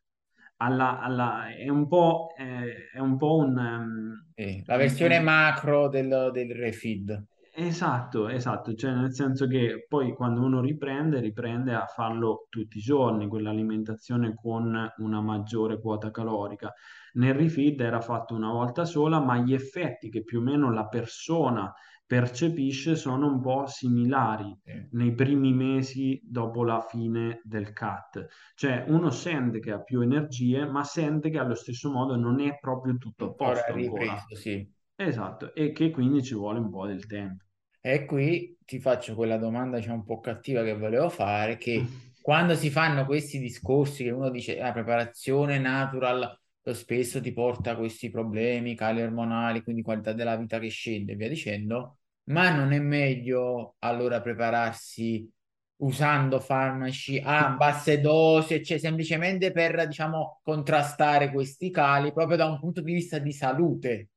Alla- 0.58 1.00
alla- 1.00 1.56
è 1.56 1.68
un 1.70 1.88
po', 1.88 2.34
eh, 2.38 2.90
è 2.92 3.00
un 3.00 3.18
po' 3.18 3.38
un, 3.38 3.56
um, 3.58 4.32
sì, 4.36 4.62
la 4.66 4.78
versione 4.78 5.20
un- 5.20 5.20
macro 5.20 5.90
del, 5.90 6.30
del 6.34 6.54
refeed. 6.56 7.24
Esatto, 7.56 8.30
esatto, 8.30 8.74
cioè 8.74 8.94
nel 8.96 9.14
senso 9.14 9.46
che 9.48 9.86
poi 9.88 10.14
quando 10.16 10.42
uno 10.42 10.60
riprende, 10.60 11.20
riprende 11.20 11.74
a 11.76 11.86
farlo 11.86 12.48
tutti 12.50 12.78
i 12.78 12.82
giorni, 12.82 13.28
quell'alimentazione 13.28 14.34
con 14.34 14.92
una 14.98 15.22
maggiore 15.22 15.80
quota 15.80 16.10
calorica. 16.10 16.74
Nel 17.14 17.36
refeed 17.36 17.80
era 17.80 18.02
fatto 18.02 18.34
una 18.34 18.52
volta 18.52 18.86
sola, 18.86 19.20
ma 19.20 19.38
gli 19.38 19.54
effetti 19.54 20.10
che 20.10 20.24
più 20.24 20.40
o 20.40 20.42
meno 20.42 20.72
la 20.74 20.88
persona 20.88 21.72
percepisce 22.08 22.96
sono 22.96 23.28
un 23.28 23.40
po' 23.40 23.68
similari 23.68 24.56
nei 24.92 25.14
primi 25.14 25.54
mesi 25.54 26.20
dopo 26.24 26.64
la 26.64 26.82
fine 26.82 27.40
del 27.44 27.72
cut. 27.74 28.26
Cioè 28.56 28.86
uno 28.88 29.12
sente 29.12 29.60
che 29.60 29.72
ha 29.72 29.82
più 29.84 30.02
energie, 30.02 30.66
ma 30.66 30.84
sente 30.84 31.30
che 31.30 31.38
allo 31.38 31.56
stesso 31.56 31.92
modo 31.92 32.16
non 32.16 32.40
è 32.40 32.58
proprio 32.60 32.98
tutto 32.98 33.26
a 33.26 33.34
Ancora 33.34 33.36
posto 33.36 33.74
ancora. 33.74 34.22
ripreso, 34.22 34.36
sì. 34.36 34.72
Esatto, 34.96 35.54
e 35.56 35.72
che 35.72 35.90
quindi 35.92 36.24
ci 36.24 36.34
vuole 36.36 36.60
un 36.60 36.70
po' 36.70 36.86
del 36.86 37.06
tempo. 37.06 37.44
E 37.82 38.06
qui 38.06 38.58
ti 38.64 38.80
faccio 38.80 39.16
quella 39.16 39.38
domanda, 39.38 39.78
diciamo, 39.78 39.96
un 39.96 40.06
po' 40.06 40.20
cattiva 40.20 40.64
che 40.64 40.78
volevo 40.78 41.10
fare, 41.10 41.58
che 41.58 41.84
quando 42.22 42.56
si 42.56 42.70
fanno 42.70 43.06
questi 43.06 43.40
discorsi 43.40 44.04
che 44.04 44.12
uno 44.12 44.30
dice 44.30 44.58
la 44.58 44.72
preparazione 44.72 45.60
natural 45.60 46.40
spesso 46.74 47.20
ti 47.20 47.34
porta 47.34 47.72
a 47.72 47.76
questi 47.76 48.10
problemi, 48.10 48.76
cali 48.76 49.02
ormonali, 49.02 49.64
quindi 49.64 49.82
qualità 49.82 50.14
della 50.14 50.38
vita 50.38 50.60
che 50.60 50.70
scende 50.70 51.12
e 51.14 51.16
via 51.16 51.28
dicendo, 51.28 51.98
ma 52.26 52.56
non 52.56 52.72
è 52.72 52.80
meglio 52.80 53.76
allora 53.80 54.22
prepararsi 54.22 55.30
usando 55.78 56.40
farmaci 56.40 57.20
a 57.22 57.50
basse 57.58 58.00
dosi, 58.00 58.64
cioè 58.64 58.78
semplicemente 58.78 59.52
per, 59.52 59.86
diciamo, 59.88 60.40
contrastare 60.44 61.32
questi 61.32 61.70
cali 61.70 62.14
proprio 62.14 62.38
da 62.38 62.46
un 62.46 62.60
punto 62.60 62.80
di 62.82 62.94
vista 62.94 63.20
di 63.20 63.34
salute. 63.34 64.08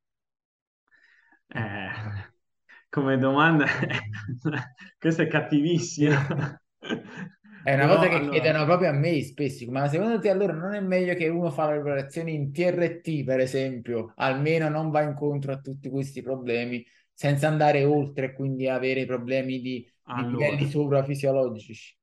Eh, 1.49 1.91
come 2.91 3.19
domanda, 3.19 3.67
questa 4.99 5.23
è 5.23 5.29
cattivissima. 5.29 6.61
Sì. 6.81 7.03
È 7.61 7.75
una 7.75 7.87
cosa 7.89 8.09
Però 8.09 8.09
che 8.09 8.15
allora, 8.15 8.29
chiedono 8.29 8.65
proprio 8.65 8.89
a 8.91 8.93
me 8.93 9.21
spesso, 9.23 9.69
ma 9.71 9.89
secondo 9.89 10.19
te 10.21 10.31
allora 10.31 10.53
non 10.55 10.73
è 10.75 10.81
meglio 10.81 11.15
che 11.15 11.29
uno 11.29 11.51
fa 11.51 11.67
le 11.71 11.81
preparazioni 11.81 12.33
in 12.35 12.53
TRT, 12.53 13.25
per 13.25 13.41
esempio, 13.41 14.13
almeno 14.17 14.69
non 14.69 14.91
va 14.91 15.03
incontro 15.03 15.53
a 15.53 15.61
tutti 15.61 15.89
questi 15.91 16.23
problemi 16.23 16.85
senza 17.13 17.49
andare 17.49 17.85
oltre 17.85 18.27
e 18.27 18.33
quindi 18.35 18.69
avere 18.69 19.05
problemi 19.05 19.61
di, 19.61 19.87
di 20.09 20.25
livelli 20.27 20.65
allora, 20.65 20.67
sovrafisiologici? 20.67 21.95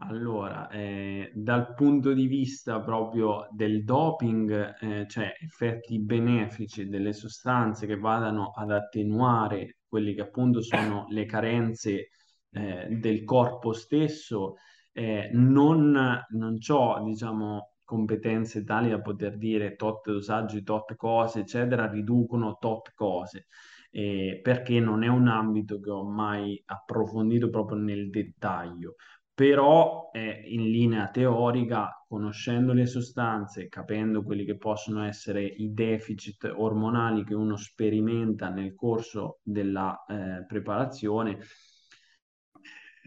Allora 0.00 0.68
eh, 0.68 1.30
dal 1.34 1.74
punto 1.74 2.12
di 2.12 2.26
vista 2.26 2.80
proprio 2.80 3.48
del 3.50 3.84
doping, 3.84 4.76
eh, 4.80 5.06
cioè 5.08 5.34
effetti 5.40 5.98
benefici 5.98 6.88
delle 6.88 7.12
sostanze 7.12 7.86
che 7.86 7.96
vadano 7.96 8.52
ad 8.54 8.70
attenuare 8.70 9.78
quelli 9.88 10.14
che 10.14 10.20
appunto 10.20 10.62
sono 10.62 11.06
le 11.10 11.24
carenze 11.24 12.10
eh, 12.50 12.86
del 12.90 13.24
corpo 13.24 13.72
stesso, 13.72 14.54
eh, 14.92 15.30
non, 15.32 16.24
non 16.28 16.58
c'ho, 16.58 17.02
diciamo, 17.04 17.72
competenze 17.84 18.64
tali 18.64 18.90
da 18.90 19.00
poter 19.00 19.36
dire 19.36 19.74
tot 19.74 20.10
dosaggi, 20.10 20.62
tot 20.62 20.94
cose, 20.94 21.40
eccetera, 21.40 21.88
riducono 21.88 22.56
tot 22.60 22.92
cose, 22.94 23.46
eh, 23.90 24.40
perché 24.42 24.78
non 24.78 25.02
è 25.02 25.08
un 25.08 25.26
ambito 25.28 25.80
che 25.80 25.90
ho 25.90 26.04
mai 26.04 26.60
approfondito 26.66 27.48
proprio 27.48 27.78
nel 27.78 28.10
dettaglio. 28.10 28.96
Però 29.38 30.10
eh, 30.12 30.42
in 30.46 30.68
linea 30.68 31.10
teorica, 31.10 32.04
conoscendo 32.08 32.72
le 32.72 32.86
sostanze, 32.86 33.68
capendo 33.68 34.24
quelli 34.24 34.44
che 34.44 34.56
possono 34.56 35.04
essere 35.04 35.44
i 35.44 35.72
deficit 35.72 36.52
ormonali 36.56 37.22
che 37.22 37.36
uno 37.36 37.56
sperimenta 37.56 38.48
nel 38.48 38.74
corso 38.74 39.38
della 39.44 40.04
eh, 40.08 40.44
preparazione, 40.44 41.38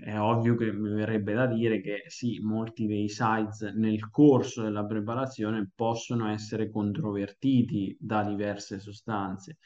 è 0.02 0.18
ovvio 0.18 0.56
che 0.56 0.72
mi 0.72 0.94
verrebbe 0.94 1.34
da 1.34 1.48
dire 1.48 1.82
che 1.82 2.04
sì, 2.08 2.40
molti 2.40 2.88
dei 2.88 3.10
sites 3.10 3.64
nel 3.76 4.10
corso 4.10 4.62
della 4.62 4.86
preparazione 4.86 5.70
possono 5.76 6.30
essere 6.30 6.72
controvertiti 6.72 7.98
da 8.00 8.24
diverse 8.24 8.80
sostanze, 8.80 9.58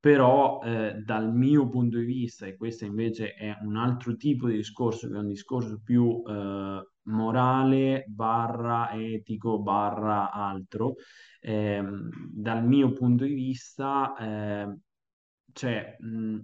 però 0.00 0.60
eh, 0.62 0.94
dal 1.04 1.32
mio 1.34 1.68
punto 1.68 1.98
di 1.98 2.04
vista, 2.04 2.46
e 2.46 2.56
questo 2.56 2.84
invece 2.84 3.34
è 3.34 3.56
un 3.62 3.76
altro 3.76 4.16
tipo 4.16 4.48
di 4.48 4.56
discorso, 4.56 5.08
che 5.08 5.14
è 5.14 5.18
un 5.18 5.26
discorso 5.28 5.80
più 5.82 6.22
eh, 6.26 6.88
morale, 7.02 8.04
barra 8.08 8.90
etico, 8.92 9.58
barra 9.60 10.30
altro, 10.30 10.94
ehm, 11.40 12.10
dal 12.32 12.64
mio 12.64 12.92
punto 12.92 13.24
di 13.24 13.34
vista, 13.34 14.14
eh, 14.18 14.76
cioè, 15.52 15.96
mh, 16.00 16.38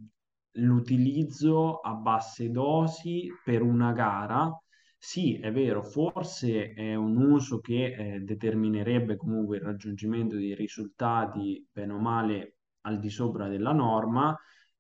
l'utilizzo 0.59 1.81
a 1.81 1.95
basse 1.95 2.51
dosi 2.51 3.29
per 3.45 3.63
una 3.63 3.93
gara 3.93 4.51
sì, 4.97 5.39
è 5.39 5.53
vero, 5.53 5.83
forse 5.83 6.73
è 6.73 6.95
un 6.95 7.17
uso 7.19 7.61
che 7.61 8.15
eh, 8.15 8.21
determinerebbe 8.21 9.17
comunque 9.17 9.57
il 9.59 9.63
raggiungimento 9.63 10.37
di 10.37 10.55
risultati, 10.55 11.63
bene 11.71 11.93
o 11.93 11.99
male, 11.99 12.54
al 12.85 12.99
di 12.99 13.11
sopra 13.11 13.49
della 13.49 13.73
norma, 13.73 14.37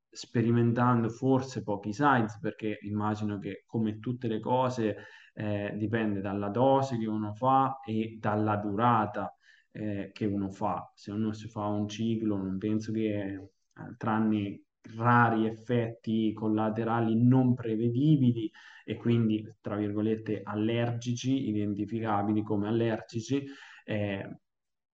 sperimentando 0.09 1.09
forse 1.09 1.62
pochi 1.62 1.92
sites, 1.92 2.38
perché 2.40 2.78
immagino 2.82 3.38
che 3.38 3.64
come 3.66 3.98
tutte 3.98 4.28
le 4.28 4.40
cose 4.40 4.96
eh, 5.34 5.74
dipende 5.76 6.20
dalla 6.20 6.48
dose 6.48 6.96
che 6.98 7.07
uno 7.07 7.34
fa 7.34 7.80
e 7.84 8.16
dalla 8.20 8.57
durata 8.57 9.34
eh, 9.72 10.11
che 10.12 10.26
uno 10.26 10.50
fa. 10.50 10.90
Se 10.94 11.11
uno 11.11 11.32
si 11.32 11.48
fa 11.48 11.66
un 11.66 11.88
ciclo, 11.88 12.36
non 12.36 12.59
penso 12.59 12.92
che, 12.92 13.22
eh, 13.22 13.50
tranne 13.96 14.62
rari 14.96 15.46
effetti 15.46 16.32
collaterali 16.32 17.20
non 17.20 17.55
prevedibili, 17.55 18.50
e 18.84 18.96
quindi, 18.96 19.42
tra 19.61 19.76
virgolette, 19.76 20.42
allergici, 20.44 21.48
identificabili 21.48 22.42
come 22.42 22.68
allergici, 22.68 23.44
eh, 23.84 24.40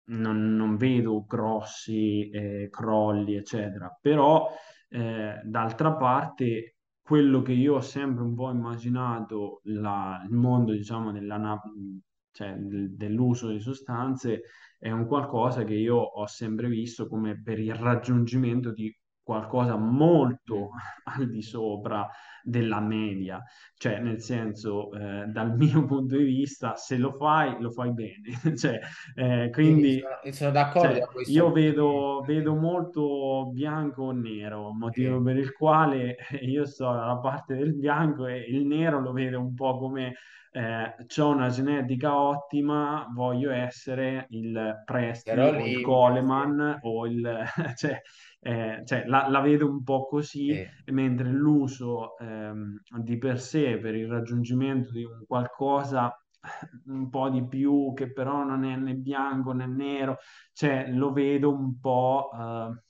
non, 0.05 0.55
non, 0.55 0.75
vedo 0.77 1.25
grossi 1.25 2.29
eh, 2.29 2.69
crolli, 2.69 3.35
eccetera. 3.35 3.95
Però, 3.99 4.49
eh, 4.89 5.41
d'altra 5.43 5.93
parte, 5.95 6.77
quello 7.01 7.41
che 7.41 7.53
io 7.53 7.75
ho 7.75 7.81
sempre 7.81 8.23
un 8.23 8.35
po' 8.35 8.49
immaginato, 8.51 9.61
la, 9.65 10.21
il 10.27 10.35
mondo, 10.35 10.71
diciamo, 10.73 11.11
della, 11.11 11.61
cioè, 12.31 12.55
dell'uso 12.55 13.49
di 13.49 13.59
sostanze, 13.59 14.43
è 14.79 14.91
un 14.91 15.07
qualcosa 15.07 15.63
che 15.63 15.73
io 15.75 15.95
ho 15.95 16.25
sempre 16.27 16.67
visto 16.67 17.07
come 17.07 17.41
per 17.41 17.59
il 17.59 17.73
raggiungimento 17.73 18.71
di 18.71 18.93
qualcosa 19.25 19.75
molto 19.75 20.69
al 21.17 21.27
di 21.29 21.41
sopra 21.41 22.07
della 22.43 22.79
media, 22.79 23.43
cioè 23.75 23.99
nel 23.99 24.21
senso 24.21 24.93
eh, 24.93 25.25
dal 25.25 25.55
mio 25.57 25.83
punto 25.85 26.15
di 26.15 26.23
vista 26.23 26.75
se 26.75 26.95
lo 26.97 27.11
fai 27.11 27.59
lo 27.59 27.71
fai 27.71 27.91
bene, 27.91 28.21
cioè, 28.55 28.79
eh, 29.15 29.49
quindi 29.51 29.99
sono, 29.99 30.33
sono 30.33 30.51
d'accordo 30.51 30.93
cioè, 30.93 31.31
io 31.31 31.51
vedo, 31.51 32.23
vedo, 32.23 32.53
molto 32.53 33.49
bianco 33.51 34.03
o 34.03 34.11
nero, 34.11 34.71
motivo 34.71 35.19
per 35.23 35.37
il 35.37 35.51
quale 35.53 36.17
io 36.41 36.65
sto 36.65 36.91
dalla 36.91 37.17
parte 37.17 37.55
del 37.55 37.73
bianco 37.73 38.27
e 38.27 38.45
il 38.47 38.67
nero 38.67 39.01
lo 39.01 39.11
vedo 39.11 39.39
un 39.39 39.55
po' 39.55 39.79
come 39.79 40.13
eh, 40.55 41.21
ho 41.21 41.29
una 41.29 41.49
genetica 41.49 42.17
ottima, 42.17 43.11
voglio 43.13 43.51
essere 43.51 44.27
il 44.29 44.83
Presti 44.85 45.31
o 45.31 45.65
il 45.65 45.81
Coleman 45.81 46.79
o 46.81 47.05
il... 47.05 47.43
cioè, 47.75 48.01
eh, 48.39 48.81
cioè 48.85 49.03
la, 49.05 49.27
la, 49.27 49.41
vedo 49.41 49.69
un 49.69 49.83
po' 49.83 50.07
così, 50.07 50.47
eh. 50.47 50.71
mentre 50.93 51.27
l'uso 51.27 52.17
ehm, 52.17 52.81
di 52.99 53.17
per 53.17 53.41
sé 53.41 53.77
per 53.79 53.95
il 53.95 54.07
raggiungimento 54.07 54.91
di 54.91 55.03
un 55.03 55.25
qualcosa 55.27 56.17
un 56.87 57.09
po' 57.09 57.29
di 57.29 57.45
più 57.45 57.91
che 57.93 58.13
però 58.13 58.45
non 58.45 58.63
è 58.63 58.77
né 58.77 58.93
bianco 58.93 59.51
né 59.51 59.65
nero, 59.65 60.19
cioè 60.53 60.89
lo 60.89 61.11
vedo 61.11 61.51
un 61.51 61.79
po'... 61.81 62.29
Eh, 62.33 62.83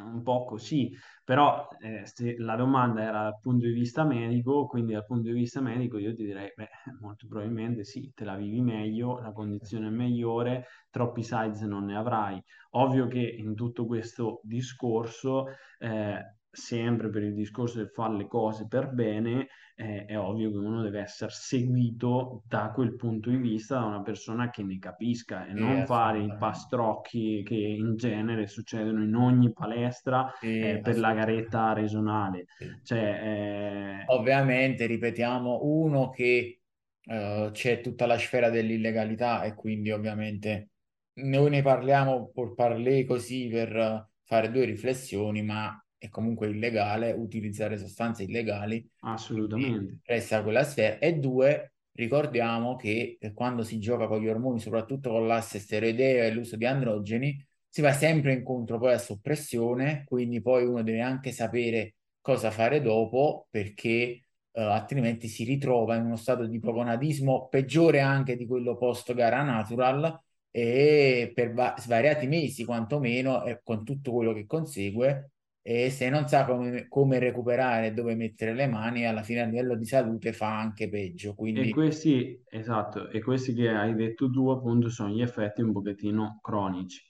un 0.00 0.22
po' 0.22 0.44
così, 0.44 0.90
però 1.24 1.66
eh, 1.80 2.02
se 2.06 2.36
la 2.38 2.56
domanda 2.56 3.02
era 3.02 3.22
dal 3.22 3.38
punto 3.40 3.66
di 3.66 3.72
vista 3.72 4.04
medico, 4.04 4.66
quindi 4.66 4.92
dal 4.92 5.04
punto 5.06 5.28
di 5.30 5.34
vista 5.34 5.60
medico 5.60 5.98
io 5.98 6.14
ti 6.14 6.24
direi, 6.24 6.52
beh, 6.54 6.68
molto 7.00 7.26
probabilmente 7.26 7.84
sì, 7.84 8.12
te 8.14 8.24
la 8.24 8.36
vivi 8.36 8.60
meglio, 8.60 9.20
la 9.20 9.32
condizione 9.32 9.88
è 9.88 9.90
migliore, 9.90 10.66
troppi 10.90 11.22
sides 11.22 11.62
non 11.62 11.84
ne 11.86 11.96
avrai. 11.96 12.42
Ovvio 12.70 13.06
che 13.06 13.20
in 13.20 13.54
tutto 13.54 13.86
questo 13.86 14.40
discorso 14.42 15.46
eh, 15.78 16.20
sempre 16.54 17.10
per 17.10 17.22
il 17.22 17.34
discorso 17.34 17.78
del 17.78 17.90
fare 17.90 18.16
le 18.16 18.26
cose 18.26 18.66
per 18.66 18.88
bene, 18.88 19.48
eh, 19.76 20.04
è 20.04 20.18
ovvio 20.18 20.50
che 20.50 20.56
uno 20.56 20.82
deve 20.82 21.00
essere 21.00 21.30
seguito 21.32 22.42
da 22.46 22.70
quel 22.72 22.94
punto 22.94 23.30
di 23.30 23.36
vista 23.36 23.78
da 23.78 23.86
una 23.86 24.02
persona 24.02 24.50
che 24.50 24.62
ne 24.62 24.78
capisca 24.78 25.46
e 25.46 25.54
sì, 25.54 25.60
non 25.60 25.84
fare 25.84 26.20
i 26.20 26.34
pastrocchi 26.38 27.42
che 27.44 27.56
in 27.56 27.96
genere 27.96 28.46
succedono 28.46 29.02
in 29.02 29.14
ogni 29.14 29.52
palestra 29.52 30.32
eh, 30.40 30.80
per 30.82 30.98
la 30.98 31.12
garetta 31.12 31.72
regionale. 31.72 32.46
Cioè, 32.82 33.00
eh... 33.00 34.04
Ovviamente, 34.06 34.86
ripetiamo, 34.86 35.60
uno 35.62 36.10
che 36.10 36.60
uh, 37.06 37.50
c'è 37.50 37.80
tutta 37.80 38.06
la 38.06 38.18
sfera 38.18 38.50
dell'illegalità 38.50 39.42
e 39.42 39.54
quindi 39.54 39.90
ovviamente 39.90 40.70
noi 41.14 41.50
ne 41.50 41.62
parliamo 41.62 42.30
per 42.34 42.54
parlé 42.54 43.04
così 43.04 43.48
per 43.48 44.08
fare 44.24 44.50
due 44.50 44.64
riflessioni, 44.64 45.42
ma 45.42 45.83
è 46.04 46.10
comunque 46.10 46.48
illegale 46.48 47.12
utilizzare 47.12 47.78
sostanze 47.78 48.24
illegali. 48.24 48.86
Assolutamente. 49.00 50.00
Resta 50.04 50.42
quella 50.42 50.62
sfera. 50.62 50.98
E 50.98 51.14
due, 51.14 51.72
ricordiamo 51.92 52.76
che 52.76 53.18
quando 53.32 53.62
si 53.62 53.78
gioca 53.78 54.06
con 54.06 54.20
gli 54.20 54.28
ormoni, 54.28 54.60
soprattutto 54.60 55.10
con 55.10 55.26
l'asse 55.26 55.58
steroideo 55.58 56.24
e 56.24 56.30
l'uso 56.30 56.56
di 56.56 56.66
androgeni, 56.66 57.42
si 57.66 57.80
va 57.80 57.92
sempre 57.92 58.34
incontro 58.34 58.78
poi 58.78 58.92
a 58.92 58.98
soppressione, 58.98 60.04
quindi 60.06 60.42
poi 60.42 60.64
uno 60.64 60.82
deve 60.82 61.00
anche 61.00 61.32
sapere 61.32 61.94
cosa 62.20 62.50
fare 62.50 62.82
dopo 62.82 63.46
perché 63.50 64.26
uh, 64.52 64.60
altrimenti 64.60 65.26
si 65.26 65.44
ritrova 65.44 65.96
in 65.96 66.04
uno 66.04 66.16
stato 66.16 66.46
di 66.46 66.56
ipogonadismo 66.56 67.48
peggiore 67.48 68.00
anche 68.00 68.36
di 68.36 68.46
quello 68.46 68.76
post 68.76 69.12
gara 69.14 69.42
natural 69.42 70.20
e 70.50 71.32
per 71.34 71.52
va- 71.52 71.74
svariati 71.76 72.26
mesi 72.28 72.64
quantomeno 72.64 73.44
e 73.44 73.60
con 73.62 73.84
tutto 73.84 74.12
quello 74.12 74.32
che 74.32 74.46
consegue 74.46 75.32
e 75.66 75.88
se 75.88 76.10
non 76.10 76.28
sa 76.28 76.44
come, 76.44 76.88
come 76.90 77.18
recuperare 77.18 77.86
e 77.86 77.92
dove 77.92 78.14
mettere 78.14 78.52
le 78.52 78.66
mani, 78.66 79.06
alla 79.06 79.22
fine 79.22 79.40
a 79.40 79.46
livello 79.46 79.74
di 79.76 79.86
salute 79.86 80.34
fa 80.34 80.58
anche 80.58 80.90
peggio. 80.90 81.34
Quindi... 81.34 81.70
E 81.70 81.70
questi, 81.70 82.38
esatto, 82.50 83.08
e 83.08 83.22
questi 83.22 83.54
che 83.54 83.70
hai 83.70 83.94
detto 83.94 84.30
tu 84.30 84.50
appunto 84.50 84.90
sono 84.90 85.08
gli 85.08 85.22
effetti 85.22 85.62
un 85.62 85.72
pochettino 85.72 86.38
cronici. 86.42 87.02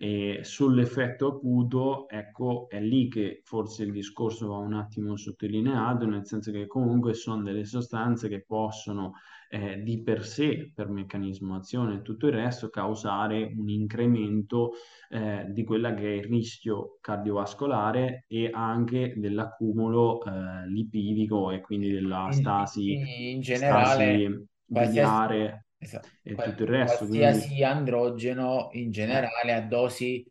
E 0.00 0.40
sull'effetto 0.44 1.26
acuto, 1.26 2.08
ecco, 2.08 2.68
è 2.68 2.80
lì 2.80 3.08
che 3.08 3.40
forse 3.42 3.82
il 3.82 3.90
discorso 3.90 4.46
va 4.46 4.58
un 4.58 4.74
attimo 4.74 5.16
sottolineato, 5.16 6.06
nel 6.06 6.24
senso 6.24 6.52
che 6.52 6.68
comunque 6.68 7.14
sono 7.14 7.42
delle 7.42 7.64
sostanze 7.64 8.28
che 8.28 8.44
possono 8.46 9.14
eh, 9.50 9.82
di 9.82 10.00
per 10.00 10.24
sé, 10.24 10.70
per 10.72 10.88
meccanismo 10.88 11.56
azione 11.56 11.96
e 11.96 12.02
tutto 12.02 12.28
il 12.28 12.34
resto, 12.34 12.68
causare 12.68 13.52
un 13.56 13.68
incremento 13.68 14.74
eh, 15.08 15.46
di 15.48 15.64
quella 15.64 15.92
che 15.94 16.12
è 16.12 16.16
il 16.18 16.24
rischio 16.24 16.98
cardiovascolare 17.00 18.24
e 18.28 18.50
anche 18.52 19.14
dell'accumulo 19.16 20.22
eh, 20.22 20.68
lipidico 20.68 21.50
e 21.50 21.60
quindi 21.60 21.90
della 21.90 22.28
stasi, 22.30 22.92
in, 22.92 23.06
in 23.06 23.40
generale, 23.40 24.28
stasi 24.28 24.46
biliare 24.64 25.67
esatto, 25.78 26.08
e 26.22 26.34
tutto 26.34 26.62
il 26.64 26.68
resto. 26.68 27.06
Qualsiasi 27.06 27.46
quindi... 27.46 27.64
androgeno 27.64 28.68
in 28.72 28.90
generale 28.90 29.52
a 29.54 29.60
dosi 29.62 30.26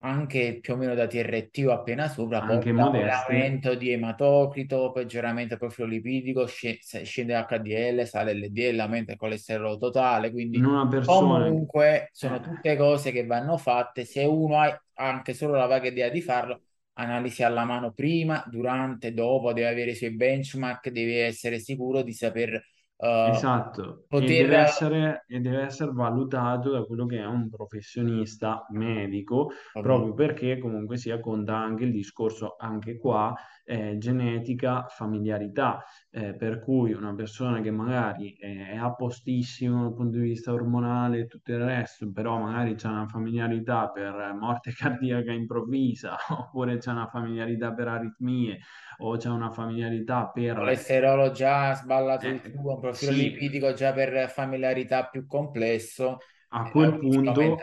anche 0.00 0.58
più 0.60 0.74
o 0.74 0.76
meno 0.76 0.94
da 0.94 1.06
TRT 1.06 1.64
o 1.66 1.72
appena 1.72 2.06
sopra, 2.06 2.40
anche 2.40 2.70
modesti. 2.70 3.32
aumento 3.32 3.74
di 3.74 3.90
ematocrito, 3.90 4.92
peggioramento 4.92 5.56
profilo 5.56 5.88
lipidico, 5.88 6.46
scende 6.46 7.44
HDL, 7.48 8.06
sale 8.06 8.34
LDL, 8.34 8.78
aumenta 8.78 9.12
il 9.12 9.18
colesterolo 9.18 9.76
totale, 9.78 10.30
quindi 10.30 10.60
persona... 10.90 11.44
comunque 11.44 12.10
sono 12.12 12.40
tutte 12.40 12.76
cose 12.76 13.10
che 13.10 13.26
vanno 13.26 13.56
fatte, 13.56 14.04
se 14.04 14.22
uno 14.24 14.60
ha 14.60 14.80
anche 14.94 15.34
solo 15.34 15.54
la 15.54 15.66
vaga 15.66 15.88
idea 15.88 16.08
di 16.08 16.20
farlo, 16.20 16.60
analisi 16.98 17.42
alla 17.42 17.64
mano 17.64 17.92
prima, 17.92 18.44
durante, 18.48 19.12
dopo, 19.12 19.52
deve 19.52 19.68
avere 19.68 19.90
i 19.90 19.96
suoi 19.96 20.14
benchmark, 20.14 20.90
deve 20.90 21.24
essere 21.24 21.58
sicuro 21.58 22.02
di 22.02 22.12
saper 22.12 22.62
Uh, 22.98 23.30
esatto, 23.30 24.06
poter... 24.08 24.30
e, 24.30 24.42
deve 24.42 24.56
essere, 24.56 25.24
e 25.28 25.40
deve 25.40 25.62
essere 25.64 25.92
valutato 25.92 26.70
da 26.70 26.82
quello 26.84 27.04
che 27.04 27.18
è 27.18 27.26
un 27.26 27.50
professionista 27.50 28.66
medico, 28.70 29.50
okay. 29.72 29.82
proprio 29.82 30.14
perché 30.14 30.58
comunque 30.58 30.96
sia 30.96 31.20
conta 31.20 31.56
anche 31.56 31.84
il 31.84 31.92
discorso, 31.92 32.56
anche 32.58 32.96
qua, 32.96 33.34
eh, 33.66 33.98
genetica, 33.98 34.86
familiarità, 34.88 35.84
eh, 36.10 36.34
per 36.34 36.60
cui 36.60 36.92
una 36.92 37.14
persona 37.14 37.60
che 37.60 37.72
magari 37.72 38.36
è, 38.38 38.70
è 38.70 38.76
a 38.76 38.94
postissimo 38.94 39.82
dal 39.82 39.94
punto 39.94 40.18
di 40.18 40.22
vista 40.22 40.52
ormonale 40.52 41.18
e 41.20 41.26
tutto 41.26 41.50
il 41.52 41.58
resto, 41.58 42.10
però 42.12 42.38
magari 42.38 42.76
c'è 42.76 42.86
una 42.86 43.06
familiarità 43.06 43.90
per 43.90 44.36
morte 44.38 44.72
cardiaca 44.76 45.32
improvvisa, 45.32 46.16
oppure 46.28 46.78
c'è 46.78 46.92
una 46.92 47.08
familiarità 47.08 47.72
per 47.72 47.88
aritmie, 47.88 48.58
o 48.98 49.16
c'è 49.16 49.28
una 49.28 49.50
familiarità 49.50 50.30
per... 50.32 50.54
Colesterolo 50.54 51.32
già 51.32 51.74
sballato 51.74 52.26
eh, 52.26 52.40
di 52.40 52.50
suo, 52.52 52.74
un 52.74 52.80
profilo 52.80 53.12
sì. 53.12 53.18
lipidico 53.18 53.72
già 53.72 53.92
per 53.92 54.30
familiarità 54.30 55.08
più 55.08 55.26
complesso. 55.26 56.18
A 56.58 56.70
quel 56.70 56.98
punto, 56.98 57.54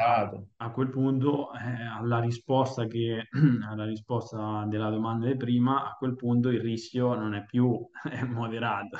a, 0.57 0.71
quel 0.71 0.89
punto 0.89 1.51
eh, 1.53 1.83
alla 1.97 2.19
risposta 2.19 2.85
che, 2.85 3.27
alla 3.67 3.85
risposta 3.85 4.65
della 4.67 4.89
domanda 4.89 5.25
di 5.25 5.35
prima, 5.35 5.83
a 5.83 5.95
quel 5.97 6.15
punto 6.15 6.49
il 6.49 6.61
rischio 6.61 7.15
non 7.15 7.33
è 7.33 7.43
più 7.43 7.75
moderato, 8.29 8.97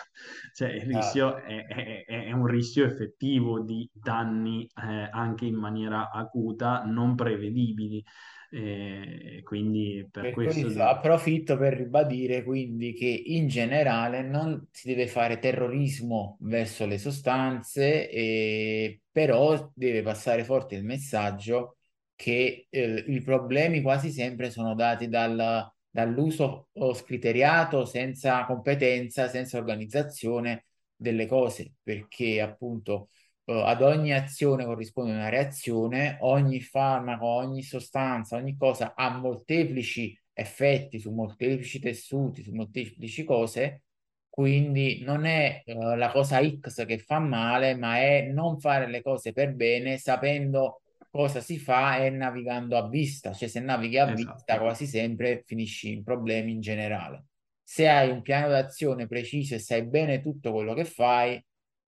cioè 0.53 0.69
il 0.69 0.81
rischio 0.81 1.37
Esatto. 1.37 1.45
è, 1.45 1.65
è- 1.67 2.05
è 2.05 2.31
un 2.31 2.47
rischio 2.47 2.85
effettivo 2.85 3.61
di 3.61 3.87
danni 3.93 4.63
eh, 4.65 5.09
anche 5.11 5.45
in 5.45 5.55
maniera 5.55 6.09
acuta, 6.09 6.83
non 6.85 7.13
prevedibili. 7.15 8.03
E 8.55 9.41
quindi 9.43 10.07
per 10.11 10.29
Per 10.29 10.33
questo 10.33 10.69
de- 10.69 10.81
approfitto 10.83 11.57
per 11.57 11.73
ribadire 11.73 12.43
quindi 12.43 12.93
che 12.93 13.07
in 13.07 13.47
generale 13.47 14.21
non 14.21 14.67
si 14.71 14.87
deve 14.87 15.07
fare 15.07 15.39
terrorismo 15.39 16.37
verso 16.41 16.85
le 16.85 16.97
sostanze, 16.99 18.09
e, 18.09 19.01
però 19.11 19.71
deve 19.73 20.03
passare 20.03 20.43
forte 20.43 20.75
il 20.75 20.83
messaggio 20.85 21.77
che 22.15 22.67
eh, 22.69 23.03
i 23.07 23.21
problemi 23.21 23.81
quasi 23.81 24.11
sempre 24.11 24.49
sono 24.51 24.75
dati 24.75 25.09
dal- 25.09 25.69
dall'uso 25.89 26.69
scriteriato, 26.93 27.85
senza 27.85 28.45
competenza, 28.45 29.27
senza 29.27 29.57
organizzazione 29.57 30.65
delle 30.95 31.25
cose, 31.27 31.73
perché 31.83 32.39
appunto 32.41 33.09
eh, 33.45 33.61
ad 33.61 33.81
ogni 33.81 34.13
azione 34.13 34.65
corrisponde 34.65 35.11
una 35.13 35.29
reazione, 35.29 36.17
ogni 36.21 36.61
farmaco, 36.61 37.25
ogni 37.25 37.61
sostanza, 37.63 38.37
ogni 38.37 38.55
cosa 38.57 38.93
ha 38.95 39.09
molteplici 39.17 40.17
effetti 40.33 40.99
su 40.99 41.11
molteplici 41.11 41.79
tessuti, 41.79 42.43
su 42.43 42.51
molteplici 42.53 43.23
cose, 43.23 43.83
quindi 44.29 45.01
non 45.03 45.25
è 45.25 45.61
eh, 45.65 45.95
la 45.95 46.09
cosa 46.11 46.41
X 46.41 46.85
che 46.85 46.97
fa 46.97 47.19
male, 47.19 47.75
ma 47.75 47.97
è 47.99 48.23
non 48.31 48.59
fare 48.59 48.87
le 48.87 49.01
cose 49.01 49.31
per 49.31 49.53
bene, 49.53 49.97
sapendo 49.97 50.81
cosa 51.11 51.39
si 51.41 51.59
fa 51.59 51.97
e 52.03 52.09
navigando 52.09 52.75
a 52.75 52.87
vista, 52.89 53.33
cioè 53.33 53.47
se 53.47 53.59
navighi 53.59 53.99
a 53.99 54.05
vista 54.05 54.33
Esatto. 54.33 54.57
quasi 54.57 54.87
sempre 54.87 55.43
finisci 55.45 55.91
in 55.91 56.03
problemi 56.03 56.51
in 56.51 56.61
generale. 56.61 57.25
Se 57.61 57.87
hai 57.87 58.09
un 58.09 58.21
piano 58.23 58.47
d'azione 58.47 59.05
preciso 59.07 59.53
e 59.55 59.59
sai 59.59 59.85
bene 59.85 60.21
tutto 60.21 60.51
quello 60.51 60.73
che 60.73 60.85
fai, 60.85 61.43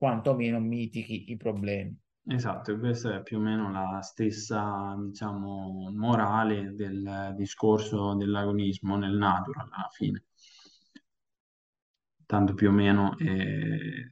quantomeno 0.06 0.60
mitighi 0.60 1.32
i 1.32 1.36
problemi. 1.36 1.98
Esatto, 2.28 2.72
e 2.72 2.78
questa 2.78 3.16
è 3.16 3.24
più 3.24 3.38
o 3.38 3.42
meno 3.42 3.72
la 3.72 4.02
stessa, 4.02 4.96
diciamo, 5.00 5.92
morale 5.96 6.76
del 6.76 7.34
discorso 7.36 8.14
dell'agonismo 8.14 8.98
nel 8.98 9.16
natural 9.18 9.68
alla 9.72 9.90
fine. 9.92 10.26
Tanto 12.28 12.54
più 12.54 12.70
o 12.70 12.72
meno 12.72 13.18
è, 13.18 13.26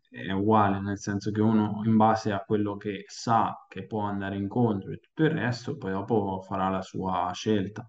è 0.09 0.31
uguale, 0.31 0.79
nel 0.81 0.97
senso 0.99 1.31
che 1.31 1.41
uno 1.41 1.81
in 1.85 1.95
base 1.95 2.31
a 2.31 2.43
quello 2.43 2.75
che 2.77 3.03
sa 3.07 3.65
che 3.67 3.85
può 3.85 4.01
andare 4.01 4.35
incontro 4.35 4.91
e 4.91 4.97
tutto 4.97 5.23
il 5.23 5.31
resto, 5.31 5.77
poi 5.77 5.91
dopo 5.91 6.41
farà 6.41 6.69
la 6.69 6.81
sua 6.81 7.31
scelta. 7.33 7.87